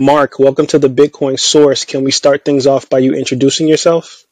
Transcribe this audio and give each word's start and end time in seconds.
Mark, 0.00 0.38
welcome 0.38 0.66
to 0.68 0.78
the 0.78 0.88
Bitcoin 0.88 1.40
Source. 1.40 1.84
Can 1.84 2.04
we 2.04 2.12
start 2.12 2.44
things 2.44 2.68
off 2.68 2.88
by 2.88 2.98
you 3.00 3.14
introducing 3.14 3.66
yourself? 3.66 4.24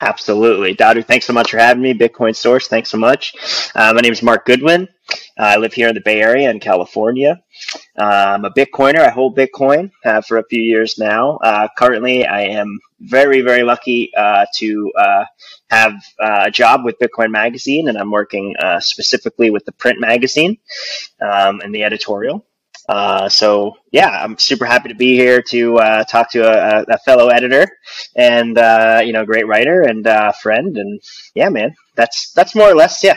Absolutely. 0.00 0.74
Dadu, 0.74 1.04
thanks 1.04 1.26
so 1.26 1.34
much 1.34 1.50
for 1.50 1.58
having 1.58 1.82
me. 1.82 1.92
Bitcoin 1.92 2.34
Source, 2.34 2.66
thanks 2.66 2.88
so 2.88 2.96
much. 2.96 3.34
Uh, 3.74 3.92
my 3.92 4.00
name 4.00 4.14
is 4.14 4.22
Mark 4.22 4.46
Goodwin. 4.46 4.88
Uh, 5.38 5.42
I 5.42 5.56
live 5.58 5.74
here 5.74 5.88
in 5.88 5.94
the 5.94 6.00
Bay 6.00 6.22
Area 6.22 6.50
in 6.50 6.60
California. 6.60 7.42
Uh, 7.98 8.04
I'm 8.04 8.46
a 8.46 8.50
Bitcoiner. 8.50 9.00
I 9.00 9.10
hold 9.10 9.36
Bitcoin 9.36 9.90
uh, 10.02 10.22
for 10.22 10.38
a 10.38 10.44
few 10.48 10.62
years 10.62 10.98
now. 10.98 11.36
Uh, 11.36 11.68
currently, 11.76 12.24
I 12.24 12.44
am 12.44 12.80
very, 12.98 13.42
very 13.42 13.64
lucky 13.64 14.12
uh, 14.16 14.46
to 14.56 14.92
have 15.68 15.92
a 16.20 16.50
job 16.50 16.84
with 16.84 16.98
Bitcoin 16.98 17.30
Magazine, 17.30 17.88
and 17.88 17.98
I'm 17.98 18.10
working 18.10 18.54
specifically 18.80 19.50
with 19.50 19.66
the 19.66 19.72
print 19.72 20.00
magazine 20.00 20.56
um, 21.20 21.60
and 21.60 21.74
the 21.74 21.84
editorial. 21.84 22.46
Uh, 22.92 23.26
so 23.26 23.74
yeah, 23.90 24.22
I'm 24.22 24.36
super 24.36 24.66
happy 24.66 24.90
to 24.90 24.94
be 24.94 25.16
here 25.16 25.40
to 25.48 25.78
uh, 25.78 26.04
talk 26.04 26.30
to 26.32 26.42
a, 26.42 26.84
a, 26.86 26.98
fellow 26.98 27.28
editor 27.28 27.66
and 28.14 28.58
uh, 28.58 29.00
you 29.02 29.14
know 29.14 29.24
great 29.24 29.46
writer 29.46 29.80
and 29.80 30.06
uh, 30.06 30.32
friend 30.32 30.76
and 30.76 31.00
yeah, 31.34 31.48
man, 31.48 31.74
that's 31.94 32.32
that's 32.34 32.54
more 32.54 32.70
or 32.70 32.74
less 32.74 33.02
yeah. 33.02 33.16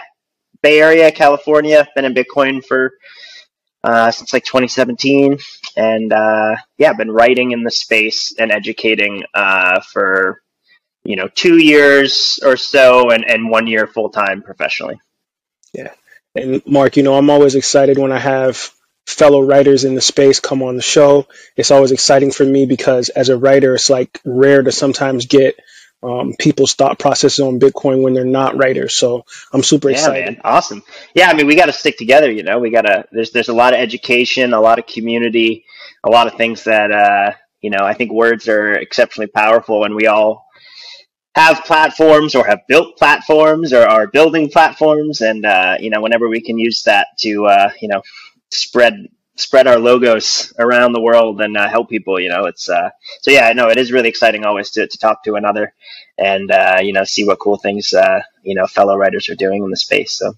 Bay 0.62 0.80
Area, 0.80 1.12
California, 1.12 1.86
been 1.94 2.06
in 2.06 2.14
Bitcoin 2.14 2.64
for 2.64 2.94
uh, 3.84 4.12
since 4.12 4.32
like 4.32 4.46
2017, 4.46 5.38
and 5.76 6.12
yeah, 6.78 6.94
been 6.94 7.12
writing 7.12 7.52
in 7.52 7.64
the 7.64 7.70
space 7.70 8.34
and 8.40 8.54
educating 8.54 9.26
for 9.92 10.42
you 11.04 11.18
know 11.18 11.27
two 11.27 11.58
years 11.58 12.40
or 12.46 12.55
so 12.55 13.10
and, 13.10 13.30
and 13.30 13.49
one 13.49 13.68
year 13.68 13.88
full 13.88 14.10
time 14.10 14.42
professionally. 14.42 15.02
Yeah. 15.74 15.92
And 16.34 16.62
Mark, 16.66 16.96
you 16.96 17.04
know, 17.04 17.16
I'm 17.16 17.30
always 17.30 17.55
excited 17.55 17.98
when 17.98 18.14
I 18.14 18.20
have 18.20 18.74
fellow 19.06 19.42
writers 19.42 19.84
in 19.84 19.96
the 19.96 20.02
space 20.02 20.40
come 20.40 20.64
on 20.64 20.76
the 20.76 20.82
show. 20.82 21.28
It's 21.56 21.72
always 21.72 21.92
exciting 21.92 22.32
for 22.32 22.44
me 22.44 22.66
because 22.66 23.10
as 23.10 23.30
a 23.30 23.38
writer, 23.38 23.76
it's 23.76 23.90
like 23.90 24.20
rare 24.26 24.64
to 24.64 24.72
sometimes 24.72 25.26
get 25.26 25.60
um, 26.04 26.34
people's 26.38 26.74
thought 26.74 27.00
processes 27.00 27.40
on 27.40 27.60
Bitcoin 27.60 28.04
when 28.04 28.14
they're 28.14 28.26
not 28.26 28.58
writers. 28.58 28.96
So 28.96 29.26
I'm 29.52 29.64
super 29.64 29.90
yeah, 29.90 29.98
excited. 29.98 30.26
Man. 30.26 30.42
Awesome. 30.44 30.84
Yeah, 31.14 31.30
I 31.30 31.34
mean, 31.34 31.48
we 31.48 31.56
got 31.56 31.66
to 31.66 31.74
stick 31.74 31.98
together. 31.98 32.32
You 32.32 32.44
know, 32.44 32.60
we 32.60 32.70
got 32.70 32.84
to. 32.84 33.06
There's 33.12 33.32
there's 33.32 33.50
a 33.50 33.54
lot 33.54 33.74
of 33.74 33.80
education, 33.80 34.54
a 34.54 34.62
lot 34.62 34.80
of 34.80 34.86
community, 34.86 35.66
a 36.04 36.10
lot 36.10 36.28
of 36.28 36.36
things 36.36 36.64
that 36.66 36.92
uh, 36.92 37.34
you 37.62 37.70
know. 37.70 37.84
I 37.84 37.94
think 37.94 38.12
words 38.12 38.48
are 38.48 38.74
exceptionally 38.74 39.28
powerful, 39.28 39.84
and 39.86 39.96
we 39.96 40.08
all 40.08 40.46
have 41.36 41.64
platforms 41.66 42.36
or 42.36 42.46
have 42.46 42.62
built 42.68 42.98
platforms 42.98 43.74
or 43.74 43.88
are 43.88 44.08
building 44.08 44.50
platforms, 44.50 45.22
and 45.22 45.46
uh, 45.46 45.78
you 45.80 45.90
know, 45.90 46.02
whenever 46.02 46.30
we 46.30 46.42
can 46.42 46.60
use 46.60 46.84
that 46.84 47.08
to 47.20 47.46
uh, 47.46 47.72
you 47.82 47.88
know 47.88 48.02
spread 48.49 49.07
spread 49.38 49.68
our 49.68 49.79
logos 49.79 50.54
around 50.57 50.93
the 50.93 51.01
world 51.01 51.41
and 51.41 51.57
uh, 51.57 51.68
help 51.70 51.90
people. 51.90 52.20
You 52.20 52.29
know, 52.29 52.46
it's 52.46 52.70
uh, 52.70 52.90
so 53.21 53.32
yeah, 53.32 53.52
no, 53.54 53.70
it 53.70 53.77
is 53.77 53.91
really 53.91 54.10
exciting 54.10 54.46
always 54.46 54.71
to, 54.71 54.87
to 54.87 54.98
talk 54.98 55.24
to 55.24 55.35
another 55.35 55.74
and 56.18 56.52
uh, 56.52 56.77
you 56.82 56.93
know 56.93 57.04
see 57.04 57.26
what 57.26 57.40
cool 57.40 57.57
things 57.57 57.93
uh, 57.93 58.21
you 58.43 58.55
know 58.55 58.68
fellow 58.68 58.96
writers 58.96 59.29
are 59.29 59.35
doing 59.35 59.63
in 59.63 59.70
the 59.70 59.77
space. 59.77 60.18
So. 60.18 60.34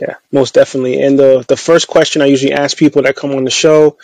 Yeah, 0.00 0.16
most 0.32 0.54
definitely. 0.54 1.00
And 1.00 1.16
the 1.16 1.44
the 1.46 1.56
first 1.56 1.86
question 1.86 2.20
I 2.20 2.26
usually 2.26 2.52
ask 2.52 2.76
people 2.76 3.02
that 3.02 3.14
come 3.14 3.30
on 3.30 3.44
the 3.44 3.50
show 3.50 3.96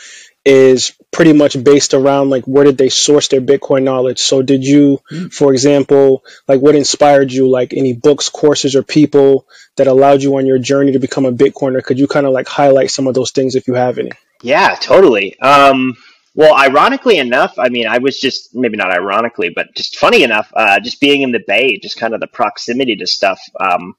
is 0.45 0.93
pretty 1.11 1.33
much 1.33 1.63
based 1.63 1.93
around 1.93 2.31
like 2.31 2.45
where 2.45 2.65
did 2.65 2.79
they 2.79 2.89
source 2.89 3.29
their 3.29 3.41
Bitcoin 3.41 3.83
knowledge. 3.83 4.21
So 4.21 4.43
did 4.43 4.65
you, 4.65 5.01
mm. 5.13 5.33
for 5.33 5.53
example, 5.53 6.25
like 6.49 6.61
what 6.61 6.75
inspired 6.75 7.33
you, 7.33 7.49
like 7.49 7.75
any 7.75 7.93
books, 7.93 8.29
courses, 8.29 8.75
or 8.75 8.83
people 8.83 9.47
that 9.77 9.87
allowed 9.87 10.23
you 10.23 10.37
on 10.37 10.47
your 10.47 10.59
journey 10.59 10.93
to 10.93 10.99
become 10.99 11.27
a 11.27 11.33
Bitcoiner? 11.33 11.83
Could 11.83 11.99
you 11.99 12.09
kind 12.09 12.27
of 12.27 12.33
like 12.33 12.49
highlight 12.49 12.91
some 12.91 13.07
of 13.07 13.15
those 13.15 13.33
things 13.33 13.55
if 13.55 13.69
you 13.69 13.75
have 13.75 13.99
any? 13.99 14.13
Yeah, 14.43 14.77
totally. 14.81 15.39
Um, 15.41 15.95
well, 16.35 16.57
ironically 16.57 17.19
enough, 17.19 17.59
I 17.59 17.69
mean, 17.69 17.87
I 17.87 17.99
was 17.99 18.19
just 18.19 18.55
maybe 18.55 18.77
not 18.77 18.91
ironically, 18.91 19.51
but 19.55 19.75
just 19.75 19.99
funny 19.99 20.23
enough, 20.23 20.51
uh, 20.55 20.81
just 20.81 21.01
being 21.01 21.23
in 21.23 21.33
the 21.33 21.43
Bay, 21.47 21.79
just 21.79 21.99
kind 21.99 22.15
of 22.15 22.21
the 22.21 22.29
proximity 22.29 22.97
to 22.97 23.07
stuff. 23.07 23.41
Um, 23.59 23.95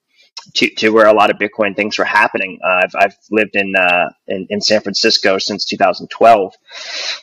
to, 0.55 0.69
to 0.75 0.89
where 0.89 1.07
a 1.07 1.13
lot 1.13 1.29
of 1.29 1.37
Bitcoin 1.37 1.75
things 1.75 1.97
were 1.97 2.05
happening. 2.05 2.59
Uh, 2.63 2.81
I've, 2.83 2.95
I've 2.95 3.15
lived 3.31 3.55
in, 3.55 3.75
uh, 3.75 4.09
in, 4.27 4.47
in 4.49 4.61
San 4.61 4.81
Francisco 4.81 5.37
since 5.37 5.65
2012, 5.65 6.53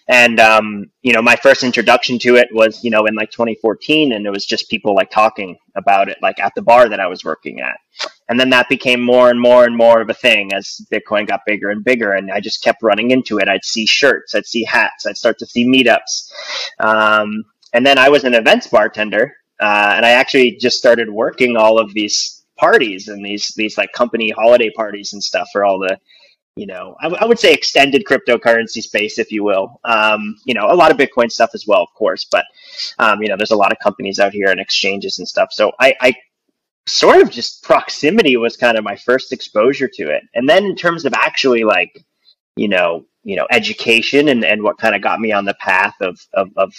and 0.09 0.41
um, 0.41 0.87
you 1.03 1.13
know 1.13 1.23
my 1.23 1.37
first 1.37 1.63
introduction 1.63 2.19
to 2.21 2.37
it 2.37 2.49
was 2.53 2.83
you 2.85 2.91
know 2.91 3.07
in 3.07 3.15
like 3.15 3.31
2014, 3.31 4.13
and 4.13 4.27
it 4.27 4.31
was 4.31 4.47
just 4.47 4.71
people 4.71 4.95
like 4.95 5.11
talking 5.11 5.57
about 5.77 6.09
it 6.09 6.19
like 6.23 6.41
at 6.41 6.55
the 6.55 6.63
bar 6.63 6.89
that 6.89 7.01
I 7.01 7.07
was 7.07 7.25
working 7.25 7.61
at, 7.61 7.79
and 8.29 8.39
then 8.39 8.51
that 8.51 8.69
became 8.69 9.03
more 9.03 9.31
and 9.31 9.41
more 9.41 9.65
and 9.65 9.77
more 9.77 10.01
of 10.01 10.11
a 10.11 10.15
thing 10.15 10.53
as 10.55 10.81
Bitcoin 10.93 11.27
got 11.27 11.41
bigger 11.47 11.71
and 11.71 11.85
bigger, 11.85 12.13
and 12.13 12.31
I 12.31 12.41
just 12.41 12.63
kept 12.63 12.83
running 12.83 13.11
into 13.11 13.39
it. 13.39 13.49
I'd 13.49 13.65
see 13.65 13.87
shirts, 13.87 14.35
I'd 14.35 14.47
see 14.47 14.65
hats, 14.65 15.07
I'd 15.07 15.17
start 15.17 15.39
to 15.39 15.47
see 15.47 15.67
meetups, 15.67 16.31
um, 16.81 17.45
and 17.73 17.87
then 17.87 17.99
I 17.99 18.09
was 18.09 18.25
an 18.25 18.35
events 18.35 18.67
bartender. 18.69 19.35
Uh, 19.61 19.95
and 19.97 20.07
I 20.07 20.11
actually 20.11 20.53
just 20.53 20.79
started 20.79 21.11
working 21.11 21.57
all 21.57 21.81
of 21.81 21.93
these 21.93 22.38
parties 22.59 23.09
and 23.09 23.25
these 23.25 23.49
these 23.57 23.79
like 23.79 23.93
company 23.93 24.31
holiday 24.31 24.71
parties 24.71 25.13
and 25.15 25.25
stuff 25.25 25.49
for 25.53 25.65
all 25.65 25.79
the 25.79 25.99
you 26.57 26.67
know 26.67 26.97
I, 27.01 27.05
w- 27.05 27.23
I 27.23 27.27
would 27.27 27.39
say 27.39 27.55
extended 27.55 28.05
cryptocurrency 28.07 28.83
space 28.83 29.19
if 29.19 29.33
you 29.33 29.45
will. 29.45 29.81
Um, 29.85 30.37
you 30.47 30.55
know 30.55 30.69
a 30.71 30.75
lot 30.77 30.91
of 30.93 30.99
bitcoin 30.99 31.31
stuff 31.33 31.51
as 31.55 31.67
well 31.67 31.83
of 31.83 31.89
course 31.97 32.27
but 32.31 32.45
um, 32.99 33.23
you 33.23 33.29
know 33.29 33.37
there's 33.39 33.53
a 33.53 33.57
lot 33.57 33.73
of 33.73 33.79
companies 33.81 34.21
out 34.21 34.33
here 34.33 34.51
and 34.51 34.61
exchanges 34.61 35.19
and 35.19 35.29
stuff. 35.29 35.51
So 35.53 35.73
I, 35.81 35.95
I 36.01 36.15
sort 36.89 37.23
of 37.23 37.31
just 37.31 37.65
proximity 37.65 38.37
was 38.39 38.57
kind 38.59 38.79
of 38.79 38.85
my 38.85 38.97
first 38.97 39.33
exposure 39.33 39.89
to 39.95 40.11
it. 40.11 40.25
And 40.35 40.49
then 40.49 40.67
in 40.67 40.77
terms 40.77 41.07
of 41.07 41.15
actually 41.15 41.65
like 41.65 42.05
you 42.57 42.69
know 42.69 43.07
you 43.25 43.37
know 43.37 43.47
education 43.51 44.29
and, 44.29 44.45
and 44.45 44.63
what 44.63 44.79
kind 44.79 44.97
of 44.97 45.03
got 45.03 45.21
me 45.21 45.33
on 45.33 45.47
the 45.47 45.57
path 45.61 45.95
of, 46.01 46.21
of, 46.35 46.51
of 46.57 46.75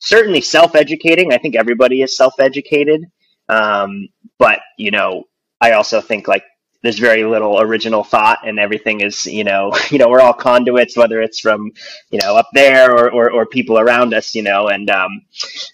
certainly 0.00 0.40
self-educating. 0.40 1.32
I 1.32 1.38
think 1.38 1.56
everybody 1.56 2.02
is 2.02 2.16
self-educated. 2.16 3.04
Um, 3.48 4.08
but 4.38 4.60
you 4.78 4.90
know, 4.90 5.24
I 5.60 5.72
also 5.72 6.00
think 6.00 6.28
like 6.28 6.44
there's 6.82 6.98
very 6.98 7.24
little 7.24 7.60
original 7.60 8.04
thought 8.04 8.46
and 8.46 8.58
everything 8.60 9.00
is 9.00 9.24
you 9.26 9.42
know 9.42 9.72
you 9.90 9.98
know 9.98 10.08
we're 10.08 10.20
all 10.20 10.34
conduits 10.34 10.96
whether 10.96 11.20
it's 11.20 11.40
from 11.40 11.72
you 12.10 12.20
know 12.22 12.36
up 12.36 12.48
there 12.52 12.92
or 12.92 13.10
or, 13.10 13.32
or 13.32 13.46
people 13.46 13.78
around 13.78 14.14
us 14.14 14.34
you 14.34 14.42
know 14.42 14.68
and 14.68 14.90
um, 14.90 15.22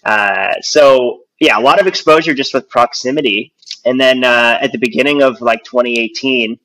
uh, 0.05 0.53
so 0.61 1.21
yeah 1.39 1.59
a 1.59 1.61
lot 1.61 1.79
of 1.79 1.87
exposure 1.87 2.33
just 2.33 2.53
with 2.53 2.69
proximity. 2.69 3.53
And 3.83 3.99
then 3.99 4.23
uh, 4.23 4.59
at 4.61 4.71
the 4.71 4.77
beginning 4.77 5.23
of 5.23 5.41
like 5.41 5.63
2018 5.63 6.57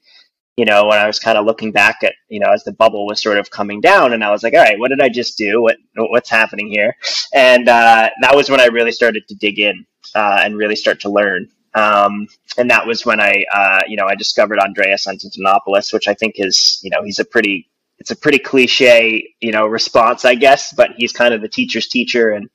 you 0.57 0.65
know 0.65 0.87
when 0.87 0.99
i 0.99 1.07
was 1.07 1.19
kind 1.19 1.39
of 1.39 1.45
looking 1.45 1.71
back 1.73 1.99
at 2.03 2.15
you 2.29 2.41
know 2.41 2.51
as 2.51 2.65
the 2.65 2.73
bubble 2.73 3.07
was 3.07 3.23
sort 3.23 3.39
of 3.39 3.51
coming 3.51 3.81
down 3.81 4.13
and 4.15 4.25
i 4.25 4.31
was 4.31 4.43
like 4.43 4.55
all 4.55 4.61
right 4.61 4.79
what 4.79 4.89
did 4.89 5.01
i 5.01 5.09
just 5.09 5.37
do? 5.39 5.63
What 5.63 5.77
what's 5.97 6.31
happening 6.31 6.69
here? 6.69 6.97
And 7.35 7.69
uh, 7.69 8.11
that 8.23 8.35
was 8.37 8.51
when 8.51 8.61
i 8.61 8.67
really 8.67 8.93
started 8.93 9.27
to 9.29 9.35
dig 9.35 9.59
in 9.59 9.85
uh, 10.15 10.41
and 10.43 10.57
really 10.57 10.77
start 10.77 11.01
to 11.01 11.11
learn. 11.11 11.49
Um, 11.77 12.27
and 12.57 12.71
that 12.71 12.87
was 12.87 13.05
when 13.05 13.21
I, 13.21 13.45
uh, 13.55 13.83
you 13.87 13.97
know, 13.97 14.07
I 14.07 14.15
discovered 14.15 14.59
Andreas 14.59 15.07
Antonopoulos, 15.07 15.93
which 15.93 16.09
I 16.09 16.15
think 16.15 16.37
is, 16.39 16.81
you 16.83 16.91
know, 16.91 17.05
he's 17.05 17.19
a 17.19 17.25
pretty, 17.25 17.69
it's 17.99 18.11
a 18.11 18.17
pretty 18.17 18.39
cliche, 18.39 19.35
you 19.41 19.53
know, 19.53 19.67
response, 19.67 20.25
I 20.25 20.37
guess, 20.37 20.73
but 20.73 20.93
he's 20.97 21.13
kind 21.13 21.35
of 21.35 21.43
the 21.43 21.49
teacher's 21.49 21.89
teacher. 21.89 22.31
And, 22.31 22.49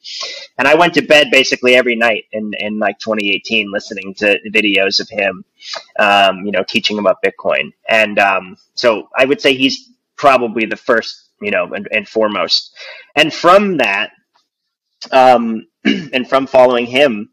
and 0.57 0.67
I 0.67 0.73
went 0.75 0.95
to 0.95 1.03
bed 1.03 1.29
basically 1.31 1.75
every 1.75 1.95
night 1.95 2.25
in, 2.31 2.51
in 2.57 2.79
like 2.79 2.97
2018, 2.99 3.71
listening 3.71 4.15
to 4.15 4.39
videos 4.49 4.99
of 4.99 5.07
him, 5.09 5.45
um, 5.99 6.45
you 6.45 6.51
know, 6.51 6.63
teaching 6.63 6.97
about 6.97 7.23
Bitcoin. 7.23 7.73
And, 7.88 8.17
um, 8.17 8.57
so 8.73 9.07
I 9.15 9.25
would 9.25 9.39
say 9.39 9.53
he's 9.55 9.89
probably 10.17 10.65
the 10.65 10.77
first, 10.77 11.29
you 11.41 11.51
know, 11.51 11.73
and, 11.73 11.88
and 11.91 12.07
foremost. 12.09 12.75
And 13.15 13.31
from 13.31 13.77
that, 13.77 14.12
um, 15.12 15.67
and 15.85 16.27
from 16.27 16.47
following 16.47 16.88
him, 16.88 17.29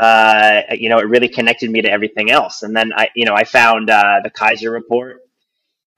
uh, 0.00 0.62
you 0.72 0.88
know, 0.88 0.98
it 0.98 1.08
really 1.08 1.28
connected 1.28 1.70
me 1.70 1.82
to 1.82 1.90
everything 1.90 2.30
else. 2.30 2.62
And 2.62 2.74
then 2.74 2.90
I, 2.94 3.10
you 3.14 3.26
know, 3.26 3.34
I 3.34 3.44
found 3.44 3.90
uh, 3.90 4.20
the 4.24 4.30
Kaiser 4.30 4.70
report, 4.70 5.18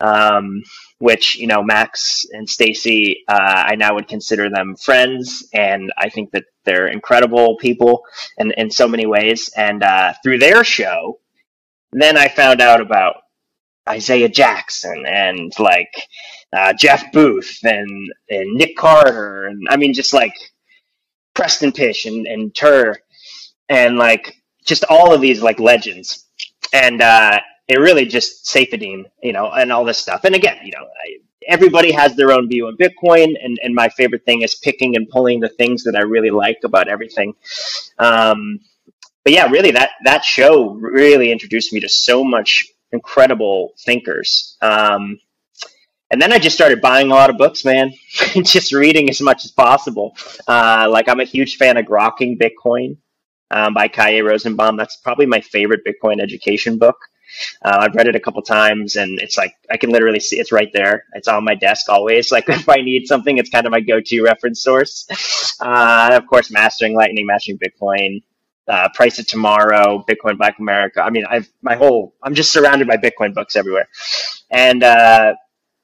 um, 0.00 0.64
which 0.98 1.36
you 1.36 1.46
know, 1.46 1.62
Max 1.62 2.26
and 2.32 2.50
Stacy, 2.50 3.22
uh, 3.28 3.64
I 3.68 3.76
now 3.76 3.94
would 3.94 4.08
consider 4.08 4.50
them 4.50 4.74
friends, 4.74 5.48
and 5.54 5.92
I 5.96 6.08
think 6.08 6.32
that 6.32 6.46
they're 6.64 6.88
incredible 6.88 7.56
people 7.58 8.02
in 8.38 8.50
in 8.52 8.72
so 8.72 8.88
many 8.88 9.06
ways. 9.06 9.50
And 9.56 9.84
uh, 9.84 10.14
through 10.24 10.38
their 10.38 10.64
show, 10.64 11.20
then 11.92 12.16
I 12.16 12.26
found 12.26 12.60
out 12.60 12.80
about 12.80 13.22
Isaiah 13.88 14.28
Jackson 14.28 15.04
and 15.06 15.52
like 15.60 16.08
uh, 16.52 16.72
Jeff 16.72 17.12
Booth 17.12 17.60
and 17.62 18.12
and 18.28 18.54
Nick 18.54 18.76
Carter, 18.76 19.46
and 19.46 19.62
I 19.70 19.76
mean, 19.76 19.94
just 19.94 20.12
like 20.12 20.34
Preston 21.34 21.70
Pysh 21.70 22.06
and, 22.06 22.26
and 22.26 22.52
Tuur 22.52 22.96
and 23.72 23.96
like 23.96 24.36
just 24.64 24.84
all 24.90 25.14
of 25.14 25.20
these 25.22 25.42
like 25.42 25.58
legends. 25.58 26.26
And 26.74 27.00
uh, 27.00 27.40
it 27.68 27.78
really 27.78 28.04
just 28.04 28.44
Saifedean, 28.44 29.04
you 29.22 29.32
know, 29.32 29.50
and 29.50 29.72
all 29.72 29.84
this 29.84 29.98
stuff. 29.98 30.24
And 30.24 30.34
again, 30.34 30.58
you 30.62 30.72
know, 30.72 30.84
I, 30.84 31.16
everybody 31.48 31.90
has 31.90 32.14
their 32.14 32.32
own 32.32 32.48
view 32.48 32.66
on 32.66 32.76
Bitcoin, 32.76 33.34
and, 33.42 33.58
and 33.62 33.74
my 33.74 33.88
favorite 33.88 34.24
thing 34.24 34.42
is 34.42 34.54
picking 34.56 34.94
and 34.94 35.08
pulling 35.08 35.40
the 35.40 35.48
things 35.48 35.84
that 35.84 35.96
I 35.96 36.00
really 36.00 36.30
like 36.30 36.58
about 36.64 36.88
everything. 36.88 37.34
Um, 37.98 38.60
but 39.24 39.32
yeah, 39.32 39.46
really, 39.46 39.70
that 39.70 39.90
that 40.04 40.24
show 40.24 40.70
really 40.74 41.32
introduced 41.32 41.72
me 41.72 41.80
to 41.80 41.88
so 41.88 42.22
much 42.24 42.66
incredible 42.92 43.72
thinkers. 43.84 44.56
Um, 44.60 45.18
and 46.10 46.20
then 46.20 46.32
I 46.32 46.38
just 46.38 46.56
started 46.56 46.82
buying 46.82 47.10
a 47.10 47.14
lot 47.14 47.30
of 47.30 47.38
books, 47.38 47.64
man, 47.64 47.92
just 48.42 48.74
reading 48.74 49.08
as 49.08 49.22
much 49.22 49.46
as 49.46 49.50
possible. 49.50 50.14
Uh, 50.46 50.88
like 50.90 51.08
I'm 51.08 51.20
a 51.20 51.24
huge 51.24 51.56
fan 51.56 51.78
of 51.78 51.86
Grokking 51.86 52.38
Bitcoin 52.38 52.98
um, 53.52 53.74
by 53.74 53.88
Kalle 53.88 54.22
Rosenbaum. 54.22 54.76
That's 54.76 54.96
probably 54.96 55.26
my 55.26 55.40
favorite 55.40 55.82
Bitcoin 55.86 56.20
education 56.20 56.78
book. 56.78 56.96
Uh, 57.62 57.78
I've 57.80 57.94
read 57.94 58.08
it 58.08 58.16
a 58.16 58.20
couple 58.20 58.42
times, 58.42 58.96
and 58.96 59.18
it's 59.20 59.38
like 59.38 59.54
I 59.70 59.76
can 59.76 59.90
literally 59.90 60.20
see 60.20 60.38
it's 60.38 60.52
right 60.52 60.70
there. 60.74 61.04
It's 61.14 61.28
on 61.28 61.44
my 61.44 61.54
desk 61.54 61.88
always. 61.88 62.30
Like 62.32 62.48
if 62.48 62.68
I 62.68 62.76
need 62.76 63.06
something, 63.06 63.38
it's 63.38 63.50
kind 63.50 63.66
of 63.66 63.72
my 63.72 63.80
go-to 63.80 64.22
reference 64.22 64.62
source. 64.62 65.06
Uh, 65.60 66.10
of 66.12 66.26
course, 66.26 66.50
Mastering 66.50 66.94
Lightning, 66.94 67.26
Mastering 67.26 67.58
Bitcoin, 67.58 68.22
uh, 68.68 68.88
Price 68.94 69.18
of 69.18 69.26
Tomorrow, 69.26 70.04
Bitcoin 70.08 70.38
Black 70.38 70.58
America. 70.58 71.02
I 71.02 71.10
mean, 71.10 71.24
I've 71.28 71.48
my 71.62 71.76
whole 71.76 72.14
I'm 72.22 72.34
just 72.34 72.52
surrounded 72.52 72.88
by 72.88 72.96
Bitcoin 72.96 73.34
books 73.34 73.56
everywhere, 73.56 73.88
and 74.50 74.82
uh, 74.82 75.34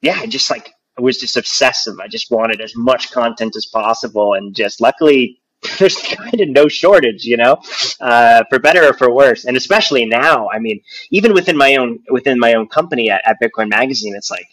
yeah, 0.01 0.19
I 0.19 0.27
just 0.27 0.49
like 0.49 0.73
I 0.97 1.01
was 1.01 1.19
just 1.19 1.37
obsessive. 1.37 1.99
I 1.99 2.07
just 2.07 2.31
wanted 2.31 2.61
as 2.61 2.75
much 2.75 3.11
content 3.11 3.55
as 3.55 3.65
possible, 3.65 4.33
and 4.33 4.55
just 4.55 4.81
luckily 4.81 5.39
there's 5.79 5.97
kind 5.97 6.39
of 6.39 6.49
no 6.49 6.67
shortage, 6.67 7.25
you 7.25 7.37
know, 7.37 7.57
uh, 7.99 8.43
for 8.49 8.59
better 8.59 8.85
or 8.85 8.93
for 8.93 9.13
worse. 9.13 9.45
And 9.45 9.57
especially 9.57 10.05
now, 10.05 10.49
I 10.49 10.59
mean, 10.59 10.81
even 11.11 11.33
within 11.33 11.57
my 11.57 11.75
own 11.75 11.99
within 12.09 12.39
my 12.39 12.53
own 12.53 12.67
company 12.67 13.09
at, 13.09 13.21
at 13.25 13.37
Bitcoin 13.41 13.69
Magazine, 13.69 14.15
it's 14.15 14.31
like 14.31 14.47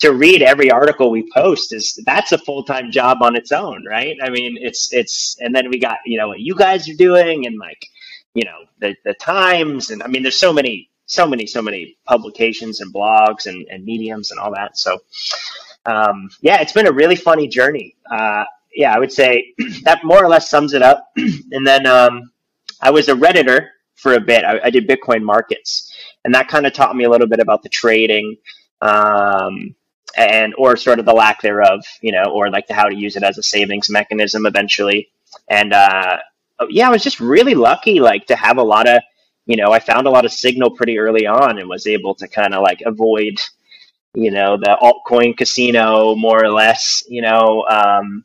to 0.00 0.12
read 0.12 0.42
every 0.42 0.68
article 0.70 1.12
we 1.12 1.30
post 1.32 1.72
is 1.72 2.00
that's 2.04 2.32
a 2.32 2.38
full 2.38 2.64
time 2.64 2.90
job 2.90 3.18
on 3.22 3.36
its 3.36 3.52
own, 3.52 3.84
right? 3.88 4.16
I 4.20 4.30
mean, 4.30 4.58
it's 4.60 4.92
it's 4.92 5.36
and 5.40 5.54
then 5.54 5.70
we 5.70 5.78
got 5.78 5.98
you 6.04 6.18
know 6.18 6.28
what 6.28 6.40
you 6.40 6.56
guys 6.56 6.88
are 6.88 6.94
doing 6.94 7.46
and 7.46 7.58
like 7.58 7.86
you 8.34 8.44
know 8.44 8.64
the 8.80 8.96
the 9.04 9.14
times 9.14 9.90
and 9.90 10.02
I 10.02 10.08
mean, 10.08 10.22
there's 10.22 10.38
so 10.38 10.52
many 10.52 10.90
so 11.06 11.24
many 11.26 11.46
so 11.46 11.62
many 11.62 11.96
publications 12.04 12.80
and 12.80 12.92
blogs 12.92 13.46
and, 13.46 13.64
and 13.70 13.84
mediums 13.84 14.32
and 14.32 14.40
all 14.40 14.52
that. 14.54 14.76
So 14.76 14.98
um, 15.86 16.30
yeah, 16.40 16.60
it's 16.60 16.72
been 16.72 16.88
a 16.88 16.92
really 16.92 17.16
funny 17.16 17.46
journey. 17.46 17.94
Uh, 18.10 18.44
yeah, 18.74 18.94
I 18.94 18.98
would 18.98 19.12
say 19.12 19.54
that 19.84 20.04
more 20.04 20.22
or 20.22 20.28
less 20.28 20.50
sums 20.50 20.72
it 20.74 20.82
up. 20.82 21.06
and 21.16 21.66
then 21.66 21.86
um, 21.86 22.30
I 22.80 22.90
was 22.90 23.08
a 23.08 23.14
redditor 23.14 23.68
for 23.94 24.14
a 24.14 24.20
bit. 24.20 24.44
I, 24.44 24.60
I 24.64 24.70
did 24.70 24.88
Bitcoin 24.88 25.22
markets, 25.22 25.94
and 26.24 26.34
that 26.34 26.48
kind 26.48 26.66
of 26.66 26.72
taught 26.72 26.96
me 26.96 27.04
a 27.04 27.10
little 27.10 27.28
bit 27.28 27.40
about 27.40 27.62
the 27.62 27.68
trading. 27.68 28.36
Um, 28.80 29.74
and 30.16 30.54
or 30.58 30.76
sort 30.76 30.98
of 30.98 31.06
the 31.06 31.12
lack 31.12 31.40
thereof, 31.40 31.84
you 32.00 32.12
know, 32.12 32.24
or 32.24 32.50
like 32.50 32.66
the 32.66 32.74
how 32.74 32.88
to 32.88 32.94
use 32.94 33.16
it 33.16 33.22
as 33.22 33.38
a 33.38 33.42
savings 33.42 33.88
mechanism 33.90 34.46
eventually. 34.46 35.10
And 35.48 35.72
uh, 35.72 36.18
yeah, 36.68 36.88
I 36.88 36.90
was 36.90 37.02
just 37.02 37.20
really 37.20 37.54
lucky, 37.54 38.00
like 38.00 38.26
to 38.26 38.36
have 38.36 38.58
a 38.58 38.62
lot 38.62 38.88
of, 38.88 39.02
you 39.46 39.56
know, 39.56 39.72
I 39.72 39.78
found 39.78 40.06
a 40.06 40.10
lot 40.10 40.24
of 40.24 40.32
signal 40.32 40.70
pretty 40.70 40.98
early 40.98 41.26
on 41.26 41.58
and 41.58 41.68
was 41.68 41.86
able 41.86 42.14
to 42.16 42.28
kind 42.28 42.54
of 42.54 42.62
like 42.62 42.82
avoid, 42.84 43.40
you 44.14 44.30
know, 44.30 44.56
the 44.56 44.76
altcoin 44.80 45.36
casino 45.36 46.14
more 46.14 46.42
or 46.44 46.50
less, 46.50 47.02
you 47.08 47.22
know, 47.22 47.64
um, 47.68 48.24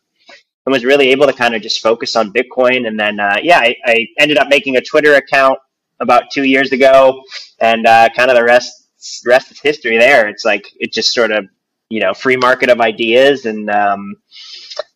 and 0.67 0.73
was 0.73 0.83
really 0.83 1.11
able 1.11 1.25
to 1.25 1.31
kind 1.31 1.55
of 1.55 1.61
just 1.61 1.81
focus 1.81 2.17
on 2.17 2.33
Bitcoin. 2.33 2.87
And 2.87 2.99
then, 2.99 3.21
uh, 3.21 3.37
yeah, 3.41 3.59
I, 3.59 3.73
I, 3.85 4.07
ended 4.19 4.37
up 4.37 4.49
making 4.49 4.75
a 4.75 4.81
Twitter 4.81 5.13
account 5.13 5.57
about 6.01 6.29
two 6.29 6.43
years 6.43 6.73
ago, 6.73 7.23
and 7.61 7.87
uh, 7.87 8.09
kind 8.13 8.29
of 8.29 8.35
the 8.35 8.43
rest 8.43 8.89
rest 9.25 9.49
is 9.49 9.61
history. 9.61 9.97
There, 9.97 10.27
it's 10.27 10.43
like 10.43 10.67
it 10.77 10.91
just 10.91 11.13
sort 11.13 11.31
of 11.31 11.45
you 11.89 12.01
know 12.01 12.13
free 12.13 12.35
market 12.35 12.69
of 12.69 12.81
ideas, 12.81 13.45
and 13.45 13.69
um, 13.69 14.13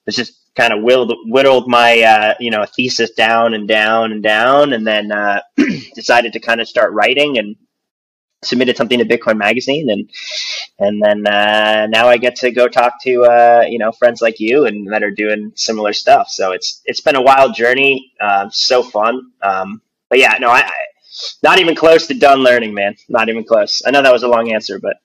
it's 0.06 0.18
just 0.18 0.34
kind 0.58 0.74
of 0.74 0.84
whittled, 0.84 1.14
whittled 1.28 1.70
my 1.70 2.02
uh, 2.02 2.34
you 2.38 2.52
know 2.52 2.66
thesis 2.76 3.12
down 3.12 3.54
and 3.54 3.66
down 3.66 4.12
and 4.12 4.22
down, 4.22 4.74
and 4.74 4.86
then 4.86 5.10
uh, 5.10 5.40
decided 5.96 6.34
to 6.34 6.42
kind 6.42 6.60
of 6.60 6.68
start 6.68 6.92
writing 6.92 7.38
and 7.38 7.56
submitted 8.44 8.78
something 8.78 9.00
to 9.00 9.06
Bitcoin 9.06 9.38
Magazine, 9.38 9.90
and 9.90 10.10
and 10.80 11.02
then 11.02 11.28
uh, 11.28 11.88
now 11.88 12.08
I 12.08 12.18
get 12.18 12.36
to 12.38 12.52
go 12.52 12.68
talk 12.68 12.94
to 13.04 13.24
uh, 13.24 13.66
you 13.68 13.80
know 13.80 13.92
friends 13.92 14.22
like 14.22 14.40
you 14.40 14.66
and 14.66 14.92
that 14.92 15.04
are 15.04 15.12
doing 15.12 15.52
similar 15.56 15.94
stuff. 15.94 16.28
So 16.30 16.52
it's 16.52 16.82
it's 16.86 17.02
been 17.02 17.16
a 17.16 17.22
wild 17.22 17.56
journey, 17.56 18.14
uh, 18.20 18.50
so 18.52 18.84
fun. 18.84 19.32
Um, 19.42 19.82
but 20.10 20.20
yeah, 20.20 20.38
no, 20.40 20.50
I, 20.50 20.62
I 20.62 20.72
not 21.44 21.60
even 21.60 21.76
close 21.76 22.08
to 22.08 22.14
done 22.14 22.40
learning, 22.40 22.74
man. 22.74 22.96
Not 23.10 23.30
even 23.30 23.44
close. 23.44 23.82
I 23.86 23.92
know 23.92 24.02
that 24.02 24.14
was 24.14 24.24
a 24.24 24.28
long 24.28 24.52
answer, 24.52 24.80
but 24.80 24.98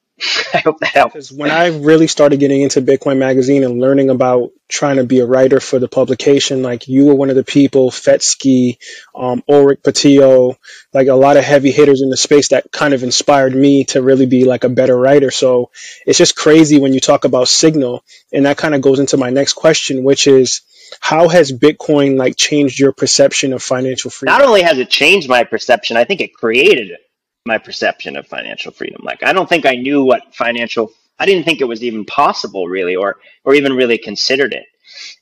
I 0.55 0.59
hope 0.59 0.81
that 0.81 0.89
helps. 0.89 1.13
Because 1.13 1.33
when 1.33 1.51
I 1.51 1.67
really 1.67 2.07
started 2.07 2.41
getting 2.41 2.63
into 2.63 2.81
Bitcoin 2.81 3.19
Magazine 3.19 3.65
and 3.65 3.81
learning 3.81 4.09
about 4.09 4.51
trying 4.69 4.97
to 4.97 5.05
be 5.05 5.21
a 5.21 5.27
writer 5.27 5.61
for 5.61 5.79
the 5.79 5.89
publication, 5.89 6.63
like 6.63 6.89
you 6.89 7.07
were 7.07 7.15
one 7.15 7.29
of 7.29 7.37
the 7.37 7.45
people, 7.45 7.91
Fetsky, 7.91 8.79
um, 9.15 9.43
Ulrich 9.49 9.83
Patillo, 9.83 10.57
like 10.95 11.09
a 11.09 11.15
lot 11.15 11.37
of 11.37 11.45
heavy 11.45 11.71
hitters 11.71 12.01
in 12.01 12.09
the 12.09 12.17
space 12.17 12.49
that 12.49 12.73
kind 12.73 12.95
of 12.95 13.03
inspired 13.03 13.55
me 13.55 13.85
to 13.85 14.01
really 14.01 14.27
be 14.27 14.45
like 14.45 14.65
a 14.65 14.71
better 14.71 14.97
writer. 14.97 15.31
So 15.31 15.71
it's 16.07 16.19
just 16.19 16.35
crazy 16.35 16.81
when 16.81 16.95
you 16.95 17.01
talk 17.01 17.25
about 17.25 17.49
Signal, 17.49 18.03
and 18.33 18.47
that 18.47 18.57
kind 18.57 18.75
of 18.75 18.81
goes 18.81 18.99
into 18.99 19.19
my 19.19 19.29
next 19.29 19.53
question, 19.53 20.03
which 20.03 20.27
is 20.27 20.63
how 21.01 21.29
has 21.29 21.53
Bitcoin 21.53 22.17
like 22.17 22.37
changed 22.37 22.79
your 22.79 22.93
perception 22.93 23.53
of 23.53 23.63
financial 23.63 24.11
freedom? 24.11 24.39
Not 24.39 24.47
only 24.47 24.63
has 24.63 24.79
it 24.79 24.89
changed 24.89 25.29
my 25.29 25.45
perception, 25.45 25.99
I 25.99 26.05
think 26.05 26.23
it 26.23 26.33
created 26.33 26.91
it 26.91 27.01
my 27.47 27.59
perception 27.59 28.17
of 28.17 28.27
financial 28.27 28.73
freedom. 28.73 29.01
Like 29.03 29.23
I 29.23 29.33
don't 29.33 29.49
think 29.49 29.67
I 29.67 29.77
knew 29.77 30.05
what 30.05 30.35
financial 30.35 30.93
I 31.19 31.27
didn't 31.27 31.45
think 31.45 31.61
it 31.61 31.65
was 31.69 31.83
even 31.83 32.05
possible 32.05 32.67
really 32.69 32.97
or 32.97 33.19
or 33.45 33.55
even 33.55 33.73
really 33.73 33.99
considered 33.99 34.53
it. 34.53 34.67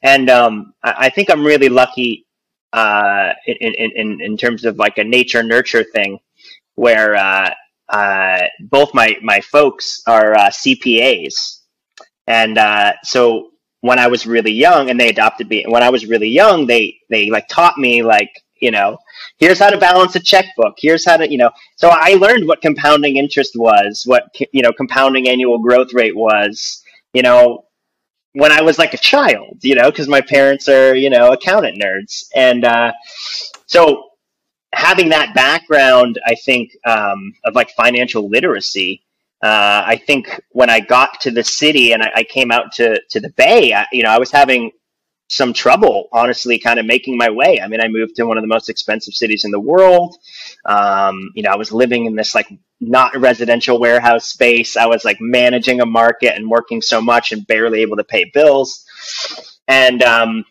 And 0.02 0.30
um, 0.30 0.74
I, 0.82 0.94
I, 0.98 1.10
think 1.10 1.30
I'm 1.30 1.44
really 1.44 1.68
lucky 1.68 2.26
uh, 2.72 3.32
in, 3.46 3.74
in, 3.74 4.20
in 4.20 4.36
terms 4.36 4.64
of 4.64 4.76
like 4.76 4.98
a 4.98 5.04
nature 5.04 5.42
nurture 5.42 5.84
thing 5.84 6.18
where 6.74 7.16
uh, 7.16 7.50
uh, 7.88 8.42
both 8.60 8.94
my, 8.94 9.16
my 9.22 9.40
folks 9.40 10.02
are 10.06 10.34
uh, 10.34 10.48
CPAs. 10.48 11.60
And 12.26 12.58
uh, 12.58 12.94
so 13.02 13.50
when 13.80 13.98
I 13.98 14.06
was 14.08 14.26
really 14.26 14.52
young 14.52 14.90
and 14.90 14.98
they 14.98 15.08
adopted 15.08 15.48
me, 15.48 15.64
and 15.64 15.72
when 15.72 15.82
I 15.82 15.90
was 15.90 16.06
really 16.06 16.28
young, 16.28 16.66
they, 16.66 16.98
they 17.10 17.30
like 17.30 17.48
taught 17.48 17.78
me 17.78 18.02
like, 18.02 18.42
you 18.60 18.70
know, 18.70 18.98
here's 19.38 19.58
how 19.58 19.70
to 19.70 19.78
balance 19.78 20.14
a 20.16 20.20
checkbook. 20.20 20.74
Here's 20.78 21.04
how 21.04 21.16
to 21.16 21.30
you 21.30 21.38
know. 21.38 21.50
So 21.76 21.88
i 21.90 22.14
learned 22.14 22.46
what 22.46 22.62
compounding 22.62 23.16
interest 23.16 23.52
was 23.56 24.02
what 24.06 24.34
you 24.52 24.62
know 24.62 24.72
compounding 24.72 25.28
annual 25.28 25.58
growth 25.58 25.92
rate 25.92 26.16
was 26.16 26.82
you 27.12 27.22
know 27.22 27.64
when 28.32 28.50
i 28.52 28.62
was 28.62 28.78
like 28.78 28.94
a 28.94 28.98
child 28.98 29.58
you 29.62 29.74
know 29.74 29.90
because 29.90 30.08
my 30.08 30.20
parents 30.20 30.68
are 30.68 30.94
you 30.94 31.10
know 31.10 31.32
accountant 31.32 31.80
nerds. 31.80 32.24
And 32.34 32.64
uh, 32.64 32.92
so 33.66 34.10
having 34.72 35.10
that 35.10 35.34
background 35.34 36.18
i 36.26 36.34
think 36.34 36.72
um, 36.86 37.32
of 37.44 37.54
like 37.54 37.70
financial 37.70 38.28
literacy 38.28 39.04
uh, 39.42 39.84
I 39.86 39.96
think 39.96 40.40
when 40.52 40.70
I 40.70 40.80
got 40.80 41.20
to 41.20 41.30
the 41.30 41.44
city 41.44 41.92
and 41.92 42.02
I, 42.02 42.10
I 42.16 42.24
came 42.24 42.50
out 42.50 42.72
to, 42.76 42.98
to 43.10 43.20
the 43.20 43.28
Bay, 43.28 43.74
I, 43.74 43.86
you 43.92 44.02
know, 44.02 44.08
I 44.08 44.18
was 44.18 44.30
having 44.30 44.70
some 45.28 45.52
trouble, 45.52 46.08
honestly, 46.12 46.58
kind 46.58 46.78
of 46.78 46.86
making 46.86 47.16
my 47.16 47.30
way. 47.30 47.60
I 47.60 47.68
mean, 47.68 47.80
I 47.80 47.88
moved 47.88 48.16
to 48.16 48.24
one 48.26 48.36
of 48.36 48.42
the 48.42 48.48
most 48.48 48.68
expensive 48.68 49.14
cities 49.14 49.44
in 49.44 49.50
the 49.50 49.60
world. 49.60 50.16
Um, 50.64 51.30
you 51.34 51.42
know, 51.42 51.50
I 51.50 51.56
was 51.56 51.72
living 51.72 52.06
in 52.06 52.14
this 52.14 52.34
like 52.34 52.48
not 52.80 53.16
residential 53.16 53.80
warehouse 53.80 54.26
space. 54.26 54.76
I 54.76 54.86
was 54.86 55.04
like 55.04 55.18
managing 55.20 55.80
a 55.80 55.86
market 55.86 56.36
and 56.36 56.48
working 56.50 56.82
so 56.82 57.00
much 57.00 57.32
and 57.32 57.46
barely 57.46 57.80
able 57.82 57.96
to 57.96 58.04
pay 58.04 58.30
bills. 58.32 58.84
And 59.66 60.02
um, 60.02 60.44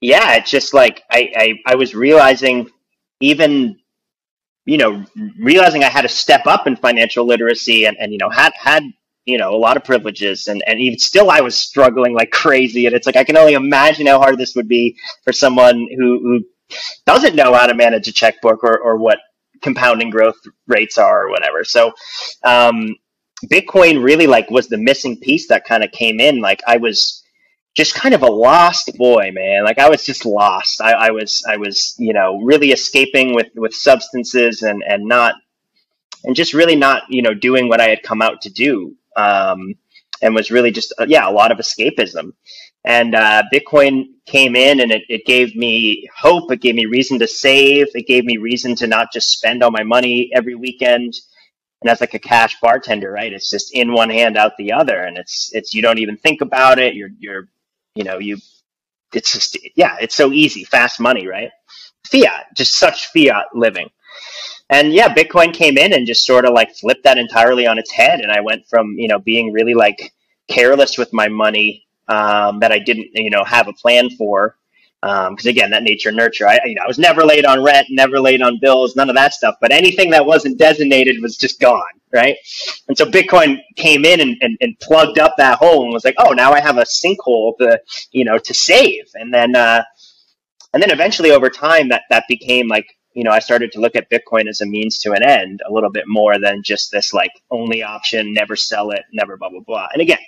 yeah, 0.00 0.34
it's 0.34 0.50
just 0.50 0.74
like 0.74 1.02
I, 1.10 1.32
I, 1.34 1.72
I 1.72 1.74
was 1.76 1.94
realizing 1.94 2.68
even 3.20 3.76
you 4.66 4.78
know 4.78 5.04
realizing 5.38 5.84
I 5.84 5.88
had 5.88 6.02
to 6.02 6.08
step 6.08 6.46
up 6.46 6.66
in 6.66 6.76
financial 6.76 7.26
literacy 7.26 7.86
and, 7.86 7.96
and 7.98 8.12
you 8.12 8.18
know 8.18 8.30
had 8.30 8.52
had 8.58 8.82
you 9.26 9.38
know, 9.38 9.54
a 9.54 9.58
lot 9.58 9.76
of 9.76 9.84
privileges 9.84 10.48
and, 10.48 10.62
and 10.66 10.80
even 10.80 10.98
still 10.98 11.30
I 11.30 11.40
was 11.40 11.56
struggling 11.56 12.14
like 12.14 12.30
crazy. 12.30 12.86
And 12.86 12.94
it's 12.94 13.06
like, 13.06 13.16
I 13.16 13.24
can 13.24 13.36
only 13.36 13.52
imagine 13.52 14.06
how 14.06 14.18
hard 14.18 14.38
this 14.38 14.56
would 14.56 14.68
be 14.68 14.96
for 15.24 15.32
someone 15.32 15.86
who, 15.96 16.18
who 16.20 16.76
doesn't 17.06 17.36
know 17.36 17.52
how 17.52 17.66
to 17.66 17.74
manage 17.74 18.08
a 18.08 18.12
checkbook 18.12 18.64
or, 18.64 18.78
or 18.78 18.96
what 18.96 19.18
compounding 19.62 20.10
growth 20.10 20.38
rates 20.66 20.96
are 20.98 21.26
or 21.26 21.30
whatever. 21.30 21.64
So, 21.64 21.92
um, 22.44 22.96
Bitcoin 23.46 24.02
really 24.02 24.26
like 24.26 24.50
was 24.50 24.68
the 24.68 24.78
missing 24.78 25.18
piece 25.18 25.48
that 25.48 25.64
kind 25.64 25.82
of 25.82 25.92
came 25.92 26.20
in. 26.20 26.40
Like 26.40 26.62
I 26.66 26.76
was 26.76 27.22
just 27.74 27.94
kind 27.94 28.14
of 28.14 28.22
a 28.22 28.30
lost 28.30 28.96
boy, 28.96 29.30
man. 29.32 29.64
Like 29.64 29.78
I 29.78 29.88
was 29.88 30.04
just 30.04 30.26
lost. 30.26 30.80
I, 30.80 30.92
I 30.92 31.10
was, 31.10 31.44
I 31.48 31.56
was, 31.56 31.94
you 31.98 32.12
know, 32.12 32.40
really 32.42 32.72
escaping 32.72 33.34
with, 33.34 33.48
with 33.54 33.74
substances 33.74 34.62
and, 34.62 34.82
and 34.86 35.04
not, 35.04 35.36
and 36.24 36.36
just 36.36 36.52
really 36.52 36.76
not, 36.76 37.04
you 37.08 37.22
know, 37.22 37.32
doing 37.32 37.68
what 37.68 37.80
I 37.80 37.88
had 37.88 38.02
come 38.02 38.20
out 38.20 38.42
to 38.42 38.50
do 38.50 38.96
um, 39.20 39.74
and 40.22 40.34
was 40.34 40.50
really 40.50 40.70
just 40.72 40.92
uh, 41.00 41.06
yeah 41.08 41.28
a 41.28 41.32
lot 41.32 41.52
of 41.52 41.58
escapism. 41.58 42.32
And 42.84 43.14
uh, 43.14 43.42
Bitcoin 43.52 44.04
came 44.26 44.56
in 44.56 44.80
and 44.80 44.92
it, 44.92 45.02
it 45.08 45.26
gave 45.26 45.56
me 45.56 46.08
hope. 46.16 46.50
It 46.52 46.62
gave 46.62 46.76
me 46.76 46.86
reason 46.86 47.18
to 47.20 47.28
save. 47.28 47.88
It 47.94 48.06
gave 48.06 48.24
me 48.24 48.38
reason 48.38 48.74
to 48.76 48.86
not 48.86 49.12
just 49.12 49.30
spend 49.32 49.62
all 49.62 49.70
my 49.72 49.84
money 49.84 50.30
every 50.34 50.54
weekend. 50.54 51.14
And 51.82 51.90
as 51.90 52.00
like 52.00 52.14
a 52.14 52.18
cash 52.20 52.58
bartender, 52.60 53.10
right? 53.12 53.32
It's 53.32 53.50
just 53.50 53.74
in 53.74 53.92
one 53.92 54.10
hand, 54.10 54.36
out 54.36 54.52
the 54.58 54.72
other, 54.72 54.98
and 55.04 55.18
it's 55.18 55.50
it's 55.54 55.74
you 55.74 55.82
don't 55.82 55.98
even 55.98 56.16
think 56.18 56.40
about 56.42 56.78
it. 56.78 56.94
You're 56.94 57.10
you're 57.20 57.48
you 57.94 58.04
know 58.04 58.18
you 58.18 58.38
it's 59.14 59.32
just 59.32 59.58
yeah, 59.76 59.96
it's 60.00 60.14
so 60.14 60.32
easy, 60.32 60.64
fast 60.64 61.00
money, 61.00 61.26
right? 61.26 61.50
Fiat, 62.06 62.46
just 62.56 62.74
such 62.74 63.08
fiat 63.08 63.46
living. 63.54 63.88
And 64.70 64.92
yeah, 64.92 65.12
Bitcoin 65.12 65.52
came 65.52 65.76
in 65.76 65.92
and 65.92 66.06
just 66.06 66.24
sort 66.24 66.44
of 66.46 66.54
like 66.54 66.74
flipped 66.74 67.02
that 67.04 67.18
entirely 67.18 67.66
on 67.66 67.76
its 67.76 67.90
head. 67.90 68.20
And 68.20 68.30
I 68.30 68.40
went 68.40 68.66
from, 68.68 68.94
you 68.96 69.08
know, 69.08 69.18
being 69.18 69.52
really 69.52 69.74
like 69.74 70.12
careless 70.48 70.96
with 70.96 71.12
my 71.12 71.28
money 71.28 71.84
um, 72.08 72.60
that 72.60 72.70
I 72.70 72.78
didn't, 72.78 73.08
you 73.14 73.30
know, 73.30 73.44
have 73.44 73.68
a 73.68 73.72
plan 73.72 74.10
for. 74.10 74.56
Because 75.02 75.46
um, 75.46 75.48
again, 75.48 75.70
that 75.70 75.82
nature 75.82 76.12
nurture, 76.12 76.46
I, 76.46 76.60
you 76.66 76.74
know, 76.74 76.82
I 76.84 76.86
was 76.86 76.98
never 76.98 77.24
late 77.24 77.46
on 77.46 77.64
rent, 77.64 77.86
never 77.90 78.20
late 78.20 78.42
on 78.42 78.58
bills, 78.60 78.94
none 78.94 79.08
of 79.08 79.16
that 79.16 79.32
stuff. 79.32 79.56
But 79.60 79.72
anything 79.72 80.10
that 80.10 80.26
wasn't 80.26 80.58
designated 80.58 81.22
was 81.22 81.38
just 81.38 81.58
gone, 81.58 81.82
right? 82.12 82.36
And 82.86 82.96
so 82.96 83.06
Bitcoin 83.06 83.58
came 83.76 84.04
in 84.04 84.20
and, 84.20 84.36
and, 84.42 84.58
and 84.60 84.78
plugged 84.80 85.18
up 85.18 85.34
that 85.38 85.58
hole 85.58 85.84
and 85.84 85.92
was 85.92 86.04
like, 86.04 86.16
oh, 86.18 86.32
now 86.32 86.52
I 86.52 86.60
have 86.60 86.76
a 86.76 86.82
sinkhole 86.82 87.56
to, 87.58 87.80
you 88.12 88.26
know, 88.26 88.38
to 88.38 88.54
save. 88.54 89.04
And 89.14 89.32
then, 89.32 89.56
uh, 89.56 89.82
and 90.74 90.82
then 90.82 90.90
eventually 90.90 91.30
over 91.32 91.50
time, 91.50 91.88
that 91.88 92.02
that 92.10 92.24
became 92.28 92.68
like 92.68 92.86
you 93.14 93.24
know, 93.24 93.30
I 93.30 93.40
started 93.40 93.72
to 93.72 93.80
look 93.80 93.96
at 93.96 94.10
Bitcoin 94.10 94.48
as 94.48 94.60
a 94.60 94.66
means 94.66 94.98
to 94.98 95.12
an 95.12 95.22
end 95.22 95.60
a 95.68 95.72
little 95.72 95.90
bit 95.90 96.04
more 96.06 96.38
than 96.38 96.62
just 96.62 96.92
this 96.92 97.12
like 97.12 97.32
only 97.50 97.82
option, 97.82 98.32
never 98.32 98.56
sell 98.56 98.90
it, 98.90 99.02
never 99.12 99.36
blah, 99.36 99.50
blah, 99.50 99.60
blah. 99.60 99.88
And 99.92 100.02
again, 100.02 100.18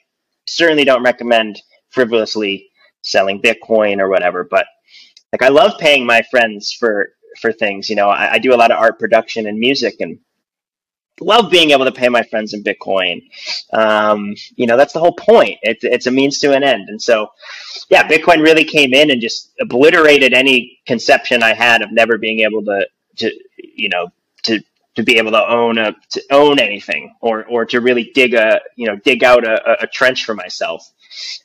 certainly 0.46 0.84
don't 0.84 1.04
recommend 1.04 1.60
frivolously 1.90 2.68
selling 3.02 3.40
Bitcoin 3.40 4.00
or 4.00 4.08
whatever, 4.08 4.44
but 4.50 4.66
like 5.32 5.42
I 5.42 5.48
love 5.48 5.78
paying 5.78 6.06
my 6.06 6.22
friends 6.30 6.72
for, 6.72 7.10
for 7.40 7.52
things, 7.52 7.88
you 7.88 7.96
know, 7.96 8.08
I, 8.08 8.34
I 8.34 8.38
do 8.38 8.54
a 8.54 8.56
lot 8.56 8.70
of 8.70 8.78
art 8.78 8.98
production 8.98 9.46
and 9.46 9.58
music 9.58 9.96
and 10.00 10.18
love 11.21 11.50
being 11.50 11.71
able 11.71 11.85
to 11.85 11.92
pay 11.92 12.09
my 12.09 12.23
friends 12.23 12.54
in 12.54 12.64
Bitcoin. 12.64 13.23
Um, 13.73 14.35
you 14.57 14.66
know, 14.66 14.76
that's 14.76 14.92
the 14.92 15.00
whole 15.00 15.14
point. 15.14 15.59
It's, 15.62 15.85
it's 15.85 16.07
a 16.07 16.11
means 16.11 16.38
to 16.40 16.54
an 16.54 16.62
end. 16.62 16.88
And 16.88 17.00
so, 17.00 17.28
yeah, 17.90 18.07
Bitcoin 18.09 18.42
really 18.42 18.64
came 18.64 18.95
in 18.95 19.11
and 19.11 19.21
just 19.21 19.52
obliterated 19.61 20.33
any 20.33 20.81
conception 20.87 21.42
I 21.42 21.54
had 21.54 21.83
of 21.83 21.92
never 21.92 22.19
being 22.19 22.40
able 22.40 22.64
to, 22.64 22.87
to 23.19 23.33
you 23.59 23.88
know, 23.88 24.09
to 24.45 24.61
to 24.95 25.02
be 25.02 25.16
able 25.16 25.31
to 25.31 25.49
own 25.49 25.78
a 25.78 25.95
to 26.11 26.23
own 26.31 26.59
anything 26.59 27.14
or 27.23 27.45
or 27.47 27.64
to 27.64 27.81
really 27.81 28.11
dig 28.14 28.35
a 28.35 28.61
you 28.76 28.87
know 28.87 28.97
dig 28.97 29.25
out 29.25 29.47
a, 29.47 29.83
a 29.83 29.87
trench 29.87 30.25
for 30.25 30.35
myself. 30.35 30.87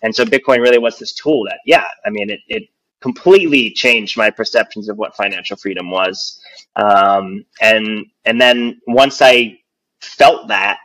And 0.02 0.16
so 0.16 0.26
Bitcoin 0.26 0.60
really 0.60 0.78
was 0.78 0.98
this 1.00 1.14
tool 1.14 1.46
that, 1.50 1.60
yeah, 1.66 1.86
I 2.06 2.10
mean, 2.10 2.30
it, 2.30 2.40
it 2.48 2.64
completely 3.01 3.72
changed 3.72 4.18
my 4.18 4.30
perceptions 4.30 4.89
of 4.89 4.98
what 4.98 5.16
financial 5.16 5.58
freedom 5.58 5.92
was. 5.92 6.39
Um, 6.75 7.46
and 7.62 8.06
and 8.25 8.39
then 8.39 8.82
once 8.88 9.22
I 9.22 9.60
felt 10.01 10.48
that, 10.50 10.80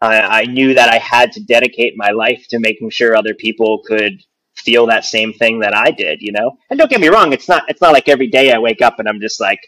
I, 0.00 0.42
I 0.42 0.44
knew 0.46 0.74
that 0.74 0.88
I 0.88 0.98
had 0.98 1.32
to 1.32 1.42
dedicate 1.42 1.94
my 1.96 2.10
life 2.10 2.46
to 2.50 2.58
making 2.58 2.90
sure 2.90 3.16
other 3.16 3.34
people 3.34 3.82
could 3.86 4.22
feel 4.56 4.86
that 4.86 5.04
same 5.04 5.32
thing 5.32 5.58
that 5.60 5.74
I 5.74 5.90
did, 5.90 6.22
you 6.22 6.32
know? 6.32 6.56
And 6.70 6.78
don't 6.78 6.90
get 6.90 7.00
me 7.00 7.08
wrong, 7.08 7.32
it's 7.32 7.48
not 7.48 7.64
it's 7.68 7.80
not 7.80 7.92
like 7.92 8.08
every 8.08 8.28
day 8.28 8.52
I 8.52 8.58
wake 8.58 8.82
up 8.82 8.98
and 8.98 9.08
I'm 9.08 9.20
just 9.20 9.40
like 9.40 9.60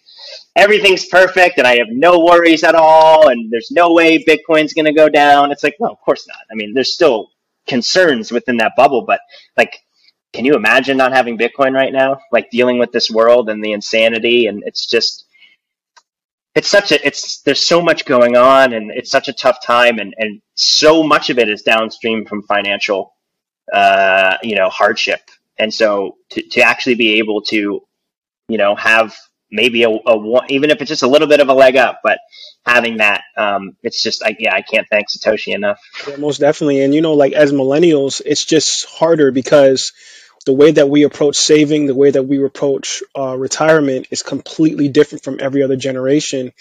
everything's 0.55 1.07
perfect 1.07 1.59
and 1.59 1.66
I 1.66 1.76
have 1.76 1.88
no 1.90 2.21
worries 2.21 2.64
at 2.64 2.75
all 2.75 3.28
and 3.28 3.50
there's 3.50 3.71
no 3.71 3.93
way 3.93 4.23
Bitcoin's 4.25 4.73
going 4.75 4.85
to 4.87 4.93
go 4.93 5.09
down. 5.09 5.50
It's 5.52 5.62
like, 5.62 5.76
no, 5.81 5.88
of 5.88 6.00
course 6.00 6.26
not. 6.28 6.38
I 6.50 6.55
mean, 6.55 6.73
there's 6.75 6.95
still 6.95 7.31
concerns 7.66 8.31
within 8.31 8.57
that 8.59 8.73
bubble, 8.76 9.02
but 9.02 9.21
like 9.57 9.76
can 10.37 10.45
you 10.45 10.55
imagine 10.55 10.99
not 10.99 11.12
having 11.12 11.38
Bitcoin 11.38 11.73
right 11.73 11.93
now? 11.93 12.21
Like 12.31 12.50
dealing 12.50 12.78
with 12.78 12.93
this 12.93 13.11
world 13.11 13.49
and 13.49 13.64
the 13.64 13.73
insanity 13.73 14.47
and 14.47 14.62
it's 14.66 14.85
just 14.87 15.25
it's 16.55 16.69
such 16.69 16.93
a 16.93 17.07
it's 17.07 17.40
there's 17.40 17.66
so 17.66 17.81
much 17.81 18.05
going 18.05 18.37
on 18.37 18.75
and 18.75 18.90
it's 18.90 19.11
such 19.11 19.28
a 19.28 19.33
tough 19.33 19.64
time 19.64 19.99
and 19.99 20.14
and 20.19 20.43
so 20.55 21.02
much 21.02 21.31
of 21.31 21.38
it 21.38 21.49
is 21.49 21.62
downstream 21.62 22.26
from 22.26 22.43
financial 22.43 23.14
uh, 23.73 24.37
you 24.43 24.57
know 24.57 24.69
hardship. 24.69 25.21
And 25.59 25.73
so 25.73 26.16
to, 26.31 26.43
to 26.43 26.61
actually 26.61 26.97
be 26.97 27.14
able 27.14 27.40
to 27.52 27.81
you 28.49 28.59
know 28.59 28.76
have 28.76 29.16
maybe 29.50 29.85
a, 29.85 29.88
a 29.88 30.47
even 30.50 30.69
if 30.71 30.83
it's 30.83 30.90
just 30.90 31.02
a 31.02 31.09
little 31.09 31.28
bit 31.28 31.40
of 31.40 31.49
a 31.49 31.55
leg 31.55 31.76
up 31.76 32.00
but 32.02 32.19
having 32.66 32.99
that 32.99 33.23
um, 33.38 33.76
it's 33.83 34.02
just 34.02 34.23
I, 34.23 34.37
yeah 34.38 34.52
i 34.52 34.61
can't 34.61 34.87
thank 34.90 35.07
satoshi 35.09 35.55
enough. 35.55 35.81
Yeah, 36.07 36.16
most 36.16 36.40
definitely. 36.40 36.83
And 36.83 36.95
you 36.95 37.00
know 37.00 37.14
like 37.14 37.33
as 37.33 37.52
millennials 37.52 38.21
it's 38.26 38.45
just 38.45 38.87
harder 38.87 39.31
because 39.31 39.93
the 40.47 40.53
way 40.53 40.71
that 40.71 40.88
we 40.88 41.03
approach 41.03 41.37
saving, 41.37 41.87
the 41.87 41.95
way 41.95 42.09
that 42.09 42.23
we 42.23 42.43
approach 42.43 43.03
uh, 43.19 43.37
retirement 43.37 44.07
is 44.12 44.23
completely 44.23 44.88
different 44.88 45.25
from 45.25 45.38
every 45.41 45.65
other 45.65 45.75
generation. 45.75 46.53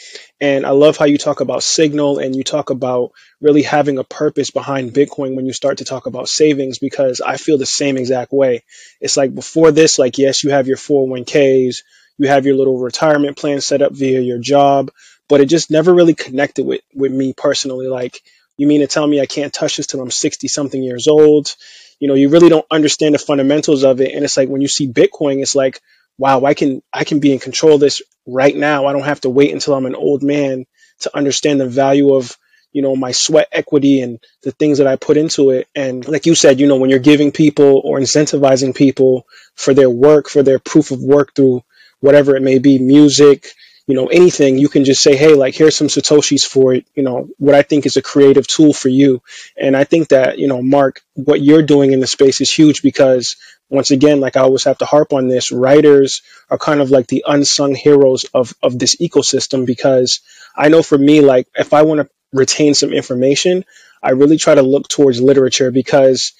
And 0.42 0.66
I 0.66 0.72
love 0.72 0.98
how 0.98 1.06
you 1.06 1.20
talk 1.20 1.40
about 1.40 1.62
signal 1.62 2.18
and 2.18 2.36
you 2.36 2.44
talk 2.44 2.72
about 2.72 3.12
really 3.42 3.62
having 3.62 4.00
a 4.00 4.04
purpose 4.04 4.50
behind 4.50 4.94
Bitcoin 4.94 5.36
when 5.36 5.46
you 5.46 5.54
start 5.54 5.78
to 5.78 5.86
talk 5.86 6.08
about 6.08 6.28
savings 6.28 6.80
because 6.80 7.22
I 7.22 7.38
feel 7.38 7.60
the 7.60 7.68
same 7.68 7.96
exact 7.96 8.34
way. 8.34 8.64
It's 9.00 9.18
like 9.18 9.36
before 9.36 9.72
this, 9.72 10.00
like, 10.00 10.18
yes, 10.18 10.44
you 10.44 10.50
have 10.50 10.68
your 10.68 10.78
401ks, 10.78 11.84
you 12.18 12.28
have 12.28 12.48
your 12.48 12.56
little 12.56 12.80
retirement 12.80 13.38
plan 13.38 13.62
set 13.62 13.84
up 13.84 13.94
via 13.94 14.20
your 14.20 14.40
job, 14.40 14.90
but 15.30 15.42
it 15.42 15.46
just 15.46 15.70
never 15.70 15.94
really 15.94 16.16
connected 16.16 16.66
with, 16.66 16.82
with 16.96 17.12
me 17.12 17.34
personally. 17.34 17.88
Like, 17.88 18.20
you 18.58 18.66
mean 18.66 18.82
to 18.82 18.88
tell 18.88 19.06
me 19.06 19.22
I 19.22 19.28
can't 19.28 19.54
touch 19.54 19.78
this 19.78 19.86
till 19.86 20.02
I'm 20.02 20.10
60 20.10 20.48
something 20.48 20.82
years 20.82 21.08
old? 21.08 21.54
You 22.00 22.08
know, 22.08 22.14
you 22.14 22.30
really 22.30 22.50
don't 22.50 22.66
understand 22.70 23.16
the 23.16 23.20
fundamentals 23.20 23.84
of 23.84 24.02
it. 24.02 24.14
And 24.14 24.24
it's 24.24 24.38
like 24.38 24.50
when 24.50 24.62
you 24.62 24.68
see 24.68 24.92
Bitcoin, 24.92 25.42
it's 25.42 25.56
like, 25.56 25.80
wow, 26.18 26.44
I 26.44 26.54
can 26.54 26.82
I 26.94 27.04
can 27.04 27.20
be 27.20 27.34
in 27.34 27.40
control 27.40 27.76
of 27.76 27.80
this 27.80 28.02
right 28.26 28.56
now. 28.56 28.86
I 28.86 28.94
don't 28.94 29.04
have 29.04 29.22
to 29.22 29.30
wait 29.30 29.54
until 29.54 29.76
I'm 29.76 29.86
an 29.86 29.96
old 29.96 30.24
man 30.24 30.66
to 31.02 31.16
understand 31.16 31.60
the 31.60 31.68
value 31.68 32.14
of 32.16 32.38
you 32.72 32.82
know 32.82 32.96
my 32.96 33.12
sweat 33.12 33.48
equity 33.52 34.02
and 34.02 34.20
the 34.44 34.52
things 34.52 34.80
that 34.80 34.88
I 34.88 34.98
put 34.98 35.18
into 35.18 35.52
it. 35.52 35.68
And 35.76 36.08
like 36.08 36.26
you 36.26 36.36
said, 36.36 36.60
you 36.60 36.68
know, 36.68 36.78
when 36.78 36.90
you're 36.90 37.00
giving 37.00 37.32
people 37.32 37.82
or 37.84 38.00
incentivizing 38.00 38.76
people 38.76 39.26
for 39.56 39.74
their 39.74 39.90
work, 39.90 40.30
for 40.30 40.44
their 40.44 40.60
proof 40.60 40.92
of 40.92 41.02
work 41.02 41.34
through 41.36 41.64
whatever 42.00 42.36
it 42.36 42.42
may 42.42 42.60
be, 42.60 42.78
music, 42.80 43.48
you 43.88 43.96
know, 43.96 44.08
anything, 44.08 44.58
you 44.58 44.68
can 44.68 44.84
just 44.84 45.02
say, 45.02 45.16
hey, 45.16 45.36
like, 45.36 45.54
here's 45.54 45.76
some 45.76 45.88
Satoshis 45.88 46.44
for, 46.44 46.74
it, 46.74 46.88
you 46.96 47.04
know, 47.04 47.30
what 47.38 47.54
I 47.54 47.62
think 47.62 47.86
is 47.86 47.98
a 47.98 48.02
creative 48.02 48.48
tool 48.48 48.74
for 48.74 48.90
you. 48.90 49.22
And 49.56 49.78
I 49.78 49.84
think 49.84 50.08
that, 50.10 50.40
you 50.40 50.48
know, 50.48 50.62
Mark, 50.62 51.02
what 51.14 51.42
you're 51.42 51.62
doing 51.62 51.92
in 51.92 52.00
the 52.00 52.08
space 52.08 52.42
is 52.42 52.52
huge 52.52 52.82
because 52.82 53.36
once 53.70 53.92
again, 53.92 54.20
like 54.20 54.38
I 54.38 54.42
always 54.42 54.64
have 54.64 54.80
to 54.80 54.86
harp 54.86 55.14
on 55.14 55.28
this, 55.28 55.52
writers 55.52 56.24
are 56.50 56.58
kind 56.58 56.82
of 56.82 56.90
like 56.90 57.08
the 57.08 57.24
unsung 57.28 57.76
heroes 57.76 58.26
of, 58.34 58.54
of 58.64 58.78
this 58.80 58.96
ecosystem 58.96 59.66
because 59.66 60.22
I 60.56 60.70
know 60.70 60.82
for 60.82 60.98
me, 60.98 61.22
like, 61.22 61.48
if 61.56 61.74
I 61.74 61.84
want 61.84 62.02
to 62.02 62.10
retain 62.34 62.74
some 62.74 62.92
information, 62.92 63.66
I 64.02 64.12
really 64.12 64.38
try 64.38 64.56
to 64.56 64.62
look 64.64 64.88
towards 64.88 65.22
literature 65.22 65.72
because 65.72 66.34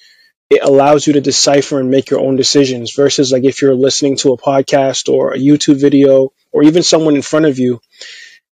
it 0.48 0.62
allows 0.62 1.06
you 1.06 1.14
to 1.14 1.20
decipher 1.20 1.80
and 1.80 1.90
make 1.90 2.10
your 2.10 2.20
own 2.20 2.36
decisions 2.36 2.94
versus 2.94 3.32
like 3.32 3.44
if 3.44 3.62
you're 3.62 3.74
listening 3.74 4.16
to 4.16 4.32
a 4.32 4.38
podcast 4.38 5.12
or 5.12 5.32
a 5.32 5.38
YouTube 5.38 5.80
video 5.80 6.32
or 6.52 6.62
even 6.62 6.82
someone 6.82 7.16
in 7.16 7.22
front 7.22 7.46
of 7.46 7.58
you, 7.58 7.80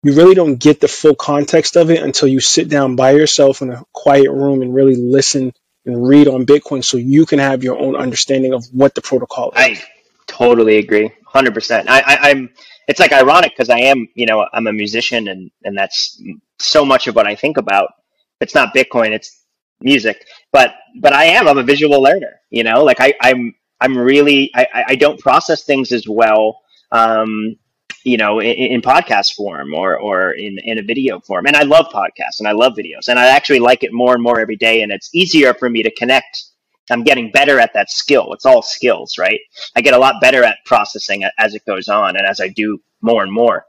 you 0.02 0.14
really 0.14 0.34
don't 0.34 0.56
get 0.56 0.80
the 0.80 0.88
full 0.88 1.14
context 1.14 1.76
of 1.76 1.90
it 1.90 2.02
until 2.02 2.28
you 2.28 2.40
sit 2.40 2.68
down 2.68 2.94
by 2.94 3.12
yourself 3.12 3.62
in 3.62 3.70
a 3.70 3.84
quiet 3.92 4.30
room 4.30 4.62
and 4.62 4.74
really 4.74 4.94
listen 4.94 5.52
and 5.86 6.06
read 6.06 6.28
on 6.28 6.44
Bitcoin 6.44 6.84
so 6.84 6.98
you 6.98 7.24
can 7.24 7.38
have 7.38 7.64
your 7.64 7.78
own 7.78 7.96
understanding 7.96 8.52
of 8.52 8.64
what 8.72 8.94
the 8.94 9.00
protocol 9.00 9.50
is. 9.50 9.56
I 9.56 9.82
totally 10.26 10.76
agree. 10.76 11.10
100%. 11.34 11.86
I, 11.88 12.00
I, 12.00 12.30
I'm, 12.30 12.50
it's 12.86 13.00
like 13.00 13.12
ironic 13.12 13.52
because 13.52 13.70
I 13.70 13.80
am, 13.80 14.08
you 14.14 14.26
know, 14.26 14.46
I'm 14.52 14.66
a 14.66 14.72
musician 14.72 15.28
and, 15.28 15.50
and 15.64 15.76
that's 15.76 16.22
so 16.58 16.84
much 16.84 17.06
of 17.06 17.16
what 17.16 17.26
I 17.26 17.34
think 17.34 17.56
about. 17.56 17.92
It's 18.40 18.54
not 18.54 18.74
Bitcoin, 18.74 19.10
it's 19.10 19.37
music 19.80 20.24
but 20.52 20.74
but 21.00 21.12
I 21.12 21.24
am 21.26 21.48
I'm 21.48 21.58
a 21.58 21.62
visual 21.62 22.02
learner 22.02 22.40
you 22.50 22.64
know 22.64 22.84
like 22.84 23.00
I 23.00 23.14
I'm 23.20 23.54
I'm 23.80 23.96
really 23.96 24.50
I 24.54 24.84
I 24.88 24.94
don't 24.96 25.20
process 25.20 25.64
things 25.64 25.92
as 25.92 26.08
well 26.08 26.60
um 26.92 27.56
you 28.04 28.16
know 28.16 28.40
in, 28.40 28.52
in 28.52 28.82
podcast 28.82 29.34
form 29.34 29.74
or 29.74 29.98
or 29.98 30.32
in 30.32 30.58
in 30.64 30.78
a 30.78 30.82
video 30.82 31.20
form. 31.20 31.46
And 31.46 31.56
I 31.56 31.62
love 31.62 31.86
podcasts 31.92 32.38
and 32.38 32.48
I 32.48 32.52
love 32.52 32.74
videos 32.74 33.08
and 33.08 33.18
I 33.18 33.28
actually 33.28 33.60
like 33.60 33.82
it 33.84 33.92
more 33.92 34.14
and 34.14 34.22
more 34.22 34.40
every 34.40 34.56
day 34.56 34.82
and 34.82 34.92
it's 34.92 35.14
easier 35.14 35.54
for 35.54 35.68
me 35.68 35.82
to 35.82 35.90
connect. 35.94 36.44
I'm 36.90 37.04
getting 37.04 37.30
better 37.30 37.60
at 37.60 37.74
that 37.74 37.90
skill. 37.90 38.32
It's 38.32 38.46
all 38.46 38.62
skills 38.62 39.18
right? 39.18 39.40
I 39.76 39.82
get 39.82 39.94
a 39.94 39.98
lot 39.98 40.20
better 40.20 40.42
at 40.44 40.58
processing 40.64 41.24
as 41.38 41.54
it 41.54 41.64
goes 41.66 41.88
on 41.88 42.16
and 42.16 42.26
as 42.26 42.40
I 42.40 42.48
do 42.48 42.80
more 43.02 43.22
and 43.22 43.32
more. 43.32 43.64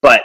But 0.00 0.22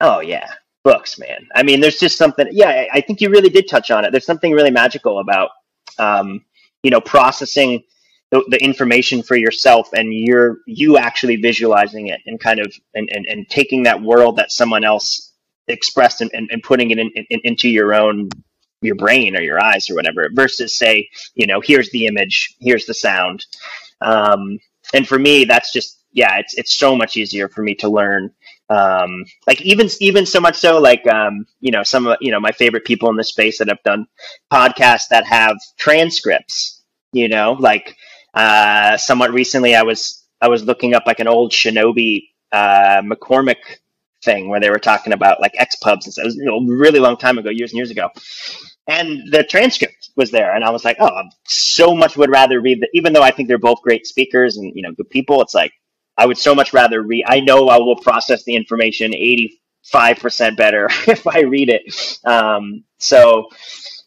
oh 0.00 0.20
yeah 0.20 0.52
books, 0.84 1.18
man. 1.18 1.46
I 1.54 1.62
mean, 1.62 1.80
there's 1.80 1.98
just 1.98 2.16
something. 2.16 2.46
Yeah, 2.50 2.86
I 2.92 3.00
think 3.00 3.20
you 3.20 3.30
really 3.30 3.50
did 3.50 3.68
touch 3.68 3.90
on 3.90 4.04
it. 4.04 4.10
There's 4.10 4.26
something 4.26 4.52
really 4.52 4.70
magical 4.70 5.18
about, 5.18 5.50
um, 5.98 6.44
you 6.82 6.90
know, 6.90 7.00
processing 7.00 7.82
the, 8.30 8.44
the, 8.48 8.62
information 8.62 9.22
for 9.22 9.36
yourself 9.36 9.88
and 9.92 10.14
you're 10.14 10.58
you 10.66 10.96
actually 10.96 11.36
visualizing 11.36 12.08
it 12.08 12.20
and 12.26 12.38
kind 12.40 12.60
of 12.60 12.72
and, 12.94 13.08
and, 13.12 13.26
and 13.26 13.48
taking 13.48 13.82
that 13.82 14.00
world 14.00 14.36
that 14.36 14.52
someone 14.52 14.84
else 14.84 15.32
expressed 15.68 16.20
and, 16.20 16.30
and, 16.32 16.48
and 16.50 16.62
putting 16.62 16.90
it 16.90 16.98
in, 16.98 17.10
in, 17.14 17.40
into 17.44 17.68
your 17.68 17.94
own 17.94 18.28
your 18.82 18.94
brain 18.94 19.36
or 19.36 19.42
your 19.42 19.62
eyes 19.62 19.90
or 19.90 19.94
whatever 19.94 20.28
versus 20.32 20.76
say 20.76 21.08
you 21.34 21.46
know 21.46 21.60
here's 21.60 21.90
the 21.90 22.06
image 22.06 22.54
here's 22.60 22.86
the 22.86 22.94
sound 22.94 23.44
um, 24.00 24.58
and 24.94 25.06
for 25.06 25.18
me 25.18 25.44
that's 25.44 25.72
just 25.72 26.02
yeah 26.12 26.38
it's 26.38 26.54
it's 26.54 26.74
so 26.74 26.96
much 26.96 27.16
easier 27.16 27.48
for 27.48 27.62
me 27.62 27.74
to 27.74 27.88
learn 27.88 28.30
um, 28.70 29.24
like 29.46 29.60
even 29.62 29.88
even 30.00 30.26
so 30.26 30.40
much 30.40 30.56
so 30.56 30.80
like 30.80 31.06
um, 31.08 31.46
you 31.60 31.72
know 31.72 31.82
some 31.82 32.06
of 32.06 32.16
you 32.20 32.30
know 32.30 32.40
my 32.40 32.52
favorite 32.52 32.84
people 32.86 33.10
in 33.10 33.16
the 33.16 33.24
space 33.24 33.58
that 33.58 33.68
have 33.68 33.82
done 33.84 34.06
podcasts 34.52 35.08
that 35.10 35.26
have 35.26 35.56
transcripts 35.78 36.82
you 37.12 37.28
know 37.28 37.52
like 37.60 37.96
uh, 38.34 38.96
somewhat 38.96 39.32
recently 39.32 39.74
i 39.74 39.82
was 39.82 40.24
i 40.40 40.48
was 40.48 40.64
looking 40.64 40.94
up 40.94 41.04
like 41.06 41.20
an 41.20 41.28
old 41.28 41.52
shinobi 41.52 42.22
uh, 42.52 43.02
McCormack 43.02 43.56
thing 44.24 44.48
where 44.48 44.60
they 44.60 44.70
were 44.70 44.78
talking 44.78 45.12
about 45.12 45.40
like 45.40 45.52
x 45.58 45.76
pubs 45.76 46.06
and 46.06 46.12
stuff. 46.12 46.24
It 46.24 46.26
was 46.26 46.36
you 46.36 46.44
know, 46.44 46.58
a 46.58 46.76
really 46.76 47.00
long 47.00 47.16
time 47.16 47.38
ago, 47.38 47.50
years 47.50 47.72
and 47.72 47.78
years 47.78 47.90
ago. 47.90 48.10
And 48.88 49.32
the 49.32 49.44
transcript 49.44 50.10
was 50.16 50.30
there, 50.30 50.54
and 50.54 50.64
I 50.64 50.70
was 50.70 50.84
like, 50.84 50.96
oh, 51.00 51.22
so 51.46 51.94
much 51.94 52.16
would 52.16 52.30
rather 52.30 52.60
read 52.60 52.80
the, 52.80 52.88
even 52.92 53.12
though 53.12 53.22
I 53.22 53.30
think 53.30 53.48
they're 53.48 53.58
both 53.58 53.82
great 53.82 54.06
speakers 54.06 54.56
and 54.56 54.72
you 54.74 54.82
know 54.82 54.92
good 54.92 55.10
people. 55.10 55.40
It's 55.42 55.54
like 55.54 55.72
I 56.20 56.26
would 56.26 56.38
so 56.38 56.54
much 56.54 56.74
rather 56.74 57.02
read. 57.02 57.24
I 57.28 57.40
know 57.40 57.68
I 57.70 57.78
will 57.78 57.96
process 57.96 58.44
the 58.44 58.56
information 58.56 59.14
eighty 59.14 59.60
five 59.84 60.18
percent 60.18 60.58
better 60.58 60.88
if 61.08 61.26
I 61.28 61.42
read 61.42 61.70
it. 61.70 62.18
Um, 62.26 62.84
so, 63.00 63.48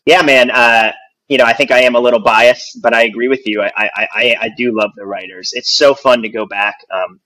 yeah, 0.05 0.23
man. 0.23 0.51
Uh, 0.51 0.93
you 1.29 1.39
know, 1.39 1.45
I 1.45 1.53
think 1.53 1.71
I 1.71 1.81
am 1.81 1.95
a 1.95 2.01
little 2.01 2.21
biased, 2.21 2.81
but 2.83 2.93
I 2.95 3.03
agree 3.03 3.29
with 3.29 3.47
you. 3.47 3.63
I 3.63 3.71
I, 3.77 3.89
I, 3.95 4.37
I 4.43 4.49
do 4.57 4.77
love 4.77 4.91
the 4.97 5.07
writers. 5.07 5.53
It's 5.55 5.75
so 5.75 5.95
fun 5.95 6.23
to 6.23 6.29
go 6.29 6.45
back. 6.47 6.77
Um, 6.93 7.21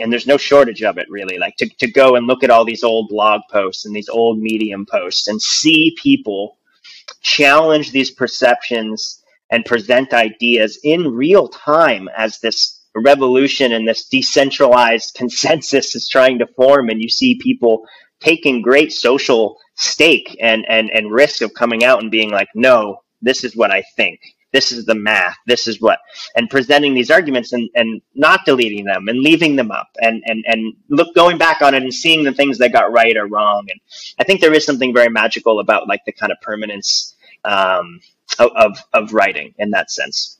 and 0.00 0.12
there's 0.12 0.26
no 0.26 0.36
shortage 0.38 0.82
of 0.82 0.98
it 0.98 1.08
really 1.10 1.38
like 1.38 1.56
to, 1.56 1.68
to 1.78 1.90
go 1.90 2.16
and 2.16 2.26
look 2.26 2.44
at 2.44 2.50
all 2.50 2.64
these 2.64 2.84
old 2.84 3.08
blog 3.08 3.40
posts 3.50 3.86
and 3.86 3.96
these 3.96 4.08
old 4.10 4.38
medium 4.40 4.86
posts 4.86 5.28
and 5.28 5.40
see 5.40 5.96
people 6.02 6.58
challenge 7.22 7.92
these 7.92 8.10
perceptions 8.10 9.22
and 9.50 9.64
present 9.64 10.14
ideas 10.14 10.78
in 10.84 11.08
real 11.14 11.48
time 11.48 12.08
as 12.16 12.40
this 12.40 12.77
revolution 12.96 13.72
and 13.72 13.86
this 13.86 14.06
decentralized 14.06 15.14
consensus 15.14 15.94
is 15.94 16.08
trying 16.08 16.38
to 16.38 16.46
form 16.56 16.88
and 16.88 17.02
you 17.02 17.08
see 17.08 17.38
people 17.40 17.86
taking 18.20 18.62
great 18.62 18.92
social 18.92 19.56
stake 19.76 20.36
and 20.40 20.64
and 20.68 20.90
and 20.90 21.12
risk 21.12 21.42
of 21.42 21.54
coming 21.54 21.84
out 21.84 22.02
and 22.02 22.10
being 22.10 22.30
like 22.30 22.48
no 22.54 22.98
this 23.22 23.44
is 23.44 23.56
what 23.56 23.70
i 23.70 23.82
think. 23.96 24.20
This 24.52 24.72
is 24.72 24.86
the 24.86 24.94
math. 24.94 25.36
This 25.46 25.68
is 25.68 25.80
what 25.80 25.98
and 26.34 26.48
presenting 26.48 26.94
these 26.94 27.10
arguments 27.10 27.52
and 27.52 27.68
and 27.74 28.00
not 28.14 28.46
deleting 28.46 28.86
them 28.86 29.08
and 29.08 29.20
leaving 29.20 29.56
them 29.56 29.70
up 29.70 29.88
and 30.00 30.22
and 30.26 30.44
and 30.46 30.74
look 30.88 31.14
going 31.14 31.36
back 31.38 31.60
on 31.60 31.74
it 31.74 31.82
and 31.82 31.92
seeing 31.92 32.24
the 32.24 32.32
things 32.32 32.58
that 32.58 32.72
got 32.72 32.92
right 32.92 33.16
or 33.16 33.26
wrong. 33.26 33.66
And 33.70 33.80
i 34.18 34.24
think 34.24 34.40
there 34.40 34.54
is 34.54 34.64
something 34.64 34.94
very 34.94 35.10
magical 35.10 35.60
about 35.60 35.86
like 35.88 36.04
the 36.06 36.12
kind 36.12 36.32
of 36.32 36.40
permanence 36.40 37.14
um, 37.44 38.00
of 38.38 38.78
of 38.94 39.12
writing 39.12 39.54
in 39.58 39.70
that 39.70 39.90
sense 39.90 40.37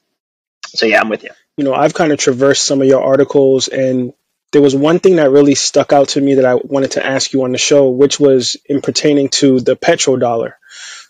so 0.77 0.87
yeah 0.87 1.01
i'm 1.01 1.09
with 1.09 1.23
you 1.25 1.31
you 1.57 1.65
know 1.65 1.75
i've 1.75 1.95
kind 1.95 2.13
of 2.13 2.19
traversed 2.19 2.65
some 2.65 2.81
of 2.81 2.89
your 2.89 3.03
articles 3.03 3.69
and 3.69 4.13
there 4.51 4.63
was 4.63 4.75
one 4.75 4.99
thing 4.99 5.17
that 5.17 5.31
really 5.31 5.55
stuck 5.55 5.93
out 5.93 6.09
to 6.09 6.21
me 6.23 6.37
that 6.37 6.47
I 6.47 6.55
wanted 6.55 6.93
to 6.93 7.05
ask 7.05 7.35
you 7.35 7.45
on 7.45 7.53
the 7.53 7.59
show, 7.59 7.91
which 7.91 8.19
was 8.19 8.57
in 8.65 8.81
pertaining 8.81 9.29
to 9.29 9.61
the 9.61 9.77
petrodollar. 9.77 10.55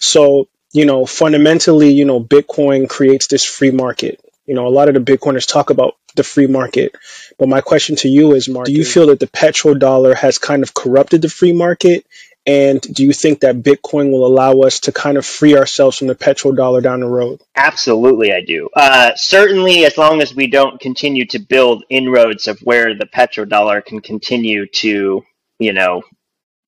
So 0.01 0.49
you 0.73 0.85
know, 0.85 1.07
fundamentally, 1.07 1.93
you 1.93 2.05
know, 2.05 2.23
Bitcoin 2.23 2.89
creates 2.89 3.27
this 3.27 3.45
free 3.45 3.71
market. 3.71 4.21
You 4.47 4.55
know, 4.55 4.67
a 4.67 4.71
lot 4.71 4.89
of 4.89 4.95
the 4.95 5.01
Bitcoiners 5.01 5.51
talk 5.51 5.71
about 5.71 5.97
the 6.15 6.23
free 6.23 6.47
market. 6.47 6.95
But 7.39 7.49
my 7.49 7.61
question 7.61 7.97
to 7.97 8.09
you 8.09 8.33
is, 8.33 8.49
Mark, 8.49 8.67
do 8.67 8.73
you 8.73 8.85
feel 8.85 9.07
that 9.09 9.21
the 9.21 9.27
petrodollar 9.27 10.15
has 10.15 10.39
kind 10.39 10.63
of 10.63 10.75
corrupted 10.75 11.23
the 11.23 11.29
free 11.29 11.53
market? 11.53 12.07
And 12.49 12.81
do 12.81 13.05
you 13.05 13.13
think 13.13 13.41
that 13.41 13.57
Bitcoin 13.57 14.11
will 14.11 14.27
allow 14.27 14.61
us 14.61 14.81
to 14.81 14.93
kind 14.93 15.19
of 15.19 15.27
free 15.27 15.55
ourselves 15.55 15.99
from 15.99 16.07
the 16.07 16.15
petrodollar 16.15 16.83
down 16.83 17.01
the 17.01 17.07
road? 17.07 17.43
Absolutely, 17.55 18.33
I 18.33 18.41
do. 18.41 18.71
Uh, 18.75 19.11
certainly, 19.17 19.85
as 19.85 19.99
long 19.99 20.23
as 20.23 20.35
we 20.35 20.47
don't 20.47 20.81
continue 20.81 21.27
to 21.27 21.39
build 21.39 21.85
inroads 21.91 22.49
of 22.49 22.59
where 22.61 22.95
the 22.95 23.05
petrodollar 23.05 23.85
can 23.85 24.01
continue 24.01 24.67
to, 24.67 25.23
you 25.59 25.73
know, 25.75 26.03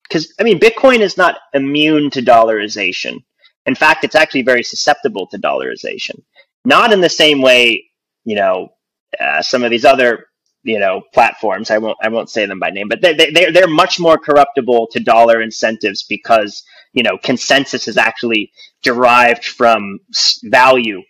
because 0.02 0.34
I 0.38 0.42
mean, 0.42 0.60
Bitcoin 0.60 1.00
is 1.00 1.16
not 1.16 1.38
immune 1.54 2.10
to 2.10 2.20
dollarization. 2.20 3.24
In 3.64 3.74
fact, 3.74 4.04
it's 4.04 4.14
actually 4.14 4.42
very 4.42 4.62
susceptible 4.62 5.28
to 5.28 5.38
dollarization. 5.38 6.20
Not 6.66 6.92
in 6.92 7.00
the 7.00 7.08
same 7.08 7.40
way, 7.40 7.86
you 8.24 8.36
know, 8.36 8.74
uh, 9.18 9.40
some 9.40 9.64
of 9.64 9.70
these 9.70 9.86
other, 9.86 10.26
you 10.62 10.78
know, 10.78 11.02
platforms. 11.12 11.70
I 11.70 11.78
won't, 11.78 11.98
I 12.02 12.08
won't 12.08 12.30
say 12.30 12.46
them 12.46 12.58
by 12.58 12.70
name, 12.70 12.88
but 12.88 13.00
they, 13.00 13.14
they, 13.14 13.50
they're 13.50 13.68
much 13.68 13.98
more 13.98 14.18
corruptible 14.18 14.88
to 14.92 15.00
dollar 15.00 15.40
incentives 15.40 16.02
because, 16.02 16.62
you 16.92 17.02
know, 17.02 17.18
consensus 17.22 17.88
is 17.88 17.96
actually 17.96 18.52
derived 18.82 19.44
from 19.44 20.00
value 20.44 21.02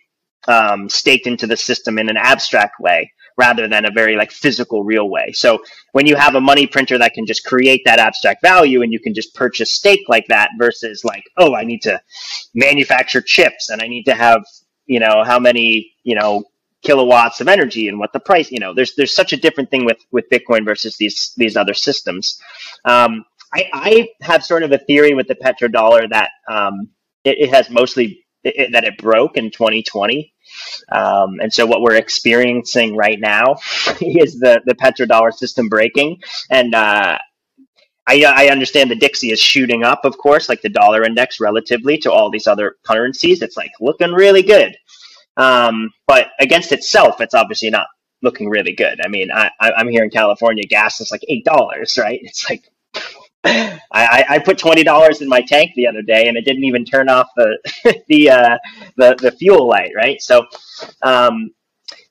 um, 0.47 0.89
staked 0.89 1.27
into 1.27 1.47
the 1.47 1.57
system 1.57 1.99
in 1.99 2.09
an 2.09 2.17
abstract 2.17 2.79
way 2.79 3.11
rather 3.37 3.67
than 3.67 3.85
a 3.85 3.91
very 3.91 4.15
like 4.15 4.31
physical 4.31 4.83
real 4.83 5.09
way. 5.09 5.31
So 5.33 5.63
when 5.93 6.05
you 6.05 6.15
have 6.15 6.35
a 6.35 6.41
money 6.41 6.67
printer 6.67 6.97
that 6.97 7.13
can 7.13 7.25
just 7.25 7.45
create 7.45 7.81
that 7.85 7.99
abstract 7.99 8.41
value 8.41 8.81
and 8.81 8.91
you 8.91 8.99
can 8.99 9.13
just 9.13 9.33
purchase 9.35 9.75
stake 9.75 10.07
like 10.07 10.27
that 10.27 10.49
versus 10.57 11.03
like, 11.03 11.23
oh, 11.37 11.55
I 11.55 11.63
need 11.63 11.81
to 11.83 11.99
manufacture 12.53 13.21
chips 13.21 13.69
and 13.69 13.81
I 13.81 13.87
need 13.87 14.03
to 14.03 14.13
have, 14.13 14.43
you 14.85 14.99
know, 14.99 15.23
how 15.23 15.39
many, 15.39 15.91
you 16.03 16.15
know, 16.15 16.43
kilowatts 16.83 17.41
of 17.41 17.47
energy 17.47 17.87
and 17.87 17.99
what 17.99 18.13
the 18.13 18.19
price, 18.19 18.51
you 18.51 18.59
know, 18.59 18.73
there's 18.73 18.95
there's 18.95 19.15
such 19.15 19.33
a 19.33 19.37
different 19.37 19.71
thing 19.71 19.85
with 19.85 19.97
with 20.11 20.25
Bitcoin 20.31 20.65
versus 20.65 20.97
these 20.97 21.33
these 21.37 21.57
other 21.57 21.73
systems. 21.73 22.39
Um, 22.85 23.25
I, 23.53 23.69
I 23.73 24.09
have 24.21 24.45
sort 24.45 24.63
of 24.63 24.71
a 24.71 24.77
theory 24.77 25.13
with 25.13 25.27
the 25.27 25.35
petrodollar 25.35 26.09
that 26.09 26.31
um, 26.49 26.89
it, 27.25 27.37
it 27.39 27.49
has 27.49 27.69
mostly 27.69 28.25
it, 28.43 28.71
that 28.73 28.85
it 28.85 28.97
broke 28.97 29.37
in 29.37 29.51
2020 29.51 30.29
um, 30.91 31.39
and 31.41 31.53
so 31.53 31.65
what 31.65 31.81
we're 31.81 31.95
experiencing 31.95 32.95
right 32.95 33.19
now 33.19 33.55
is 34.01 34.39
the, 34.39 34.61
the 34.65 34.75
petrodollar 34.75 35.33
system 35.33 35.69
breaking. 35.69 36.21
And 36.49 36.75
uh, 36.75 37.17
I, 38.07 38.23
I 38.25 38.47
understand 38.49 38.91
the 38.91 38.95
Dixie 38.95 39.31
is 39.31 39.39
shooting 39.39 39.83
up, 39.83 40.05
of 40.05 40.17
course, 40.17 40.49
like 40.49 40.61
the 40.61 40.69
dollar 40.69 41.03
index 41.03 41.39
relatively 41.39 41.97
to 41.99 42.11
all 42.11 42.29
these 42.29 42.47
other 42.47 42.75
currencies. 42.85 43.41
It's 43.41 43.57
like 43.57 43.71
looking 43.79 44.11
really 44.11 44.43
good. 44.43 44.75
Um, 45.41 45.91
but 46.07 46.31
against 46.39 46.71
itself, 46.71 47.19
it's 47.19 47.33
obviously 47.33 47.71
not 47.71 47.87
looking 48.21 48.49
really 48.49 48.73
good. 48.73 49.01
I 49.03 49.07
mean, 49.07 49.31
I, 49.31 49.49
I'm 49.59 49.89
here 49.89 50.03
in 50.03 50.11
California, 50.11 50.63
gas 50.65 51.01
is 51.01 51.11
like 51.11 51.23
$8, 51.29 51.97
right? 51.97 52.19
It's 52.21 52.47
like 52.49 52.69
I, 53.43 54.23
I 54.29 54.39
put 54.39 54.59
twenty 54.59 54.83
dollars 54.83 55.21
in 55.21 55.27
my 55.27 55.41
tank 55.41 55.71
the 55.75 55.87
other 55.87 56.03
day, 56.03 56.27
and 56.27 56.37
it 56.37 56.45
didn't 56.45 56.63
even 56.63 56.85
turn 56.85 57.09
off 57.09 57.27
the 57.35 57.57
the 58.07 58.29
uh, 58.29 58.57
the 58.97 59.15
the 59.19 59.31
fuel 59.31 59.67
light. 59.67 59.93
Right. 59.95 60.21
So, 60.21 60.45
um, 61.01 61.51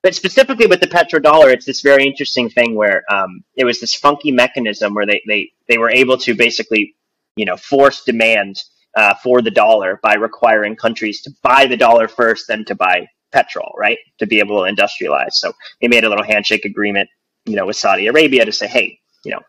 but 0.02 0.16
specifically 0.16 0.66
with 0.66 0.80
the 0.80 0.88
petrodollar, 0.88 1.52
it's 1.52 1.66
this 1.66 1.82
very 1.82 2.04
interesting 2.04 2.50
thing 2.50 2.74
where 2.74 3.04
um, 3.12 3.44
it 3.54 3.64
was 3.64 3.80
this 3.80 3.94
funky 3.94 4.32
mechanism 4.32 4.92
where 4.92 5.06
they 5.06 5.22
they 5.28 5.52
they 5.68 5.78
were 5.78 5.90
able 5.90 6.18
to 6.18 6.34
basically, 6.34 6.96
you 7.36 7.44
know, 7.44 7.56
force 7.56 8.02
demand 8.02 8.60
uh, 8.96 9.14
for 9.22 9.40
the 9.40 9.52
dollar 9.52 10.00
by 10.02 10.14
requiring 10.14 10.74
countries 10.74 11.22
to 11.22 11.30
buy 11.44 11.66
the 11.66 11.76
dollar 11.76 12.08
first, 12.08 12.48
then 12.48 12.64
to 12.64 12.74
buy 12.74 13.06
petrol, 13.32 13.72
right, 13.78 13.98
to 14.18 14.26
be 14.26 14.38
able 14.38 14.64
to 14.64 14.72
industrialize. 14.72 15.32
So 15.32 15.52
they 15.80 15.88
made 15.88 16.04
a 16.04 16.08
little 16.08 16.24
handshake 16.24 16.64
agreement, 16.64 17.08
you 17.46 17.56
know, 17.56 17.66
with 17.66 17.76
Saudi 17.76 18.06
Arabia 18.06 18.44
to 18.44 18.52
say, 18.52 18.66
hey, 18.66 19.00
you 19.24 19.32
know, 19.32 19.40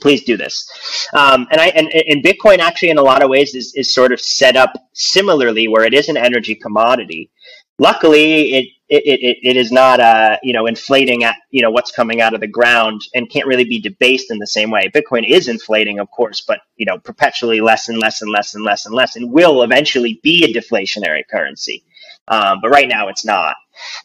please 0.00 0.24
do 0.24 0.36
this. 0.36 0.68
Um, 1.12 1.46
and 1.50 1.60
I 1.60 1.68
and, 1.68 1.88
and 1.88 2.24
Bitcoin 2.24 2.58
actually 2.58 2.90
in 2.90 2.98
a 2.98 3.02
lot 3.02 3.22
of 3.22 3.30
ways 3.30 3.54
is, 3.54 3.74
is 3.74 3.92
sort 3.92 4.12
of 4.12 4.20
set 4.20 4.56
up 4.56 4.72
similarly 4.92 5.68
where 5.68 5.84
it 5.84 5.94
is 5.94 6.08
an 6.08 6.16
energy 6.16 6.54
commodity. 6.54 7.30
Luckily, 7.78 8.54
it 8.54 8.66
it, 8.88 9.04
it, 9.04 9.38
it 9.42 9.56
is 9.56 9.70
not 9.70 10.00
uh, 10.00 10.38
you 10.42 10.52
know 10.52 10.66
inflating 10.66 11.24
at 11.24 11.36
you 11.50 11.62
know 11.62 11.70
what's 11.70 11.92
coming 11.92 12.20
out 12.20 12.34
of 12.34 12.40
the 12.40 12.46
ground 12.46 13.00
and 13.14 13.30
can't 13.30 13.46
really 13.46 13.64
be 13.64 13.80
debased 13.80 14.30
in 14.30 14.38
the 14.38 14.46
same 14.46 14.70
way. 14.70 14.90
Bitcoin 14.94 15.28
is 15.28 15.48
inflating, 15.48 15.98
of 15.98 16.10
course, 16.10 16.40
but 16.40 16.60
you 16.76 16.86
know 16.86 16.98
perpetually 16.98 17.60
less 17.60 17.88
and 17.88 17.98
less 17.98 18.20
and 18.22 18.30
less 18.30 18.54
and 18.54 18.64
less 18.64 18.86
and 18.86 18.94
less, 18.94 19.16
and 19.16 19.32
will 19.32 19.62
eventually 19.62 20.20
be 20.22 20.44
a 20.44 20.52
deflationary 20.52 21.22
currency. 21.30 21.84
Um, 22.28 22.58
but 22.60 22.70
right 22.70 22.88
now, 22.88 23.08
it's 23.08 23.24
not. 23.24 23.56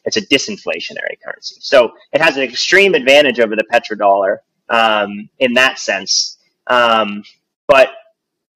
It's 0.05 0.17
a 0.17 0.21
disinflationary 0.21 1.19
currency. 1.23 1.57
So 1.59 1.93
it 2.11 2.21
has 2.21 2.37
an 2.37 2.43
extreme 2.43 2.93
advantage 2.93 3.39
over 3.39 3.55
the 3.55 3.65
petrodollar 3.71 4.37
um, 4.69 5.29
in 5.39 5.53
that 5.53 5.79
sense. 5.79 6.37
Um, 6.67 7.23
but 7.67 7.89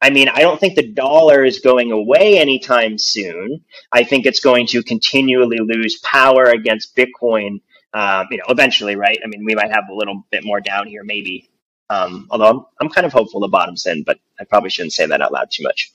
I 0.01 0.09
mean, 0.11 0.29
I 0.29 0.41
don't 0.41 0.59
think 0.59 0.75
the 0.75 0.87
dollar 0.87 1.43
is 1.43 1.59
going 1.59 1.91
away 1.91 2.37
anytime 2.37 2.97
soon. 2.97 3.63
I 3.91 4.03
think 4.03 4.25
it's 4.25 4.39
going 4.39 4.67
to 4.67 4.83
continually 4.83 5.57
lose 5.59 5.99
power 5.99 6.45
against 6.45 6.95
Bitcoin. 6.95 7.61
Um, 7.93 8.27
you 8.29 8.37
know, 8.37 8.43
eventually, 8.49 8.95
right? 8.95 9.17
I 9.23 9.27
mean, 9.27 9.43
we 9.43 9.55
might 9.55 9.71
have 9.71 9.85
a 9.89 9.93
little 9.93 10.23
bit 10.29 10.43
more 10.43 10.59
down 10.61 10.87
here, 10.87 11.03
maybe. 11.03 11.49
Um, 11.89 12.27
although 12.29 12.49
I'm, 12.49 12.65
I'm 12.81 12.89
kind 12.89 13.05
of 13.05 13.13
hopeful 13.13 13.39
the 13.39 13.47
bottom's 13.47 13.85
in, 13.85 14.03
but 14.03 14.19
I 14.39 14.43
probably 14.43 14.69
shouldn't 14.69 14.93
say 14.93 15.05
that 15.05 15.21
out 15.21 15.31
loud 15.31 15.49
too 15.51 15.63
much. 15.63 15.91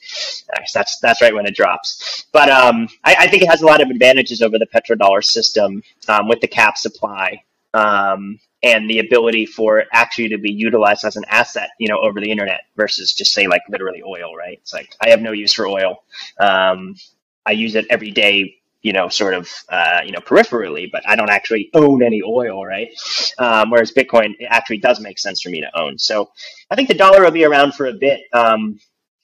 That's 0.73 0.99
that's 1.01 1.21
right 1.21 1.35
when 1.35 1.47
it 1.47 1.55
drops. 1.55 2.27
But 2.33 2.49
um, 2.49 2.89
I, 3.05 3.17
I, 3.21 3.27
think 3.29 3.43
it 3.43 3.51
has 3.51 3.63
a 3.63 3.67
lot 3.67 3.83
of 3.83 3.91
advantages 3.91 4.41
over 4.41 4.59
the 4.59 4.67
petrodollar 4.67 5.23
system 5.23 5.83
um, 6.09 6.29
with 6.29 6.41
the 6.41 6.49
cap 6.49 6.79
supply. 6.79 7.43
Um, 7.75 8.39
and 8.63 8.89
the 8.89 9.01
ability 9.01 9.47
for 9.47 9.79
it 9.79 9.89
actually 9.93 10.29
to 10.29 10.39
be 10.39 10.53
utilized 10.53 11.05
as 11.05 11.17
an 11.17 11.25
asset, 11.29 11.71
you 11.79 11.89
know, 11.89 11.99
over 11.99 12.21
the 12.21 12.31
internet 12.31 12.61
versus 12.77 13.13
just 13.13 13.33
say 13.33 13.47
like 13.47 13.63
literally 13.69 14.03
oil, 14.07 14.37
right? 14.37 14.59
It's 14.61 14.73
like 14.73 14.95
I 15.01 15.09
have 15.11 15.21
no 15.21 15.33
use 15.33 15.53
for 15.53 15.67
oil. 15.67 16.05
Um, 16.39 16.95
I 17.45 17.53
use 17.53 17.75
it 17.75 17.87
every 17.91 18.13
day, 18.13 18.57
you 18.83 18.93
know, 18.93 19.09
sort 19.09 19.35
of, 19.35 19.49
uh, 19.69 20.01
you 20.05 20.13
know, 20.13 20.19
peripherally, 20.19 20.91
but 20.91 21.09
I 21.09 21.15
don't 21.17 21.31
actually 21.31 21.71
own 21.75 22.03
any 22.03 22.21
oil, 22.23 22.67
right? 22.67 22.89
Um, 23.39 23.71
whereas 23.71 23.93
Bitcoin 23.93 24.35
actually 24.49 24.79
does 24.79 25.01
make 25.01 25.19
sense 25.19 25.41
for 25.41 25.51
me 25.51 25.61
to 25.61 25.79
own. 25.79 25.99
So 25.99 26.31
I 26.71 26.75
think 26.75 26.89
the 26.89 26.95
dollar 26.95 27.23
will 27.23 27.31
be 27.31 27.45
around 27.45 27.75
for 27.75 27.87
a 27.87 27.93
bit. 27.93 28.23
Um, 28.33 28.79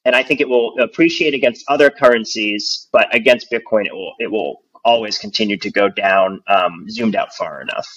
and 0.04 0.14
I 0.14 0.22
think 0.22 0.40
it 0.40 0.48
will 0.48 0.78
appreciate 0.78 1.34
against 1.34 1.64
other 1.68 1.90
currencies, 1.90 2.88
but 2.92 3.12
against 3.14 3.50
Bitcoin, 3.50 3.86
it 3.86 3.92
will, 3.92 4.14
it 4.20 4.30
will 4.30 4.62
always 4.84 5.18
continue 5.18 5.56
to 5.58 5.70
go 5.70 5.88
down, 5.88 6.40
um, 6.46 6.88
zoomed 6.88 7.16
out 7.16 7.34
far 7.34 7.60
enough. 7.60 7.88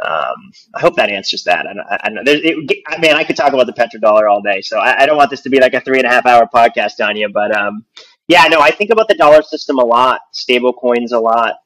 Um, 0.00 0.52
I 0.74 0.80
hope 0.80 0.96
that 0.96 1.10
answers 1.10 1.44
that. 1.44 1.66
I, 1.66 1.72
I, 1.90 1.96
I. 2.02 2.22
It, 2.26 2.82
I 2.86 2.98
mean, 2.98 3.12
I 3.14 3.24
could 3.24 3.36
talk 3.36 3.52
about 3.52 3.66
the 3.66 3.72
petrodollar 3.72 4.30
all 4.30 4.40
day, 4.40 4.60
so 4.60 4.78
I, 4.78 5.02
I, 5.02 5.06
don't 5.06 5.16
want 5.16 5.30
this 5.30 5.42
to 5.42 5.50
be 5.50 5.60
like 5.60 5.74
a 5.74 5.80
three 5.80 5.98
and 5.98 6.06
a 6.06 6.10
half 6.10 6.24
hour 6.24 6.48
podcast 6.52 7.04
on 7.04 7.16
you. 7.16 7.28
But 7.28 7.54
um, 7.56 7.84
yeah, 8.28 8.44
no, 8.44 8.60
I 8.60 8.70
think 8.70 8.90
about 8.90 9.08
the 9.08 9.14
dollar 9.14 9.42
system 9.42 9.78
a 9.78 9.84
lot, 9.84 10.20
stable 10.32 10.72
coins 10.72 11.12
a 11.12 11.18
lot. 11.18 11.56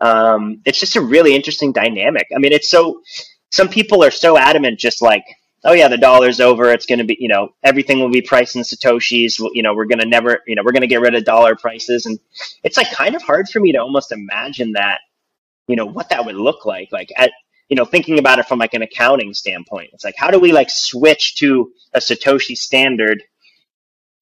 Um, 0.00 0.62
it's 0.64 0.78
just 0.78 0.96
a 0.96 1.00
really 1.00 1.34
interesting 1.34 1.72
dynamic. 1.72 2.28
I 2.34 2.38
mean, 2.38 2.52
it's 2.52 2.70
so 2.70 3.02
some 3.50 3.68
people 3.68 4.04
are 4.04 4.10
so 4.10 4.38
adamant, 4.38 4.78
just 4.78 5.02
like, 5.02 5.24
oh 5.64 5.72
yeah, 5.72 5.88
the 5.88 5.98
dollar's 5.98 6.40
over. 6.40 6.70
It's 6.70 6.86
going 6.86 7.00
to 7.00 7.04
be, 7.04 7.16
you 7.18 7.28
know, 7.28 7.48
everything 7.64 7.98
will 7.98 8.10
be 8.10 8.22
priced 8.22 8.54
in 8.54 8.62
satoshis. 8.62 9.40
You 9.52 9.62
know, 9.62 9.74
we're 9.74 9.86
going 9.86 9.98
to 9.98 10.06
never, 10.06 10.42
you 10.46 10.54
know, 10.54 10.62
we're 10.64 10.72
going 10.72 10.82
to 10.82 10.86
get 10.86 11.00
rid 11.00 11.14
of 11.14 11.24
dollar 11.24 11.56
prices, 11.56 12.06
and 12.06 12.18
it's 12.62 12.76
like 12.76 12.90
kind 12.92 13.16
of 13.16 13.22
hard 13.22 13.48
for 13.48 13.60
me 13.60 13.72
to 13.72 13.78
almost 13.78 14.12
imagine 14.12 14.72
that, 14.72 15.00
you 15.66 15.74
know, 15.76 15.86
what 15.86 16.10
that 16.10 16.24
would 16.24 16.36
look 16.36 16.64
like. 16.64 16.90
Like 16.92 17.10
at, 17.16 17.32
you 17.68 17.76
know, 17.76 17.84
thinking 17.84 18.20
about 18.20 18.38
it 18.38 18.46
from 18.46 18.60
like 18.60 18.74
an 18.74 18.82
accounting 18.82 19.34
standpoint, 19.34 19.90
it's 19.92 20.04
like 20.04 20.16
how 20.16 20.30
do 20.30 20.38
we 20.38 20.52
like 20.52 20.70
switch 20.70 21.34
to 21.36 21.72
a 21.94 21.98
satoshi 21.98 22.56
standard? 22.56 23.22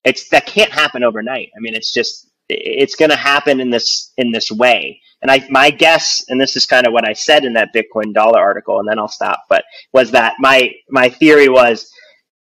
It's 0.05 0.29
that 0.31 0.47
can't 0.47 0.71
happen 0.71 1.03
overnight. 1.03 1.51
I 1.57 1.61
mean, 1.61 1.75
it's 1.75 1.93
just 1.93 2.29
it's 2.49 2.95
going 2.95 3.11
to 3.11 3.17
happen 3.17 3.61
in 3.61 3.71
this 3.71 4.13
in 4.17 4.33
this 4.33 4.51
way. 4.51 5.01
And 5.23 5.31
I 5.31 5.47
my 5.51 5.71
guess, 5.71 6.25
and 6.29 6.41
this 6.41 6.57
is 6.57 6.67
kind 6.67 6.87
of 6.87 6.93
what 6.93 7.09
I 7.09 7.15
said 7.15 7.45
in 7.45 7.55
that 7.55 7.75
Bitcoin 7.75 8.13
dollar 8.13 8.41
article, 8.41 8.79
and 8.79 8.89
then 8.89 8.99
I'll 8.99 9.09
stop. 9.09 9.45
But 9.49 9.65
was 9.93 10.11
that 10.11 10.35
my 10.39 10.73
my 10.91 11.09
theory 11.09 11.49
was 11.49 11.91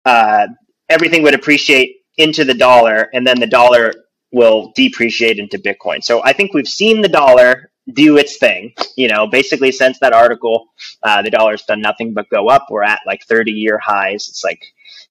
uh, 0.06 0.48
everything 0.88 1.24
would 1.24 1.34
appreciate 1.34 1.98
into 2.18 2.46
the 2.46 2.54
dollar, 2.54 3.10
and 3.14 3.28
then 3.28 3.40
the 3.40 3.48
dollar 3.48 3.94
will 4.32 4.72
depreciate 4.76 5.40
into 5.40 5.58
Bitcoin. 5.58 6.04
So 6.04 6.24
I 6.24 6.34
think 6.34 6.54
we've 6.54 6.68
seen 6.68 7.02
the 7.02 7.10
dollar 7.10 7.72
do 7.94 8.18
its 8.18 8.38
thing. 8.38 8.74
You 8.96 9.08
know, 9.10 9.28
basically 9.28 9.72
since 9.72 10.00
that 10.00 10.14
article, 10.14 10.68
uh, 11.04 11.22
the 11.22 11.32
dollar's 11.32 11.64
done 11.64 11.82
nothing 11.82 12.14
but 12.14 12.30
go 12.30 12.48
up. 12.50 12.68
We're 12.70 12.84
at 12.84 13.02
like 13.06 13.24
30 13.26 13.52
year 13.52 13.78
highs. 13.78 14.30
It's 14.30 14.44
like, 14.44 14.64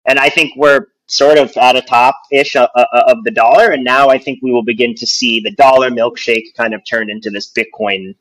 and 0.06 0.18
I 0.18 0.30
think 0.30 0.52
we're 0.56 0.87
sort 1.09 1.38
of 1.38 1.57
at 1.57 1.77
a 1.77 1.83
top 1.83 2.14
ish 2.31 2.55
of, 2.55 2.68
of 2.75 3.25
the 3.25 3.31
dollar. 3.31 3.73
And 3.73 3.83
now 3.83 4.09
I 4.09 4.18
think 4.18 4.40
we 4.42 4.53
will 4.53 4.64
begin 4.64 4.94
to 4.97 5.07
see 5.07 5.40
the 5.40 5.51
dollar 5.53 5.90
milkshake 5.90 6.55
kind 6.57 6.75
of 6.75 6.83
turn 6.88 7.11
into 7.11 7.31
this 7.31 7.51
Bitcoin 7.53 8.14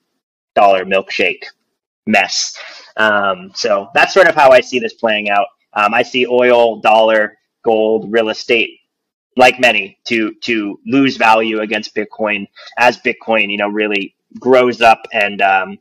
dollar 0.56 0.86
milkshake 0.86 1.44
mess. 2.06 2.58
Um, 2.96 3.52
so 3.54 3.90
that's 3.94 4.14
sort 4.14 4.28
of 4.28 4.36
how 4.36 4.52
I 4.52 4.62
see 4.62 4.80
this 4.80 4.94
playing 4.94 5.30
out. 5.30 5.48
Um, 5.74 5.94
I 5.94 6.02
see 6.02 6.26
oil, 6.26 6.80
dollar, 6.80 7.38
gold, 7.64 8.12
real 8.12 8.30
estate, 8.30 8.80
like 9.36 9.60
many, 9.60 10.00
to 10.08 10.34
to 10.44 10.80
lose 10.86 11.18
value 11.18 11.60
against 11.60 11.94
Bitcoin 11.94 12.48
as 12.80 12.98
Bitcoin, 12.98 13.52
you 13.52 13.58
know, 13.58 13.68
really 13.68 14.16
grows 14.40 14.82
up 14.82 15.06
and 15.14 15.42
um, 15.42 15.78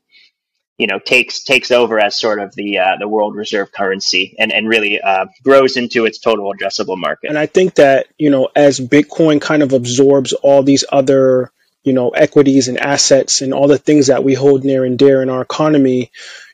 you 0.78 0.86
know 0.86 0.98
takes 0.98 1.42
takes 1.42 1.70
over 1.70 1.98
as 1.98 2.18
sort 2.18 2.38
of 2.38 2.54
the 2.54 2.78
uh, 2.78 2.96
the 2.98 3.08
world 3.08 3.34
reserve 3.34 3.72
currency 3.72 4.34
and 4.38 4.52
and 4.52 4.68
really 4.68 5.00
uh, 5.00 5.26
grows 5.42 5.76
into 5.76 6.04
its 6.04 6.18
total 6.18 6.52
addressable 6.52 6.98
market. 6.98 7.28
And 7.28 7.38
I 7.38 7.46
think 7.46 7.76
that 7.76 8.06
you 8.18 8.30
know 8.30 8.48
as 8.54 8.78
Bitcoin 8.78 9.40
kind 9.40 9.62
of 9.62 9.72
absorbs 9.72 10.32
all 10.32 10.62
these 10.62 10.84
other 10.90 11.50
you 11.82 11.92
know 11.92 12.10
equities 12.10 12.68
and 12.68 12.78
assets 12.78 13.40
and 13.40 13.54
all 13.54 13.68
the 13.68 13.78
things 13.78 14.08
that 14.08 14.24
we 14.24 14.34
hold 14.34 14.64
near 14.64 14.84
and 14.84 14.98
dear 14.98 15.22
in 15.22 15.30
our 15.30 15.42
economy, 15.42 16.10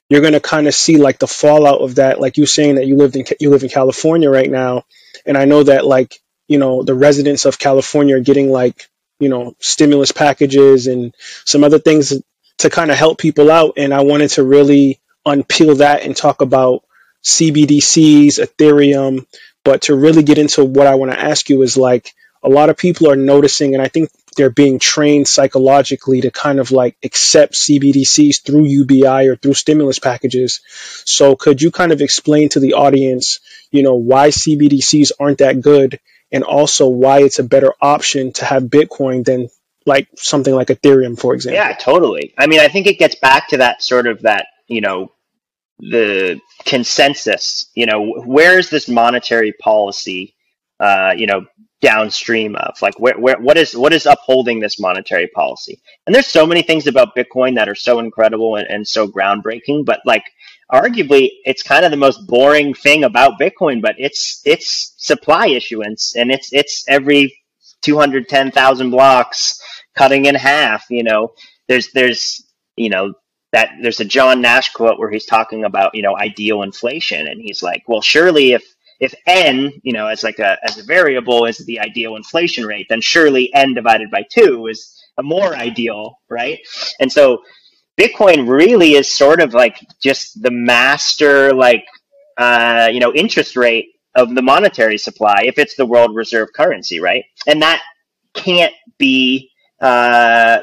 you're 0.08 0.20
going 0.20 0.34
to 0.34 0.40
kind 0.40 0.68
of 0.68 0.74
see 0.74 0.98
like 0.98 1.18
the 1.18 1.26
fallout 1.26 1.80
of 1.80 1.96
that. 1.96 2.20
Like 2.20 2.36
you 2.36 2.46
saying 2.46 2.76
that 2.76 2.86
you 2.86 2.96
lived 2.96 3.16
in 3.16 3.24
you 3.40 3.50
live 3.50 3.64
in 3.64 3.70
California 3.70 4.30
right 4.30 4.50
now, 4.50 4.84
and 5.26 5.36
I 5.36 5.46
know 5.46 5.64
that 5.64 5.84
like 5.84 6.20
you 6.46 6.58
know 6.58 6.84
the 6.84 6.94
residents 6.94 7.44
of 7.44 7.58
California 7.58 8.16
are 8.16 8.20
getting 8.20 8.50
like 8.50 8.88
you 9.18 9.28
know 9.28 9.56
stimulus 9.58 10.12
packages 10.12 10.86
and 10.86 11.12
some 11.44 11.64
other 11.64 11.80
things 11.80 12.12
to 12.58 12.70
kind 12.70 12.90
of 12.90 12.96
help 12.96 13.18
people 13.18 13.50
out. 13.50 13.74
And 13.76 13.92
I 13.92 14.02
wanted 14.02 14.30
to 14.30 14.44
really 14.44 15.00
unpeel 15.26 15.78
that 15.78 16.02
and 16.02 16.16
talk 16.16 16.40
about 16.40 16.84
CBDCs, 17.22 18.38
Ethereum, 18.38 19.26
but 19.64 19.82
to 19.82 19.94
really 19.94 20.22
get 20.22 20.38
into 20.38 20.64
what 20.64 20.86
I 20.86 20.96
want 20.96 21.12
to 21.12 21.20
ask 21.20 21.48
you 21.48 21.62
is 21.62 21.76
like 21.76 22.12
a 22.42 22.48
lot 22.48 22.70
of 22.70 22.76
people 22.76 23.08
are 23.10 23.16
noticing, 23.16 23.74
and 23.74 23.82
I 23.82 23.88
think 23.88 24.10
they're 24.36 24.50
being 24.50 24.78
trained 24.78 25.28
psychologically 25.28 26.22
to 26.22 26.30
kind 26.30 26.58
of 26.58 26.72
like 26.72 26.96
accept 27.04 27.54
CBDCs 27.54 28.42
through 28.42 28.64
UBI 28.64 29.28
or 29.28 29.36
through 29.36 29.54
stimulus 29.54 29.98
packages. 29.98 30.60
So 31.04 31.36
could 31.36 31.62
you 31.62 31.70
kind 31.70 31.92
of 31.92 32.00
explain 32.00 32.48
to 32.50 32.60
the 32.60 32.74
audience, 32.74 33.40
you 33.70 33.82
know, 33.82 33.94
why 33.94 34.28
CBDCs 34.28 35.12
aren't 35.20 35.38
that 35.38 35.60
good 35.60 36.00
and 36.32 36.42
also 36.42 36.88
why 36.88 37.22
it's 37.22 37.38
a 37.38 37.44
better 37.44 37.74
option 37.80 38.32
to 38.32 38.44
have 38.44 38.64
Bitcoin 38.64 39.24
than 39.24 39.48
like 39.86 40.08
something 40.16 40.54
like 40.54 40.68
Ethereum, 40.68 41.18
for 41.18 41.34
example. 41.34 41.56
Yeah, 41.56 41.74
totally. 41.74 42.34
I 42.38 42.46
mean, 42.46 42.60
I 42.60 42.68
think 42.68 42.86
it 42.86 42.98
gets 42.98 43.14
back 43.16 43.48
to 43.48 43.58
that 43.58 43.82
sort 43.82 44.06
of 44.06 44.22
that, 44.22 44.46
you 44.68 44.80
know, 44.80 45.12
the 45.78 46.40
consensus, 46.64 47.70
you 47.74 47.86
know, 47.86 48.20
where 48.24 48.58
is 48.58 48.70
this 48.70 48.88
monetary 48.88 49.52
policy, 49.52 50.34
uh, 50.80 51.14
you 51.16 51.26
know, 51.26 51.46
downstream 51.82 52.54
of 52.54 52.80
like 52.80 52.98
where, 53.00 53.18
where 53.18 53.38
what 53.40 53.58
is 53.58 53.76
what 53.76 53.92
is 53.92 54.06
upholding 54.06 54.60
this 54.60 54.78
monetary 54.78 55.26
policy 55.26 55.82
and 56.06 56.14
there's 56.14 56.28
so 56.28 56.46
many 56.46 56.62
things 56.62 56.86
about 56.86 57.16
bitcoin 57.16 57.56
that 57.56 57.68
are 57.68 57.74
so 57.74 57.98
incredible 57.98 58.54
and, 58.54 58.68
and 58.68 58.86
so 58.86 59.08
groundbreaking 59.08 59.84
but 59.84 59.98
like 60.06 60.22
arguably 60.72 61.28
it's 61.44 61.60
kind 61.60 61.84
of 61.84 61.90
the 61.90 61.96
most 61.96 62.24
boring 62.28 62.72
thing 62.72 63.02
about 63.02 63.32
bitcoin 63.40 63.82
but 63.82 63.96
it's 63.98 64.40
it's 64.44 64.94
supply 64.96 65.48
issuance 65.48 66.14
and 66.14 66.30
it's 66.30 66.52
it's 66.52 66.84
every 66.88 67.36
210,000 67.82 68.90
blocks 68.90 69.60
cutting 69.96 70.26
in 70.26 70.34
half. 70.34 70.86
You 70.90 71.04
know, 71.04 71.32
there's 71.68 71.92
there's 71.92 72.44
you 72.76 72.90
know 72.90 73.14
that 73.52 73.70
there's 73.82 74.00
a 74.00 74.04
John 74.04 74.40
Nash 74.40 74.72
quote 74.72 74.98
where 74.98 75.10
he's 75.10 75.26
talking 75.26 75.64
about 75.64 75.94
you 75.94 76.02
know 76.02 76.16
ideal 76.16 76.62
inflation, 76.62 77.26
and 77.26 77.40
he's 77.40 77.62
like, 77.62 77.84
well, 77.86 78.02
surely 78.02 78.52
if 78.52 78.64
if 79.00 79.14
n 79.26 79.72
you 79.82 79.92
know 79.92 80.06
as 80.06 80.22
like 80.22 80.38
a 80.38 80.56
as 80.64 80.78
a 80.78 80.84
variable 80.84 81.46
is 81.46 81.58
the 81.58 81.80
ideal 81.80 82.16
inflation 82.16 82.64
rate, 82.64 82.86
then 82.88 83.00
surely 83.00 83.52
n 83.54 83.74
divided 83.74 84.10
by 84.10 84.24
two 84.30 84.66
is 84.68 84.98
a 85.18 85.22
more 85.22 85.54
ideal, 85.54 86.18
right? 86.30 86.58
And 87.00 87.12
so 87.12 87.42
Bitcoin 88.00 88.48
really 88.48 88.94
is 88.94 89.12
sort 89.12 89.40
of 89.40 89.54
like 89.54 89.78
just 90.00 90.42
the 90.42 90.50
master 90.50 91.52
like 91.54 91.84
uh, 92.38 92.88
you 92.90 93.00
know 93.00 93.12
interest 93.12 93.56
rate 93.56 93.88
of 94.14 94.34
the 94.34 94.42
monetary 94.42 94.98
supply 94.98 95.42
if 95.44 95.58
it's 95.58 95.76
the 95.76 95.86
world 95.86 96.14
reserve 96.14 96.48
currency, 96.54 97.00
right? 97.00 97.24
And 97.46 97.62
that 97.62 97.82
can't 98.34 98.74
be 98.98 99.50
uh, 99.82 100.62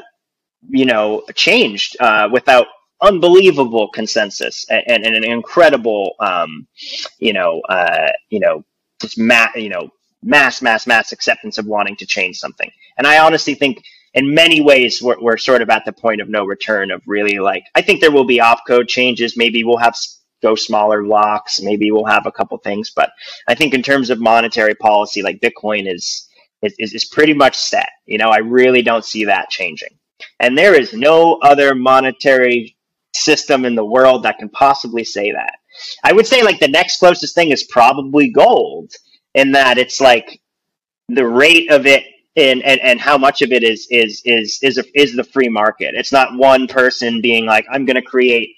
you 0.68 0.84
know, 0.84 1.22
changed 1.34 1.96
uh, 2.00 2.28
without 2.32 2.66
unbelievable 3.02 3.88
consensus 3.88 4.66
and, 4.68 4.82
and, 4.86 5.06
and 5.06 5.16
an 5.16 5.24
incredible, 5.24 6.14
um, 6.20 6.66
you 7.18 7.32
know, 7.32 7.60
uh, 7.68 8.08
you 8.30 8.40
know, 8.40 8.64
just 9.00 9.16
mass, 9.16 9.54
you 9.54 9.68
know, 9.68 9.88
mass, 10.22 10.60
mass, 10.60 10.86
mass 10.86 11.12
acceptance 11.12 11.56
of 11.58 11.66
wanting 11.66 11.96
to 11.96 12.06
change 12.06 12.36
something. 12.36 12.70
And 12.98 13.06
I 13.06 13.18
honestly 13.20 13.54
think, 13.54 13.82
in 14.12 14.34
many 14.34 14.60
ways, 14.60 15.00
we're, 15.00 15.20
we're 15.20 15.36
sort 15.36 15.62
of 15.62 15.70
at 15.70 15.84
the 15.84 15.92
point 15.92 16.20
of 16.20 16.28
no 16.28 16.44
return. 16.44 16.90
Of 16.90 17.00
really 17.06 17.38
like, 17.38 17.62
I 17.76 17.82
think 17.82 18.00
there 18.00 18.10
will 18.10 18.24
be 18.24 18.38
opcode 18.38 18.88
changes. 18.88 19.36
Maybe 19.36 19.62
we'll 19.62 19.78
have 19.78 19.94
go 20.42 20.54
smaller 20.54 21.02
blocks. 21.02 21.60
Maybe 21.62 21.90
we'll 21.90 22.06
have 22.06 22.26
a 22.26 22.32
couple 22.32 22.58
things, 22.58 22.90
but 22.90 23.12
I 23.46 23.54
think 23.54 23.72
in 23.72 23.82
terms 23.82 24.10
of 24.10 24.20
monetary 24.20 24.74
policy, 24.74 25.22
like 25.22 25.40
Bitcoin 25.40 25.92
is 25.92 26.28
is, 26.62 26.94
is 26.94 27.04
pretty 27.04 27.34
much 27.34 27.56
set. 27.56 27.88
You 28.06 28.18
know, 28.18 28.28
I 28.28 28.38
really 28.38 28.82
don't 28.82 29.04
see 29.04 29.24
that 29.24 29.50
changing. 29.50 29.98
And 30.38 30.56
there 30.56 30.78
is 30.78 30.92
no 30.92 31.38
other 31.42 31.74
monetary 31.74 32.76
system 33.14 33.64
in 33.64 33.74
the 33.74 33.84
world 33.84 34.22
that 34.22 34.38
can 34.38 34.48
possibly 34.48 35.04
say 35.04 35.32
that. 35.32 35.54
I 36.04 36.12
would 36.12 36.26
say 36.26 36.42
like 36.42 36.60
the 36.60 36.68
next 36.68 36.98
closest 36.98 37.34
thing 37.34 37.50
is 37.50 37.64
probably 37.64 38.30
gold 38.30 38.92
in 39.34 39.52
that 39.52 39.78
it's 39.78 40.00
like 40.00 40.40
the 41.08 41.26
rate 41.26 41.70
of 41.70 41.86
it 41.86 42.04
and, 42.36 42.62
and, 42.62 42.80
and 42.80 43.00
how 43.00 43.18
much 43.18 43.42
of 43.42 43.52
it 43.52 43.62
is 43.62 43.86
is 43.90 44.22
is 44.24 44.58
is 44.62 44.78
a, 44.78 45.00
is 45.00 45.14
the 45.14 45.24
free 45.24 45.48
market. 45.48 45.94
It's 45.94 46.12
not 46.12 46.36
one 46.36 46.66
person 46.66 47.20
being 47.20 47.46
like 47.46 47.66
I'm 47.70 47.84
going 47.84 47.96
to 47.96 48.02
create 48.02 48.56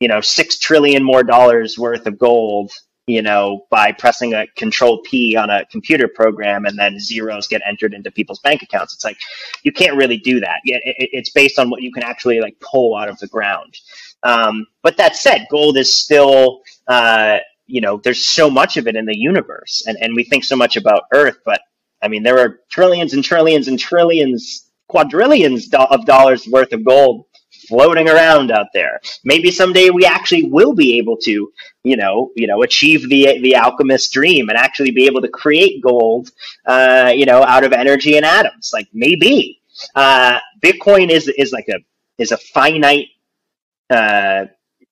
you 0.00 0.08
know 0.08 0.20
six 0.20 0.58
trillion 0.58 1.02
more 1.02 1.22
dollars 1.22 1.78
worth 1.78 2.06
of 2.06 2.18
gold 2.18 2.70
you 3.08 3.22
know, 3.22 3.66
by 3.70 3.90
pressing 3.90 4.34
a 4.34 4.46
control 4.48 5.00
P 5.02 5.34
on 5.34 5.48
a 5.48 5.64
computer 5.66 6.08
program 6.08 6.66
and 6.66 6.78
then 6.78 7.00
zeros 7.00 7.48
get 7.48 7.62
entered 7.66 7.94
into 7.94 8.10
people's 8.10 8.38
bank 8.40 8.62
accounts. 8.62 8.92
It's 8.92 9.04
like, 9.04 9.16
you 9.62 9.72
can't 9.72 9.96
really 9.96 10.18
do 10.18 10.40
that. 10.40 10.60
It's 10.64 11.30
based 11.30 11.58
on 11.58 11.70
what 11.70 11.80
you 11.80 11.90
can 11.90 12.02
actually 12.02 12.40
like 12.40 12.60
pull 12.60 12.94
out 12.94 13.08
of 13.08 13.18
the 13.18 13.26
ground. 13.26 13.74
Um, 14.22 14.66
but 14.82 14.98
that 14.98 15.16
said, 15.16 15.46
gold 15.50 15.78
is 15.78 15.96
still, 15.96 16.60
uh, 16.86 17.38
you 17.66 17.80
know, 17.80 17.98
there's 18.04 18.26
so 18.26 18.50
much 18.50 18.76
of 18.76 18.86
it 18.86 18.94
in 18.94 19.06
the 19.06 19.16
universe 19.16 19.84
and, 19.86 19.96
and 20.02 20.14
we 20.14 20.24
think 20.24 20.44
so 20.44 20.54
much 20.54 20.76
about 20.76 21.04
earth, 21.14 21.38
but 21.46 21.62
I 22.02 22.08
mean, 22.08 22.22
there 22.22 22.38
are 22.38 22.60
trillions 22.70 23.14
and 23.14 23.24
trillions 23.24 23.68
and 23.68 23.78
trillions, 23.78 24.70
quadrillions 24.88 25.72
of 25.72 26.04
dollars 26.04 26.46
worth 26.46 26.72
of 26.72 26.84
gold 26.84 27.24
floating 27.68 28.08
around 28.08 28.50
out 28.50 28.68
there. 28.72 29.00
Maybe 29.24 29.50
someday 29.50 29.90
we 29.90 30.04
actually 30.04 30.44
will 30.44 30.74
be 30.74 30.98
able 30.98 31.16
to, 31.18 31.52
you 31.84 31.96
know, 31.96 32.30
you 32.34 32.46
know, 32.46 32.62
achieve 32.62 33.08
the 33.08 33.38
the 33.40 33.54
alchemist 33.56 34.12
dream 34.12 34.48
and 34.48 34.58
actually 34.58 34.90
be 34.90 35.06
able 35.06 35.20
to 35.22 35.28
create 35.28 35.82
gold, 35.82 36.30
uh, 36.66 37.12
you 37.14 37.26
know, 37.26 37.42
out 37.44 37.64
of 37.64 37.72
energy 37.72 38.16
and 38.16 38.24
atoms. 38.24 38.70
Like 38.72 38.88
maybe 38.92 39.60
uh, 39.94 40.38
Bitcoin 40.64 41.10
is 41.10 41.28
is 41.28 41.52
like 41.52 41.68
a 41.68 41.78
is 42.18 42.32
a 42.32 42.38
finite 42.38 43.08
uh, 43.90 44.46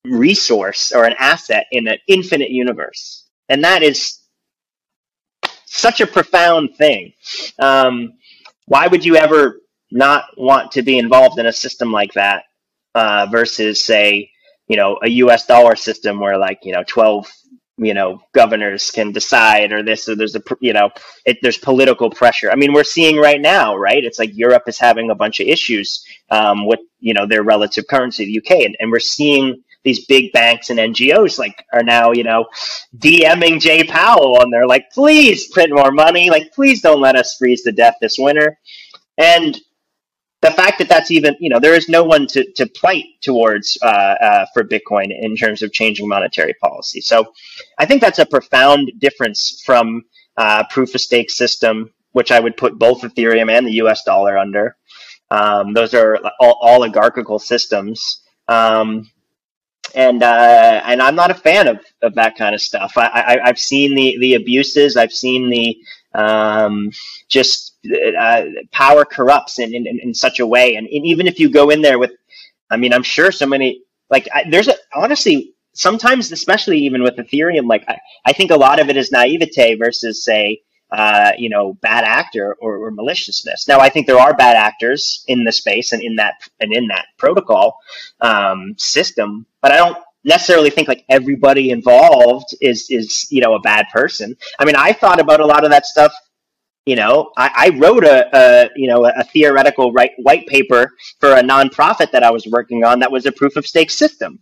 resource 0.04 0.92
or 0.92 1.04
an 1.04 1.14
asset 1.18 1.66
in 1.72 1.88
an 1.88 1.98
infinite 2.06 2.50
universe. 2.50 3.24
And 3.48 3.64
that 3.64 3.82
is 3.82 4.20
such 5.66 6.00
a 6.00 6.06
profound 6.06 6.76
thing. 6.76 7.12
Um, 7.58 8.14
why 8.66 8.86
would 8.86 9.04
you 9.04 9.16
ever 9.16 9.60
not 9.90 10.24
want 10.36 10.72
to 10.72 10.82
be 10.82 10.98
involved 10.98 11.38
in 11.38 11.46
a 11.46 11.52
system 11.52 11.92
like 11.92 12.12
that 12.14 12.44
uh, 12.96 13.28
versus, 13.30 13.84
say, 13.84 14.30
you 14.68 14.76
know, 14.76 14.98
a 15.02 15.08
U.S. 15.24 15.46
dollar 15.46 15.76
system 15.76 16.18
where 16.18 16.38
like 16.38 16.60
you 16.64 16.72
know 16.72 16.82
twelve 16.88 17.28
you 17.78 17.92
know 17.94 18.22
governors 18.32 18.90
can 18.90 19.12
decide 19.12 19.70
or 19.70 19.82
this 19.82 20.08
or 20.08 20.16
there's 20.16 20.34
a 20.34 20.42
you 20.60 20.72
know 20.72 20.88
it, 21.26 21.36
there's 21.42 21.58
political 21.58 22.08
pressure 22.08 22.50
i 22.50 22.54
mean 22.56 22.72
we're 22.72 22.82
seeing 22.82 23.18
right 23.18 23.42
now 23.42 23.76
right 23.76 24.02
it's 24.02 24.18
like 24.18 24.34
europe 24.34 24.62
is 24.66 24.78
having 24.78 25.10
a 25.10 25.14
bunch 25.14 25.40
of 25.40 25.46
issues 25.46 26.02
um, 26.30 26.66
with 26.66 26.80
you 27.00 27.12
know 27.12 27.26
their 27.26 27.42
relative 27.42 27.86
currency 27.86 28.24
the 28.24 28.38
uk 28.38 28.50
and, 28.50 28.74
and 28.80 28.90
we're 28.90 28.98
seeing 28.98 29.62
these 29.86 30.04
big 30.06 30.32
banks 30.32 30.68
and 30.68 30.80
NGOs 30.80 31.38
like 31.38 31.64
are 31.72 31.84
now, 31.84 32.10
you 32.10 32.24
know, 32.24 32.46
DMing 32.98 33.60
Jay 33.60 33.84
Powell 33.84 34.42
and 34.42 34.52
they're 34.52 34.66
like, 34.66 34.90
please 34.92 35.48
print 35.52 35.72
more 35.72 35.92
money. 35.92 36.28
Like, 36.28 36.52
please 36.52 36.82
don't 36.82 37.00
let 37.00 37.14
us 37.14 37.36
freeze 37.36 37.62
to 37.62 37.72
death 37.72 37.94
this 38.00 38.16
winter. 38.18 38.58
And 39.16 39.56
the 40.46 40.54
fact 40.54 40.78
that 40.78 40.88
that's 40.88 41.10
even, 41.10 41.36
you 41.40 41.50
know, 41.50 41.60
there 41.60 41.74
is 41.74 41.88
no 41.88 42.04
one 42.04 42.26
to, 42.28 42.50
to 42.52 42.66
plight 42.66 43.04
towards 43.22 43.78
uh, 43.82 43.86
uh, 43.86 44.46
for 44.54 44.64
Bitcoin 44.64 45.08
in 45.10 45.36
terms 45.36 45.62
of 45.62 45.72
changing 45.72 46.08
monetary 46.08 46.54
policy. 46.54 47.00
So 47.00 47.32
I 47.78 47.86
think 47.86 48.00
that's 48.00 48.20
a 48.20 48.26
profound 48.26 48.92
difference 48.98 49.62
from 49.66 50.04
uh, 50.36 50.64
proof 50.70 50.94
of 50.94 51.00
stake 51.00 51.30
system, 51.30 51.92
which 52.12 52.30
I 52.30 52.40
would 52.40 52.56
put 52.56 52.78
both 52.78 53.02
Ethereum 53.02 53.50
and 53.50 53.66
the 53.66 53.72
US 53.84 54.04
dollar 54.04 54.38
under. 54.38 54.76
Um, 55.30 55.74
those 55.74 55.94
are 55.94 56.18
all 56.40 56.58
oligarchical 56.62 57.38
systems. 57.40 58.22
Um, 58.48 59.10
and 59.94 60.22
uh, 60.22 60.82
and 60.84 61.00
I'm 61.02 61.14
not 61.16 61.30
a 61.30 61.34
fan 61.34 61.68
of, 61.68 61.80
of 62.02 62.14
that 62.16 62.36
kind 62.36 62.54
of 62.54 62.60
stuff. 62.60 62.92
I, 62.96 63.38
I 63.44 63.46
have 63.46 63.58
seen 63.58 63.94
the 63.94 64.18
the 64.20 64.34
abuses. 64.34 64.96
I've 64.96 65.12
seen 65.12 65.48
the 65.50 65.76
um, 66.16 66.90
just 67.28 67.76
uh, 68.18 68.42
power 68.72 69.04
corrupts 69.04 69.58
in, 69.58 69.74
in, 69.74 69.86
in 69.86 70.14
such 70.14 70.40
a 70.40 70.46
way. 70.46 70.76
And, 70.76 70.86
and, 70.86 71.06
even 71.06 71.26
if 71.26 71.38
you 71.38 71.50
go 71.50 71.70
in 71.70 71.82
there 71.82 71.98
with, 71.98 72.12
I 72.70 72.76
mean, 72.76 72.92
I'm 72.92 73.02
sure 73.02 73.30
so 73.30 73.46
many 73.46 73.82
like 74.10 74.28
I, 74.34 74.44
there's 74.50 74.68
a 74.68 74.74
honestly 74.94 75.54
sometimes, 75.74 76.32
especially 76.32 76.78
even 76.78 77.02
with 77.02 77.16
Ethereum, 77.16 77.68
like 77.68 77.84
I, 77.86 77.98
I 78.24 78.32
think 78.32 78.50
a 78.50 78.56
lot 78.56 78.80
of 78.80 78.88
it 78.88 78.96
is 78.96 79.12
naivete 79.12 79.76
versus 79.76 80.24
say 80.24 80.62
uh, 80.90 81.32
you 81.36 81.48
know, 81.48 81.74
bad 81.74 82.04
actor 82.04 82.56
or, 82.60 82.76
or, 82.76 82.90
maliciousness. 82.92 83.66
Now, 83.66 83.80
I 83.80 83.88
think 83.88 84.06
there 84.06 84.20
are 84.20 84.36
bad 84.36 84.54
actors 84.54 85.24
in 85.26 85.42
the 85.42 85.50
space 85.50 85.92
and 85.92 86.00
in 86.00 86.14
that 86.16 86.34
and 86.60 86.72
in 86.72 86.86
that 86.88 87.06
protocol 87.18 87.78
um, 88.20 88.74
system, 88.78 89.46
but 89.60 89.72
I 89.72 89.78
don't 89.78 89.98
necessarily 90.26 90.68
think 90.70 90.88
like 90.88 91.04
everybody 91.08 91.70
involved 91.70 92.54
is 92.60 92.86
is 92.90 93.26
you 93.30 93.40
know 93.40 93.54
a 93.54 93.60
bad 93.60 93.86
person. 93.92 94.36
I 94.58 94.66
mean, 94.66 94.76
I 94.76 94.92
thought 94.92 95.20
about 95.20 95.40
a 95.40 95.46
lot 95.46 95.64
of 95.64 95.70
that 95.70 95.86
stuff. 95.86 96.12
You 96.84 96.96
know, 96.96 97.32
I, 97.36 97.50
I 97.56 97.78
wrote 97.78 98.04
a, 98.04 98.28
a, 98.36 98.70
you 98.76 98.88
know 98.88 99.06
a 99.06 99.24
theoretical 99.24 99.92
right, 99.92 100.12
white 100.18 100.46
paper 100.46 100.92
for 101.20 101.32
a 101.32 101.42
nonprofit 101.42 102.10
that 102.12 102.22
I 102.22 102.30
was 102.30 102.46
working 102.46 102.84
on 102.84 102.98
that 103.00 103.10
was 103.10 103.26
a 103.26 103.32
proof 103.32 103.56
of 103.56 103.66
stake 103.66 103.90
system 103.90 104.40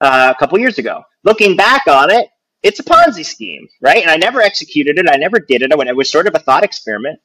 uh, 0.00 0.32
a 0.34 0.38
couple 0.38 0.58
years 0.58 0.78
ago. 0.78 1.02
Looking 1.24 1.56
back 1.56 1.82
on 1.88 2.10
it, 2.10 2.28
it's 2.62 2.80
a 2.80 2.84
Ponzi 2.84 3.24
scheme, 3.24 3.66
right? 3.80 4.02
And 4.02 4.10
I 4.10 4.16
never 4.16 4.40
executed 4.40 4.98
it. 4.98 5.08
I 5.08 5.16
never 5.16 5.38
did 5.38 5.62
it. 5.62 5.72
It 5.72 5.96
was 5.96 6.10
sort 6.10 6.26
of 6.26 6.34
a 6.34 6.38
thought 6.38 6.64
experiment, 6.64 7.18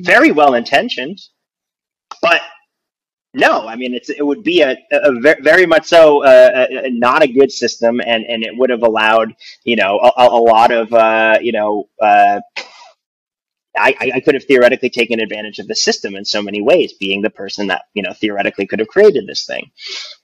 very 0.00 0.32
well 0.32 0.54
intentioned, 0.54 1.20
but 2.22 2.40
no, 3.34 3.66
I 3.66 3.76
mean, 3.76 3.94
it's 3.94 4.10
it 4.10 4.26
would 4.26 4.42
be 4.42 4.62
a, 4.62 4.76
a 4.90 5.12
very 5.42 5.66
much 5.66 5.86
so 5.86 6.24
uh, 6.24 6.66
a, 6.70 6.90
not 6.90 7.22
a 7.22 7.28
good 7.28 7.52
system, 7.52 8.00
and 8.00 8.24
and 8.24 8.42
it 8.44 8.56
would 8.56 8.70
have 8.70 8.82
allowed 8.82 9.34
you 9.64 9.76
know 9.76 9.98
a, 9.98 10.12
a 10.26 10.40
lot 10.40 10.72
of 10.72 10.92
uh, 10.92 11.38
you 11.40 11.52
know. 11.52 11.88
Uh, 12.00 12.40
I, 13.80 13.94
I 14.16 14.20
could 14.20 14.34
have 14.34 14.44
theoretically 14.44 14.90
taken 14.90 15.20
advantage 15.20 15.60
of 15.60 15.68
the 15.68 15.74
system 15.76 16.16
in 16.16 16.24
so 16.24 16.42
many 16.42 16.60
ways, 16.60 16.94
being 16.94 17.22
the 17.22 17.30
person 17.30 17.68
that 17.68 17.82
you 17.94 18.02
know 18.02 18.12
theoretically 18.12 18.66
could 18.66 18.80
have 18.80 18.88
created 18.88 19.26
this 19.26 19.46
thing, 19.46 19.70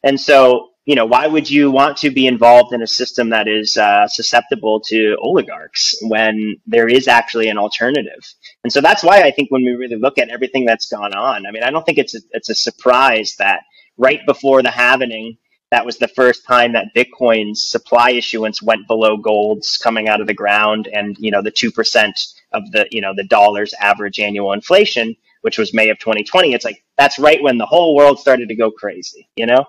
and 0.03 0.21
so 0.21 0.71
you 0.85 0.95
know, 0.95 1.07
why 1.07 1.27
would 1.27 1.49
you 1.49 1.71
want 1.71 1.97
to 1.99 2.11
be 2.11 2.27
involved 2.27 2.75
in 2.75 2.83
a 2.83 2.87
system 2.87 3.31
that 3.31 3.49
is 3.49 3.77
uh, 3.77 4.07
susceptible 4.07 4.81
to 4.81 5.17
oligarchs 5.21 5.95
when 6.03 6.57
there 6.67 6.89
is 6.89 7.09
actually 7.09 7.49
an 7.49 7.57
alternative? 7.57 8.23
And 8.65 8.73
so 8.73 8.81
that's 8.83 9.03
why 9.03 9.23
I 9.23 9.31
think 9.31 9.51
when 9.51 9.65
we 9.65 9.73
really 9.73 9.97
look 9.97 10.19
at 10.19 10.29
everything 10.29 10.67
that's 10.67 10.87
gone 10.87 11.15
on, 11.15 11.47
I 11.47 11.51
mean, 11.53 11.63
I 11.63 11.71
don't 11.71 11.87
think 11.87 11.99
it's 11.99 12.15
a, 12.15 12.21
it's 12.33 12.51
a 12.51 12.55
surprise 12.55 13.37
that 13.39 13.63
right 13.97 14.21
before 14.27 14.63
the 14.63 14.69
halvening, 14.69 15.39
that 15.71 15.87
was 15.87 15.97
the 15.97 16.09
first 16.09 16.45
time 16.45 16.75
that 16.75 16.95
Bitcoin's 16.95 17.65
supply 17.65 18.11
issuance 18.11 18.63
went 18.63 18.87
below 18.87 19.17
gold's 19.17 19.79
coming 19.79 20.07
out 20.09 20.21
of 20.21 20.27
the 20.27 20.35
ground, 20.35 20.87
and 20.93 21.17
you 21.19 21.33
know 21.33 21.43
the 21.43 21.51
two 21.51 21.73
percent 21.73 22.17
of 22.53 22.71
the 22.71 22.87
you 22.93 23.01
know 23.01 23.13
the 23.17 23.25
dollar's 23.25 23.75
average 23.81 24.21
annual 24.21 24.53
inflation, 24.53 25.17
which 25.41 25.59
was 25.59 25.75
May 25.75 25.89
of 25.89 25.99
2020. 25.99 26.53
It's 26.53 26.65
like 26.65 26.85
that's 26.97 27.19
right 27.19 27.43
when 27.43 27.59
the 27.59 27.67
whole 27.67 27.97
world 27.97 28.21
started 28.21 28.51
to 28.51 28.55
go 28.55 28.71
crazy, 28.71 29.29
you 29.35 29.47
know 29.47 29.65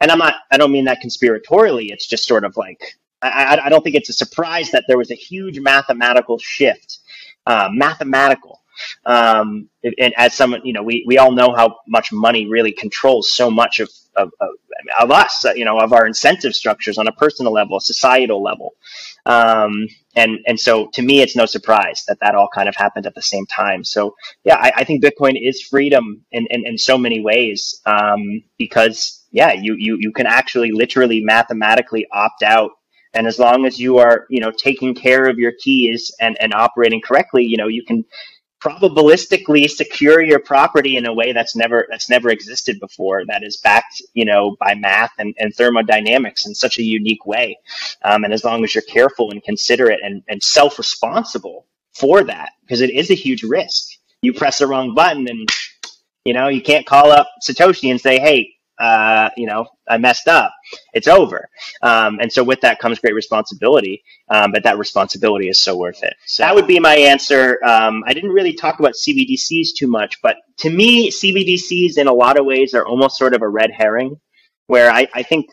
and 0.00 0.10
I'm 0.10 0.18
not, 0.18 0.34
I 0.50 0.56
don't 0.56 0.72
mean 0.72 0.86
that 0.86 1.02
conspiratorially. 1.02 1.90
It's 1.90 2.06
just 2.06 2.26
sort 2.26 2.44
of 2.44 2.56
like, 2.56 2.96
I, 3.22 3.58
I 3.64 3.68
don't 3.68 3.82
think 3.82 3.96
it's 3.96 4.08
a 4.08 4.14
surprise 4.14 4.70
that 4.70 4.84
there 4.88 4.96
was 4.98 5.10
a 5.10 5.14
huge 5.14 5.60
mathematical 5.60 6.38
shift, 6.38 7.00
uh, 7.46 7.68
mathematical. 7.70 8.60
Um, 9.04 9.68
and 9.98 10.14
as 10.16 10.34
someone, 10.34 10.62
you 10.64 10.72
know, 10.72 10.82
we, 10.82 11.04
we 11.06 11.18
all 11.18 11.32
know 11.32 11.54
how 11.54 11.76
much 11.86 12.12
money 12.12 12.46
really 12.46 12.72
controls 12.72 13.34
so 13.34 13.50
much 13.50 13.78
of, 13.78 13.90
of, 14.16 14.30
of, 14.40 14.48
of 14.98 15.10
us, 15.10 15.44
you 15.54 15.66
know, 15.66 15.78
of 15.78 15.92
our 15.92 16.06
incentive 16.06 16.54
structures 16.54 16.96
on 16.96 17.06
a 17.06 17.12
personal 17.12 17.52
level, 17.52 17.76
a 17.76 17.80
societal 17.80 18.42
level. 18.42 18.74
Um, 19.26 19.86
and, 20.16 20.38
and 20.46 20.58
so 20.60 20.88
to 20.94 21.02
me, 21.02 21.22
it's 21.22 21.36
no 21.36 21.46
surprise 21.46 22.04
that 22.08 22.18
that 22.22 22.34
all 22.34 22.48
kind 22.54 22.68
of 22.68 22.76
happened 22.76 23.06
at 23.06 23.14
the 23.14 23.22
same 23.22 23.46
time. 23.46 23.84
So 23.84 24.14
yeah, 24.44 24.56
I, 24.56 24.72
I 24.78 24.84
think 24.84 25.04
Bitcoin 25.04 25.34
is 25.40 25.62
freedom 25.62 26.24
in, 26.32 26.46
in, 26.50 26.66
in 26.66 26.78
so 26.78 26.98
many 26.98 27.20
ways, 27.20 27.80
um, 27.86 28.42
because 28.58 29.24
yeah, 29.32 29.52
you, 29.52 29.76
you, 29.78 29.96
you 30.00 30.12
can 30.12 30.26
actually 30.26 30.72
literally 30.72 31.22
mathematically 31.22 32.06
opt 32.12 32.42
out. 32.42 32.72
And 33.14 33.26
as 33.26 33.38
long 33.38 33.66
as 33.66 33.78
you 33.80 33.98
are, 33.98 34.26
you 34.30 34.40
know, 34.40 34.52
taking 34.52 34.94
care 34.94 35.28
of 35.28 35.38
your 35.38 35.52
keys 35.60 36.12
and, 36.20 36.36
and 36.40 36.54
operating 36.54 37.00
correctly, 37.00 37.44
you 37.44 37.56
know, 37.56 37.68
you 37.68 37.84
can 37.84 38.04
probabilistically 38.60 39.68
secure 39.68 40.22
your 40.22 40.38
property 40.38 40.96
in 40.96 41.06
a 41.06 41.12
way 41.12 41.32
that's 41.32 41.56
never 41.56 41.86
that's 41.90 42.10
never 42.10 42.28
existed 42.28 42.78
before 42.78 43.24
that 43.26 43.42
is 43.42 43.56
backed 43.56 44.02
you 44.12 44.24
know 44.24 44.56
by 44.60 44.74
math 44.74 45.12
and, 45.18 45.34
and 45.38 45.54
thermodynamics 45.54 46.46
in 46.46 46.54
such 46.54 46.78
a 46.78 46.82
unique 46.82 47.26
way. 47.26 47.58
Um, 48.04 48.24
and 48.24 48.32
as 48.32 48.44
long 48.44 48.62
as 48.64 48.74
you're 48.74 48.82
careful 48.82 49.30
and 49.30 49.42
considerate 49.42 50.00
and, 50.02 50.22
and 50.28 50.42
self-responsible 50.42 51.66
for 51.94 52.22
that 52.24 52.52
because 52.62 52.80
it 52.80 52.90
is 52.90 53.10
a 53.10 53.14
huge 53.14 53.42
risk. 53.42 53.88
You 54.22 54.34
press 54.34 54.58
the 54.58 54.66
wrong 54.66 54.94
button 54.94 55.28
and 55.28 55.48
you 56.24 56.34
know 56.34 56.48
you 56.48 56.60
can't 56.60 56.86
call 56.86 57.10
up 57.10 57.28
satoshi 57.42 57.90
and 57.90 58.00
say 58.00 58.18
hey 58.18 58.52
uh, 58.80 59.28
you 59.36 59.46
know, 59.46 59.66
I 59.88 59.98
messed 59.98 60.26
up. 60.26 60.52
It's 60.94 61.06
over. 61.06 61.48
Um, 61.82 62.18
and 62.20 62.32
so 62.32 62.42
with 62.42 62.62
that 62.62 62.78
comes 62.78 62.98
great 62.98 63.14
responsibility. 63.14 64.02
Um, 64.30 64.52
but 64.52 64.62
that 64.62 64.78
responsibility 64.78 65.48
is 65.48 65.60
so 65.60 65.76
worth 65.76 66.02
it. 66.02 66.14
So 66.26 66.42
that 66.42 66.54
would 66.54 66.66
be 66.66 66.80
my 66.80 66.96
answer. 66.96 67.58
Um, 67.64 68.02
I 68.06 68.14
didn't 68.14 68.30
really 68.30 68.54
talk 68.54 68.80
about 68.80 68.94
CBDCs 68.94 69.74
too 69.76 69.86
much, 69.86 70.22
but 70.22 70.36
to 70.58 70.70
me, 70.70 71.10
CBDCs 71.10 71.98
in 71.98 72.08
a 72.08 72.12
lot 72.12 72.38
of 72.38 72.46
ways 72.46 72.72
are 72.74 72.86
almost 72.86 73.18
sort 73.18 73.34
of 73.34 73.42
a 73.42 73.48
red 73.48 73.70
herring, 73.70 74.18
where 74.66 74.90
I, 74.90 75.06
I 75.14 75.22
think 75.22 75.50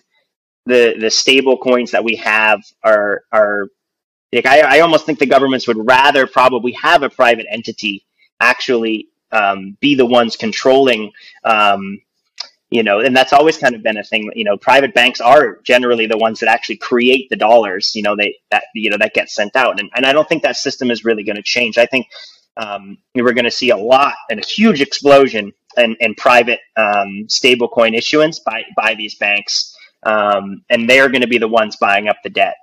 the 0.65 0.95
the 0.99 1.09
stable 1.09 1.57
coins 1.57 1.91
that 1.91 2.03
we 2.03 2.17
have 2.17 2.61
are 2.83 3.23
are 3.31 3.67
like 4.33 4.45
I, 4.45 4.77
I 4.77 4.79
almost 4.81 5.05
think 5.05 5.19
the 5.19 5.25
governments 5.25 5.67
would 5.67 5.77
rather 5.87 6.27
probably 6.27 6.73
have 6.73 7.03
a 7.03 7.09
private 7.09 7.45
entity 7.49 8.05
actually 8.39 9.07
um, 9.31 9.77
be 9.79 9.95
the 9.95 10.05
ones 10.05 10.35
controlling 10.35 11.11
um, 11.43 11.99
you 12.69 12.83
know 12.83 12.99
and 12.99 13.15
that's 13.15 13.33
always 13.33 13.57
kind 13.57 13.75
of 13.75 13.83
been 13.83 13.97
a 13.97 14.03
thing 14.03 14.29
you 14.35 14.43
know 14.43 14.57
private 14.57 14.93
banks 14.93 15.21
are 15.21 15.59
generally 15.63 16.05
the 16.05 16.17
ones 16.17 16.39
that 16.39 16.49
actually 16.49 16.77
create 16.77 17.29
the 17.29 17.35
dollars 17.35 17.91
you 17.95 18.01
know 18.01 18.15
they 18.15 18.35
that 18.51 18.63
you 18.75 18.89
know 18.89 18.97
that 18.97 19.13
gets 19.13 19.33
sent 19.33 19.55
out. 19.55 19.79
And, 19.79 19.89
and 19.95 20.05
i 20.05 20.13
don't 20.13 20.27
think 20.27 20.43
that 20.43 20.57
system 20.57 20.91
is 20.91 21.05
really 21.05 21.23
going 21.23 21.37
to 21.37 21.43
change. 21.43 21.77
I 21.77 21.85
think 21.85 22.07
um, 22.57 22.97
we're 23.15 23.33
going 23.33 23.45
to 23.45 23.51
see 23.51 23.69
a 23.69 23.77
lot 23.77 24.15
and 24.29 24.39
a 24.39 24.45
huge 24.45 24.81
explosion 24.81 25.53
in, 25.77 25.95
in 25.99 26.15
private 26.15 26.59
um, 26.75 27.27
stablecoin 27.27 27.95
issuance 27.95 28.39
by 28.39 28.63
by 28.75 28.95
these 28.95 29.15
banks. 29.15 29.75
Um, 30.03 30.63
and 30.69 30.89
they're 30.89 31.09
going 31.09 31.21
to 31.21 31.27
be 31.27 31.37
the 31.37 31.47
ones 31.47 31.75
buying 31.77 32.07
up 32.07 32.17
the 32.23 32.29
debt 32.29 32.55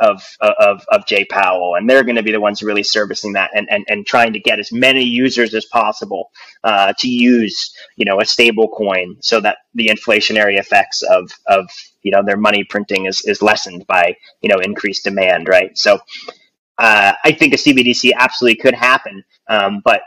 of 0.00 0.22
of 0.40 0.84
of 0.90 1.06
Jay 1.06 1.24
Powell, 1.24 1.74
and 1.76 1.88
they're 1.88 2.04
going 2.04 2.16
to 2.16 2.22
be 2.22 2.32
the 2.32 2.40
ones 2.40 2.62
really 2.62 2.82
servicing 2.82 3.32
that 3.34 3.50
and, 3.54 3.68
and, 3.70 3.84
and 3.88 4.06
trying 4.06 4.32
to 4.32 4.40
get 4.40 4.58
as 4.58 4.72
many 4.72 5.04
users 5.04 5.54
as 5.54 5.64
possible 5.66 6.30
uh, 6.64 6.92
to 6.98 7.08
use 7.08 7.72
you 7.96 8.04
know 8.04 8.20
a 8.20 8.26
stable 8.26 8.68
coin 8.68 9.16
so 9.20 9.40
that 9.40 9.58
the 9.74 9.88
inflationary 9.88 10.58
effects 10.58 11.02
of 11.02 11.30
of 11.46 11.68
you 12.02 12.10
know 12.10 12.22
their 12.24 12.36
money 12.36 12.64
printing 12.64 13.06
is 13.06 13.22
is 13.26 13.42
lessened 13.42 13.86
by 13.86 14.14
you 14.42 14.48
know 14.48 14.58
increased 14.58 15.04
demand, 15.04 15.48
right? 15.48 15.76
So 15.76 15.98
uh, 16.78 17.12
I 17.24 17.32
think 17.32 17.54
a 17.54 17.58
CBDC 17.58 18.12
absolutely 18.18 18.56
could 18.56 18.74
happen, 18.74 19.22
um, 19.48 19.82
but 19.84 20.02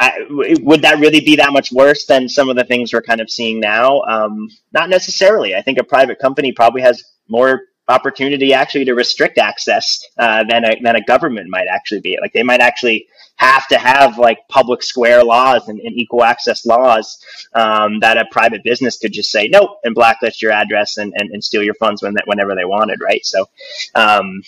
I, 0.00 0.26
would 0.28 0.82
that 0.82 0.98
really 0.98 1.20
be 1.20 1.36
that 1.36 1.52
much 1.52 1.70
worse 1.72 2.06
than 2.06 2.28
some 2.28 2.48
of 2.48 2.56
the 2.56 2.64
things 2.64 2.92
we're 2.92 3.02
kind 3.02 3.20
of 3.20 3.30
seeing 3.30 3.60
now? 3.60 4.02
Um, 4.02 4.48
not 4.72 4.90
necessarily. 4.90 5.54
I 5.54 5.62
think 5.62 5.78
a 5.78 5.84
private 5.84 6.18
company 6.18 6.52
probably 6.52 6.82
has 6.82 7.02
more 7.28 7.62
opportunity 7.88 8.54
actually 8.54 8.84
to 8.86 8.94
restrict 8.94 9.38
access 9.38 10.04
uh, 10.18 10.44
than 10.48 10.64
a, 10.64 10.80
than 10.82 10.96
a 10.96 11.04
government 11.04 11.48
might 11.48 11.66
actually 11.68 12.00
be. 12.00 12.18
Like 12.20 12.32
they 12.32 12.42
might 12.42 12.60
actually 12.60 13.06
have 13.36 13.66
to 13.68 13.78
have 13.78 14.18
like 14.18 14.38
public 14.48 14.82
square 14.82 15.24
laws 15.24 15.68
and, 15.68 15.80
and 15.80 15.94
equal 15.94 16.22
access 16.24 16.64
laws 16.64 17.18
um, 17.54 18.00
that 18.00 18.16
a 18.16 18.24
private 18.30 18.62
business 18.62 18.98
could 18.98 19.12
just 19.12 19.30
say 19.30 19.48
nope 19.48 19.78
and 19.84 19.94
blacklist 19.94 20.40
your 20.40 20.52
address 20.52 20.96
and, 20.96 21.12
and, 21.16 21.30
and 21.30 21.42
steal 21.42 21.62
your 21.62 21.74
funds 21.74 22.02
when 22.02 22.16
whenever 22.26 22.54
they 22.54 22.64
wanted, 22.64 23.00
right? 23.02 23.24
So, 23.24 23.48
um, 23.94 24.42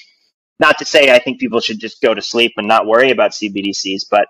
not 0.59 0.79
to 0.79 0.85
say 0.85 1.15
I 1.15 1.19
think 1.19 1.39
people 1.39 1.61
should 1.61 1.79
just 1.79 2.01
go 2.01 2.15
to 2.15 2.23
sleep 2.23 2.55
and 2.57 2.67
not 2.67 2.87
worry 2.87 3.11
about 3.11 3.33
CBDCs, 3.33 4.07
but 4.11 4.29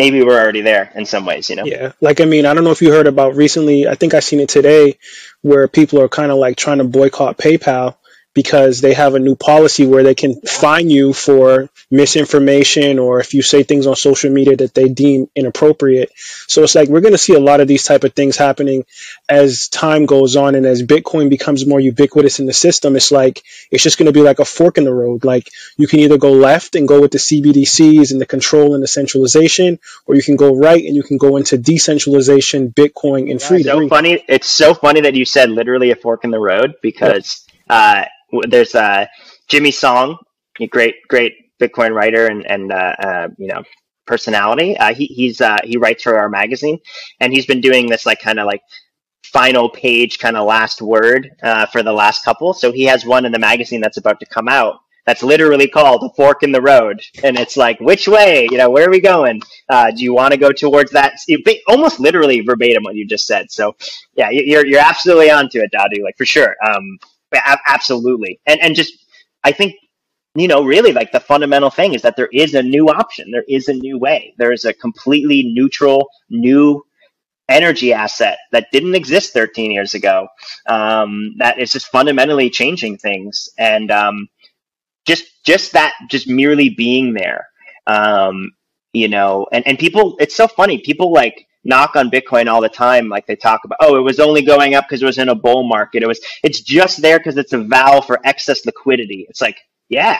maybe 0.00 0.24
we're 0.24 0.40
already 0.40 0.62
there 0.62 0.90
in 0.94 1.04
some 1.04 1.26
ways, 1.26 1.50
you 1.50 1.56
know? 1.56 1.64
Yeah. 1.66 1.92
Like, 2.00 2.22
I 2.22 2.24
mean, 2.24 2.46
I 2.46 2.54
don't 2.54 2.64
know 2.64 2.70
if 2.70 2.80
you 2.80 2.90
heard 2.90 3.06
about 3.06 3.36
recently, 3.36 3.86
I 3.86 3.96
think 3.96 4.14
I 4.14 4.20
seen 4.20 4.40
it 4.40 4.48
today 4.48 4.98
where 5.42 5.68
people 5.68 6.00
are 6.00 6.08
kind 6.08 6.32
of 6.32 6.38
like 6.38 6.56
trying 6.56 6.78
to 6.78 6.84
boycott 6.84 7.36
PayPal 7.36 7.96
because 8.32 8.80
they 8.80 8.94
have 8.94 9.14
a 9.14 9.18
new 9.18 9.34
policy 9.34 9.86
where 9.86 10.04
they 10.04 10.14
can 10.14 10.40
fine 10.42 10.88
you 10.88 11.12
for 11.12 11.68
misinformation 11.90 13.00
or 13.00 13.18
if 13.18 13.34
you 13.34 13.42
say 13.42 13.64
things 13.64 13.86
on 13.86 13.96
social 13.96 14.30
media 14.30 14.56
that 14.56 14.72
they 14.72 14.88
deem 14.88 15.28
inappropriate. 15.34 16.12
So 16.46 16.62
it's 16.62 16.76
like 16.76 16.88
we're 16.88 17.00
going 17.00 17.12
to 17.12 17.18
see 17.18 17.34
a 17.34 17.40
lot 17.40 17.60
of 17.60 17.66
these 17.66 17.82
type 17.82 18.04
of 18.04 18.14
things 18.14 18.36
happening 18.36 18.84
as 19.28 19.68
time 19.68 20.06
goes 20.06 20.36
on 20.36 20.54
and 20.54 20.64
as 20.64 20.82
Bitcoin 20.82 21.28
becomes 21.28 21.66
more 21.66 21.80
ubiquitous 21.80 22.38
in 22.38 22.46
the 22.46 22.52
system. 22.52 22.94
It's 22.94 23.10
like 23.10 23.42
it's 23.72 23.82
just 23.82 23.98
going 23.98 24.06
to 24.06 24.12
be 24.12 24.22
like 24.22 24.38
a 24.38 24.44
fork 24.44 24.78
in 24.78 24.84
the 24.84 24.94
road. 24.94 25.24
Like 25.24 25.50
you 25.76 25.88
can 25.88 25.98
either 25.98 26.18
go 26.18 26.32
left 26.32 26.76
and 26.76 26.86
go 26.86 27.00
with 27.00 27.10
the 27.10 27.18
CBDCs 27.18 28.12
and 28.12 28.20
the 28.20 28.26
control 28.26 28.74
and 28.74 28.82
the 28.82 28.88
centralization, 28.88 29.80
or 30.06 30.14
you 30.14 30.22
can 30.22 30.36
go 30.36 30.54
right 30.54 30.84
and 30.84 30.94
you 30.94 31.02
can 31.02 31.18
go 31.18 31.36
into 31.36 31.58
decentralization, 31.58 32.70
Bitcoin, 32.70 33.28
and 33.28 33.42
freedom. 33.42 33.82
So 33.82 33.88
funny! 33.88 34.24
It's 34.28 34.48
so 34.48 34.74
funny 34.74 35.00
that 35.00 35.14
you 35.14 35.24
said 35.24 35.50
literally 35.50 35.90
a 35.90 35.96
fork 35.96 36.22
in 36.22 36.30
the 36.30 36.38
road 36.38 36.76
because. 36.80 37.44
Uh, 37.68 38.04
there's 38.48 38.74
uh, 38.74 39.06
Jimmy 39.48 39.70
Song, 39.70 40.18
a 40.60 40.66
great 40.66 40.96
great 41.08 41.34
Bitcoin 41.60 41.94
writer 41.94 42.26
and 42.26 42.46
and 42.46 42.72
uh, 42.72 42.94
uh, 42.98 43.28
you 43.38 43.48
know 43.48 43.62
personality. 44.06 44.76
Uh, 44.76 44.94
he 44.94 45.06
he's 45.06 45.40
uh, 45.40 45.58
he 45.64 45.76
writes 45.76 46.02
for 46.02 46.18
our 46.18 46.28
magazine, 46.28 46.78
and 47.20 47.32
he's 47.32 47.46
been 47.46 47.60
doing 47.60 47.88
this 47.88 48.06
like 48.06 48.20
kind 48.20 48.40
of 48.40 48.46
like 48.46 48.62
final 49.24 49.68
page 49.70 50.18
kind 50.18 50.36
of 50.36 50.46
last 50.46 50.82
word 50.82 51.30
uh, 51.42 51.66
for 51.66 51.82
the 51.82 51.92
last 51.92 52.24
couple. 52.24 52.52
So 52.54 52.72
he 52.72 52.84
has 52.84 53.04
one 53.04 53.24
in 53.24 53.32
the 53.32 53.38
magazine 53.38 53.80
that's 53.80 53.98
about 53.98 54.20
to 54.20 54.26
come 54.26 54.48
out. 54.48 54.76
That's 55.06 55.22
literally 55.22 55.66
called 55.66 56.04
a 56.04 56.14
fork 56.14 56.42
in 56.42 56.52
the 56.52 56.60
road, 56.60 57.02
and 57.24 57.38
it's 57.38 57.56
like, 57.56 57.80
which 57.80 58.06
way? 58.06 58.46
You 58.50 58.58
know, 58.58 58.70
where 58.70 58.86
are 58.86 58.90
we 58.90 59.00
going? 59.00 59.40
Do 59.70 60.04
you 60.04 60.14
want 60.14 60.32
to 60.32 60.38
go 60.38 60.52
towards 60.52 60.92
that? 60.92 61.14
Almost 61.68 62.00
literally 62.00 62.42
verbatim 62.42 62.84
what 62.84 62.94
you 62.94 63.06
just 63.08 63.26
said. 63.26 63.50
So, 63.50 63.74
yeah, 64.14 64.28
you're 64.30 64.66
you're 64.66 64.80
absolutely 64.80 65.30
onto 65.30 65.58
it, 65.60 65.72
Dadu. 65.74 66.04
Like 66.04 66.16
for 66.18 66.26
sure. 66.26 66.54
Um, 66.68 66.98
absolutely. 67.66 68.40
And 68.46 68.60
and 68.60 68.74
just 68.74 68.94
I 69.44 69.52
think 69.52 69.74
you 70.36 70.48
know 70.48 70.64
really 70.64 70.92
like 70.92 71.12
the 71.12 71.20
fundamental 71.20 71.70
thing 71.70 71.94
is 71.94 72.02
that 72.02 72.16
there 72.16 72.28
is 72.32 72.54
a 72.54 72.62
new 72.62 72.88
option. 72.88 73.30
There 73.30 73.44
is 73.48 73.68
a 73.68 73.74
new 73.74 73.98
way. 73.98 74.34
There 74.38 74.52
is 74.52 74.64
a 74.64 74.74
completely 74.74 75.52
neutral 75.54 76.08
new 76.30 76.84
energy 77.48 77.92
asset 77.92 78.38
that 78.52 78.68
didn't 78.72 78.94
exist 78.94 79.32
13 79.34 79.72
years 79.72 79.94
ago. 79.94 80.28
Um, 80.68 81.34
that 81.38 81.58
is 81.58 81.72
just 81.72 81.88
fundamentally 81.88 82.50
changing 82.50 82.98
things, 82.98 83.48
and 83.58 83.90
um, 83.90 84.28
just 85.06 85.24
just 85.44 85.72
that 85.72 85.94
just 86.10 86.28
merely 86.28 86.70
being 86.70 87.14
there. 87.14 87.46
Um, 87.86 88.52
you 88.92 89.08
know, 89.08 89.46
and 89.52 89.66
and 89.66 89.78
people, 89.78 90.16
it's 90.20 90.36
so 90.36 90.48
funny. 90.48 90.78
People 90.78 91.12
like 91.12 91.46
knock 91.64 91.96
on 91.96 92.10
Bitcoin 92.10 92.46
all 92.46 92.60
the 92.60 92.68
time. 92.68 93.08
Like 93.08 93.26
they 93.26 93.36
talk 93.36 93.62
about, 93.64 93.78
oh, 93.80 93.96
it 93.96 94.02
was 94.02 94.20
only 94.20 94.42
going 94.42 94.74
up 94.74 94.86
because 94.88 95.02
it 95.02 95.06
was 95.06 95.18
in 95.18 95.28
a 95.28 95.34
bull 95.34 95.62
market. 95.62 96.02
It 96.02 96.06
was, 96.06 96.20
it's 96.42 96.60
just 96.60 97.02
there 97.02 97.18
because 97.18 97.36
it's 97.36 97.52
a 97.52 97.58
valve 97.58 98.06
for 98.06 98.20
excess 98.24 98.64
liquidity. 98.66 99.26
It's 99.28 99.40
like, 99.40 99.58
yeah, 99.88 100.18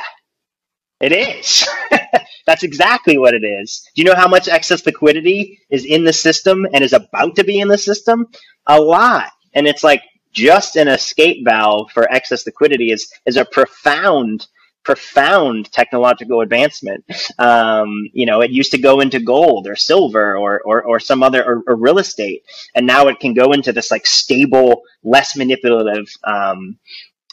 it 1.01 1.13
is. 1.13 1.67
That's 2.47 2.63
exactly 2.63 3.17
what 3.19 3.35
it 3.35 3.45
is. 3.45 3.89
Do 3.95 4.03
you 4.03 4.09
know 4.09 4.15
how 4.15 4.29
much 4.29 4.49
excess 4.49 4.85
liquidity 4.85 5.59
is 5.71 5.85
in 5.85 6.05
the 6.05 6.13
system 6.13 6.67
and 6.73 6.85
is 6.85 6.93
about 6.93 7.37
to 7.37 7.45
be 7.45 7.61
in 7.61 7.69
the 7.69 7.79
system? 7.79 8.27
A 8.67 8.81
lot. 8.81 9.31
And 9.55 9.67
it's 9.67 9.85
like 9.85 10.03
just 10.33 10.77
an 10.77 10.89
escape 10.89 11.45
valve 11.45 11.91
for 11.93 12.11
excess 12.13 12.47
liquidity 12.47 12.93
is, 12.93 13.11
is 13.27 13.37
a 13.37 13.45
profound 13.45 14.47
profound 14.85 15.71
technological 15.73 16.41
advancement. 16.41 17.05
Um, 17.39 17.91
you 18.13 18.27
know, 18.27 18.41
it 18.41 18.51
used 18.51 18.73
to 18.73 18.79
go 18.79 19.01
into 19.01 19.21
gold 19.21 19.67
or 19.69 19.77
silver 19.77 20.37
or 20.37 20.61
or, 20.65 20.83
or 20.83 21.01
some 21.01 21.23
other 21.23 21.45
or, 21.45 21.63
or, 21.67 21.77
real 21.77 21.99
estate, 21.99 22.45
and 22.75 22.87
now 22.87 23.09
it 23.09 23.21
can 23.21 23.35
go 23.35 23.53
into 23.53 23.73
this 23.73 23.91
like 23.91 24.07
stable, 24.07 24.83
less 25.05 25.37
manipulative. 25.37 26.07
Um, 26.25 26.79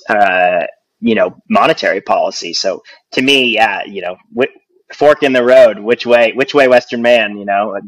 uh, 0.10 0.66
you 1.02 1.16
know, 1.16 1.36
monetary 1.50 2.02
policy. 2.02 2.54
So 2.54 2.84
to 3.14 3.22
me, 3.22 3.54
yeah, 3.54 3.84
you 3.86 4.02
know, 4.02 4.18
wh- 4.38 4.96
fork 4.96 5.24
in 5.24 5.34
the 5.34 5.44
road. 5.44 5.80
Which 5.80 6.06
way? 6.06 6.34
Which 6.34 6.54
way, 6.54 6.68
Western 6.68 7.02
man? 7.02 7.38
You 7.38 7.46
know, 7.46 7.80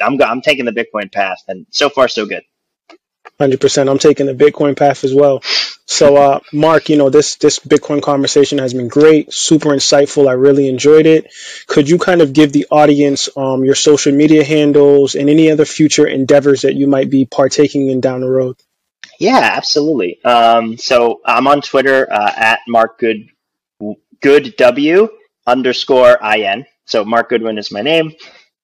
I'm 0.00 0.20
I'm 0.22 0.42
taking 0.42 0.64
the 0.66 0.72
Bitcoin 0.72 1.10
path, 1.12 1.38
and 1.48 1.66
so 1.70 1.88
far 1.88 2.08
so 2.08 2.26
good. 2.26 2.42
Hundred 3.38 3.60
percent. 3.60 3.88
I'm 3.88 3.98
taking 3.98 4.26
the 4.26 4.34
Bitcoin 4.34 4.76
path 4.76 5.04
as 5.04 5.14
well. 5.14 5.42
So, 5.86 6.16
uh, 6.16 6.40
Mark, 6.52 6.88
you 6.88 6.96
know 6.96 7.08
this 7.08 7.36
this 7.36 7.60
Bitcoin 7.60 8.02
conversation 8.02 8.58
has 8.58 8.74
been 8.74 8.88
great, 8.88 9.32
super 9.32 9.70
insightful. 9.70 10.28
I 10.28 10.32
really 10.32 10.68
enjoyed 10.68 11.06
it. 11.06 11.32
Could 11.66 11.88
you 11.88 11.98
kind 11.98 12.20
of 12.20 12.32
give 12.32 12.52
the 12.52 12.66
audience 12.70 13.28
um, 13.36 13.64
your 13.64 13.76
social 13.76 14.12
media 14.12 14.44
handles 14.44 15.14
and 15.14 15.30
any 15.30 15.50
other 15.50 15.64
future 15.64 16.06
endeavors 16.06 16.62
that 16.62 16.74
you 16.74 16.88
might 16.88 17.10
be 17.10 17.26
partaking 17.26 17.88
in 17.88 18.00
down 18.00 18.20
the 18.20 18.28
road? 18.28 18.56
Yeah, 19.20 19.38
absolutely. 19.38 20.22
Um, 20.24 20.76
so 20.76 21.20
I'm 21.24 21.46
on 21.46 21.62
Twitter 21.62 22.12
uh, 22.12 22.32
at 22.36 22.60
Mark 22.66 22.98
Good 22.98 23.28
Good 24.20 24.56
W 24.56 25.08
underscore 25.46 26.18
in. 26.22 26.66
So 26.86 27.04
Mark 27.04 27.28
Goodwin 27.30 27.58
is 27.58 27.70
my 27.70 27.82
name 27.82 28.14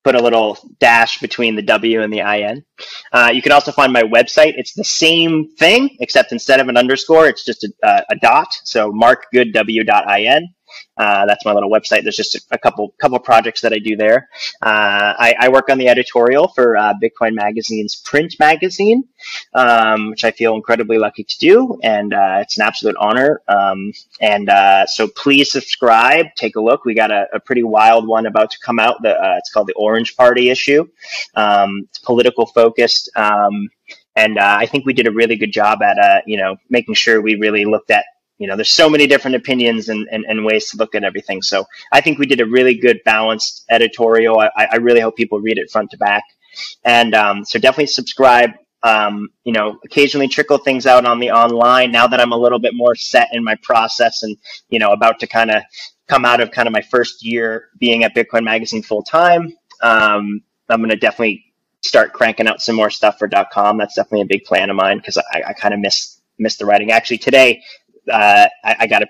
put 0.04 0.14
a 0.14 0.22
little 0.22 0.58
dash 0.78 1.18
between 1.18 1.56
the 1.56 1.62
W 1.62 2.02
and 2.02 2.12
the 2.12 2.20
IN. 2.20 2.64
Uh, 3.12 3.30
you 3.32 3.42
can 3.42 3.52
also 3.52 3.72
find 3.72 3.92
my 3.92 4.02
website. 4.02 4.52
It's 4.56 4.74
the 4.74 4.84
same 4.84 5.48
thing, 5.56 5.96
except 6.00 6.30
instead 6.30 6.60
of 6.60 6.68
an 6.68 6.76
underscore, 6.76 7.26
it's 7.26 7.44
just 7.44 7.64
a, 7.64 7.72
uh, 7.82 8.02
a 8.10 8.16
dot. 8.16 8.48
So 8.64 8.92
markgoodw.in. 8.92 10.48
Uh, 10.96 11.26
that's 11.26 11.44
my 11.44 11.52
little 11.52 11.70
website. 11.70 12.02
There's 12.02 12.16
just 12.16 12.36
a, 12.50 12.58
couple 12.58 12.94
couple 13.00 13.18
projects 13.18 13.60
that 13.62 13.72
I 13.72 13.78
do 13.78 13.96
there. 13.96 14.28
Uh, 14.62 15.14
I, 15.18 15.34
I, 15.40 15.48
work 15.48 15.68
on 15.68 15.78
the 15.78 15.88
editorial 15.88 16.48
for 16.48 16.76
uh, 16.76 16.94
Bitcoin 17.02 17.34
Magazine's 17.34 17.96
print 17.96 18.36
magazine, 18.38 19.04
um, 19.54 20.10
which 20.10 20.24
I 20.24 20.30
feel 20.30 20.54
incredibly 20.54 20.98
lucky 20.98 21.24
to 21.24 21.38
do, 21.38 21.78
and 21.82 22.14
uh, 22.14 22.38
it's 22.40 22.58
an 22.58 22.66
absolute 22.66 22.96
honor. 22.98 23.42
Um, 23.48 23.92
and 24.20 24.48
uh, 24.48 24.86
so 24.86 25.08
please 25.08 25.50
subscribe, 25.50 26.26
take 26.36 26.56
a 26.56 26.60
look. 26.60 26.84
We 26.84 26.94
got 26.94 27.10
a, 27.10 27.26
a 27.32 27.40
pretty 27.40 27.64
wild 27.64 28.06
one 28.06 28.26
about 28.26 28.50
to 28.52 28.58
come 28.60 28.78
out. 28.78 29.02
The, 29.02 29.10
uh, 29.10 29.36
it's 29.38 29.52
called 29.52 29.66
the 29.66 29.74
Orange 29.74 30.16
Party 30.16 30.50
issue. 30.50 30.86
Um, 31.34 31.86
it's 31.88 31.98
political 31.98 32.46
focused. 32.46 33.10
Um, 33.16 33.68
and 34.16 34.38
I 34.38 34.66
think 34.66 34.86
we 34.86 34.92
did 34.92 35.08
a 35.08 35.10
really 35.10 35.34
good 35.34 35.52
job 35.52 35.82
at, 35.82 36.22
you 36.28 36.36
know, 36.36 36.56
making 36.70 36.94
sure 36.94 37.20
we 37.20 37.34
really 37.34 37.64
looked 37.64 37.90
at 37.90 38.04
you 38.38 38.48
know, 38.48 38.56
there's 38.56 38.72
so 38.72 38.90
many 38.90 39.06
different 39.06 39.36
opinions 39.36 39.88
and, 39.88 40.08
and, 40.10 40.24
and, 40.26 40.44
ways 40.44 40.70
to 40.70 40.76
look 40.76 40.94
at 40.94 41.04
everything. 41.04 41.40
So 41.40 41.64
I 41.92 42.00
think 42.00 42.18
we 42.18 42.26
did 42.26 42.40
a 42.40 42.46
really 42.46 42.74
good 42.74 43.00
balanced 43.04 43.64
editorial. 43.70 44.40
I, 44.40 44.50
I 44.72 44.76
really 44.76 45.00
hope 45.00 45.16
people 45.16 45.40
read 45.40 45.58
it 45.58 45.70
front 45.70 45.90
to 45.92 45.98
back. 45.98 46.24
And 46.84 47.14
um, 47.14 47.44
so 47.44 47.58
definitely 47.58 47.86
subscribe. 47.86 48.50
Um, 48.82 49.30
you 49.44 49.52
know, 49.52 49.78
occasionally 49.84 50.28
trickle 50.28 50.58
things 50.58 50.86
out 50.86 51.06
on 51.06 51.18
the 51.18 51.30
online 51.30 51.90
now 51.90 52.06
that 52.06 52.20
I'm 52.20 52.32
a 52.32 52.36
little 52.36 52.58
bit 52.58 52.74
more 52.74 52.94
set 52.94 53.28
in 53.32 53.42
my 53.42 53.54
process 53.62 54.22
and, 54.22 54.36
you 54.68 54.78
know, 54.78 54.90
about 54.90 55.20
to 55.20 55.26
kind 55.26 55.50
of 55.50 55.62
come 56.06 56.26
out 56.26 56.40
of 56.40 56.50
kind 56.50 56.68
of 56.68 56.72
my 56.72 56.82
first 56.82 57.24
year 57.24 57.68
being 57.78 58.04
at 58.04 58.14
Bitcoin 58.14 58.44
Magazine 58.44 58.82
full 58.82 59.02
time. 59.02 59.56
Um, 59.80 60.42
I'm 60.68 60.80
going 60.80 60.90
to 60.90 60.96
definitely 60.96 61.44
start 61.82 62.12
cranking 62.12 62.46
out 62.46 62.60
some 62.60 62.76
more 62.76 62.90
stuff 62.90 63.18
for 63.18 63.28
.com. 63.52 63.78
That's 63.78 63.94
definitely 63.94 64.22
a 64.22 64.26
big 64.26 64.44
plan 64.44 64.70
of 64.70 64.76
mine 64.76 64.98
because 64.98 65.18
I, 65.18 65.42
I 65.48 65.52
kind 65.52 65.72
of 65.72 65.80
miss 65.80 66.20
miss 66.38 66.56
the 66.56 66.66
writing. 66.66 66.90
Actually, 66.90 67.18
today 67.18 67.62
I, 68.12 68.48
I 68.80 68.86
got 68.86 69.02
a 69.02 69.06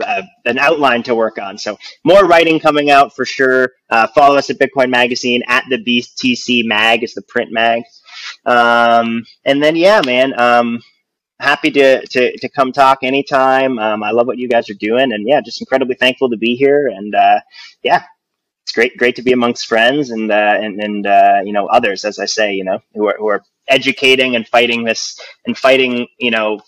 uh, 0.00 0.22
an 0.46 0.58
outline 0.58 1.02
to 1.04 1.14
work 1.14 1.38
on. 1.38 1.58
So 1.58 1.78
more 2.04 2.24
writing 2.26 2.58
coming 2.60 2.90
out 2.90 3.14
for 3.14 3.24
sure. 3.24 3.72
Uh, 3.90 4.06
follow 4.08 4.36
us 4.36 4.50
at 4.50 4.58
Bitcoin 4.58 4.90
Magazine 4.90 5.42
at 5.46 5.64
the 5.68 5.78
BTC 5.78 6.64
Mag 6.64 7.02
is 7.02 7.14
the 7.14 7.22
print 7.22 7.52
mag. 7.52 7.82
Um, 8.46 9.24
and 9.44 9.62
then 9.62 9.76
yeah, 9.76 10.02
man, 10.04 10.38
um, 10.38 10.80
happy 11.40 11.70
to, 11.72 12.06
to, 12.06 12.38
to 12.38 12.48
come 12.50 12.72
talk 12.72 12.98
anytime. 13.02 13.78
Um, 13.78 14.02
I 14.02 14.10
love 14.10 14.26
what 14.26 14.38
you 14.38 14.48
guys 14.48 14.70
are 14.70 14.74
doing, 14.74 15.12
and 15.12 15.26
yeah, 15.26 15.40
just 15.40 15.60
incredibly 15.60 15.94
thankful 15.94 16.30
to 16.30 16.36
be 16.36 16.56
here. 16.56 16.88
And 16.88 17.14
uh, 17.14 17.40
yeah, 17.82 18.04
it's 18.64 18.72
great 18.72 18.96
great 18.96 19.16
to 19.16 19.22
be 19.22 19.32
amongst 19.32 19.66
friends 19.66 20.10
and 20.10 20.30
uh, 20.30 20.58
and 20.60 20.80
and 20.80 21.06
uh, 21.06 21.40
you 21.44 21.52
know 21.52 21.66
others, 21.66 22.04
as 22.04 22.18
I 22.18 22.26
say, 22.26 22.54
you 22.54 22.64
know, 22.64 22.80
who 22.94 23.08
are 23.08 23.16
who 23.18 23.28
are 23.28 23.42
educating 23.68 24.36
and 24.36 24.46
fighting 24.48 24.84
this 24.84 25.18
and 25.46 25.56
fighting 25.56 26.08
you 26.18 26.30
know 26.30 26.60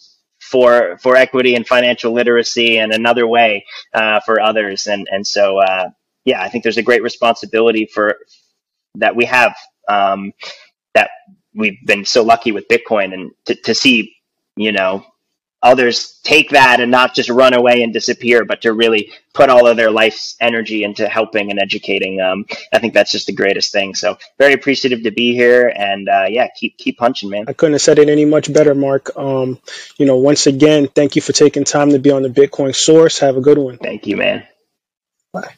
for 0.52 0.98
for 0.98 1.16
equity 1.16 1.56
and 1.56 1.66
financial 1.66 2.12
literacy 2.12 2.78
and 2.78 2.92
another 2.92 3.26
way 3.26 3.66
uh, 3.94 4.20
for 4.20 4.40
others. 4.40 4.86
And 4.88 5.08
and 5.10 5.26
so 5.26 5.58
uh, 5.58 5.90
yeah, 6.26 6.42
I 6.42 6.50
think 6.50 6.64
there's 6.64 6.78
a 6.78 6.84
great 6.84 7.02
responsibility 7.02 7.86
for 7.86 8.18
that 8.96 9.16
we 9.16 9.24
have 9.24 9.56
um, 9.88 10.32
that 10.94 11.10
we've 11.54 11.78
been 11.86 12.04
so 12.04 12.22
lucky 12.22 12.52
with 12.52 12.68
Bitcoin 12.68 13.14
and 13.14 13.32
to, 13.46 13.56
to 13.56 13.74
see 13.74 14.14
you 14.56 14.72
know 14.72 15.04
others 15.62 16.20
take 16.24 16.50
that 16.50 16.80
and 16.80 16.90
not 16.90 17.14
just 17.14 17.28
run 17.28 17.54
away 17.54 17.82
and 17.82 17.92
disappear, 17.92 18.44
but 18.44 18.62
to 18.62 18.72
really 18.72 19.12
put 19.32 19.48
all 19.48 19.66
of 19.66 19.76
their 19.76 19.90
life's 19.90 20.36
energy 20.40 20.84
into 20.84 21.08
helping 21.08 21.50
and 21.50 21.58
educating. 21.58 22.20
Um, 22.20 22.44
I 22.72 22.78
think 22.78 22.94
that's 22.94 23.12
just 23.12 23.26
the 23.26 23.32
greatest 23.32 23.72
thing. 23.72 23.94
So 23.94 24.18
very 24.38 24.52
appreciative 24.52 25.02
to 25.04 25.10
be 25.10 25.34
here, 25.34 25.72
and 25.74 26.08
uh, 26.08 26.26
yeah, 26.28 26.48
keep 26.56 26.76
keep 26.78 26.98
punching, 26.98 27.30
man. 27.30 27.44
I 27.48 27.52
couldn't 27.52 27.74
have 27.74 27.82
said 27.82 27.98
it 27.98 28.08
any 28.08 28.24
much 28.24 28.52
better, 28.52 28.74
Mark. 28.74 29.16
Um, 29.16 29.58
you 29.98 30.06
know, 30.06 30.16
once 30.16 30.46
again, 30.46 30.88
thank 30.88 31.16
you 31.16 31.22
for 31.22 31.32
taking 31.32 31.64
time 31.64 31.90
to 31.90 31.98
be 31.98 32.10
on 32.10 32.22
the 32.22 32.28
Bitcoin 32.28 32.74
Source. 32.74 33.18
Have 33.20 33.36
a 33.36 33.40
good 33.40 33.58
one. 33.58 33.78
Thank 33.78 34.06
you, 34.06 34.16
man. 34.16 34.46
Bye. 35.32 35.54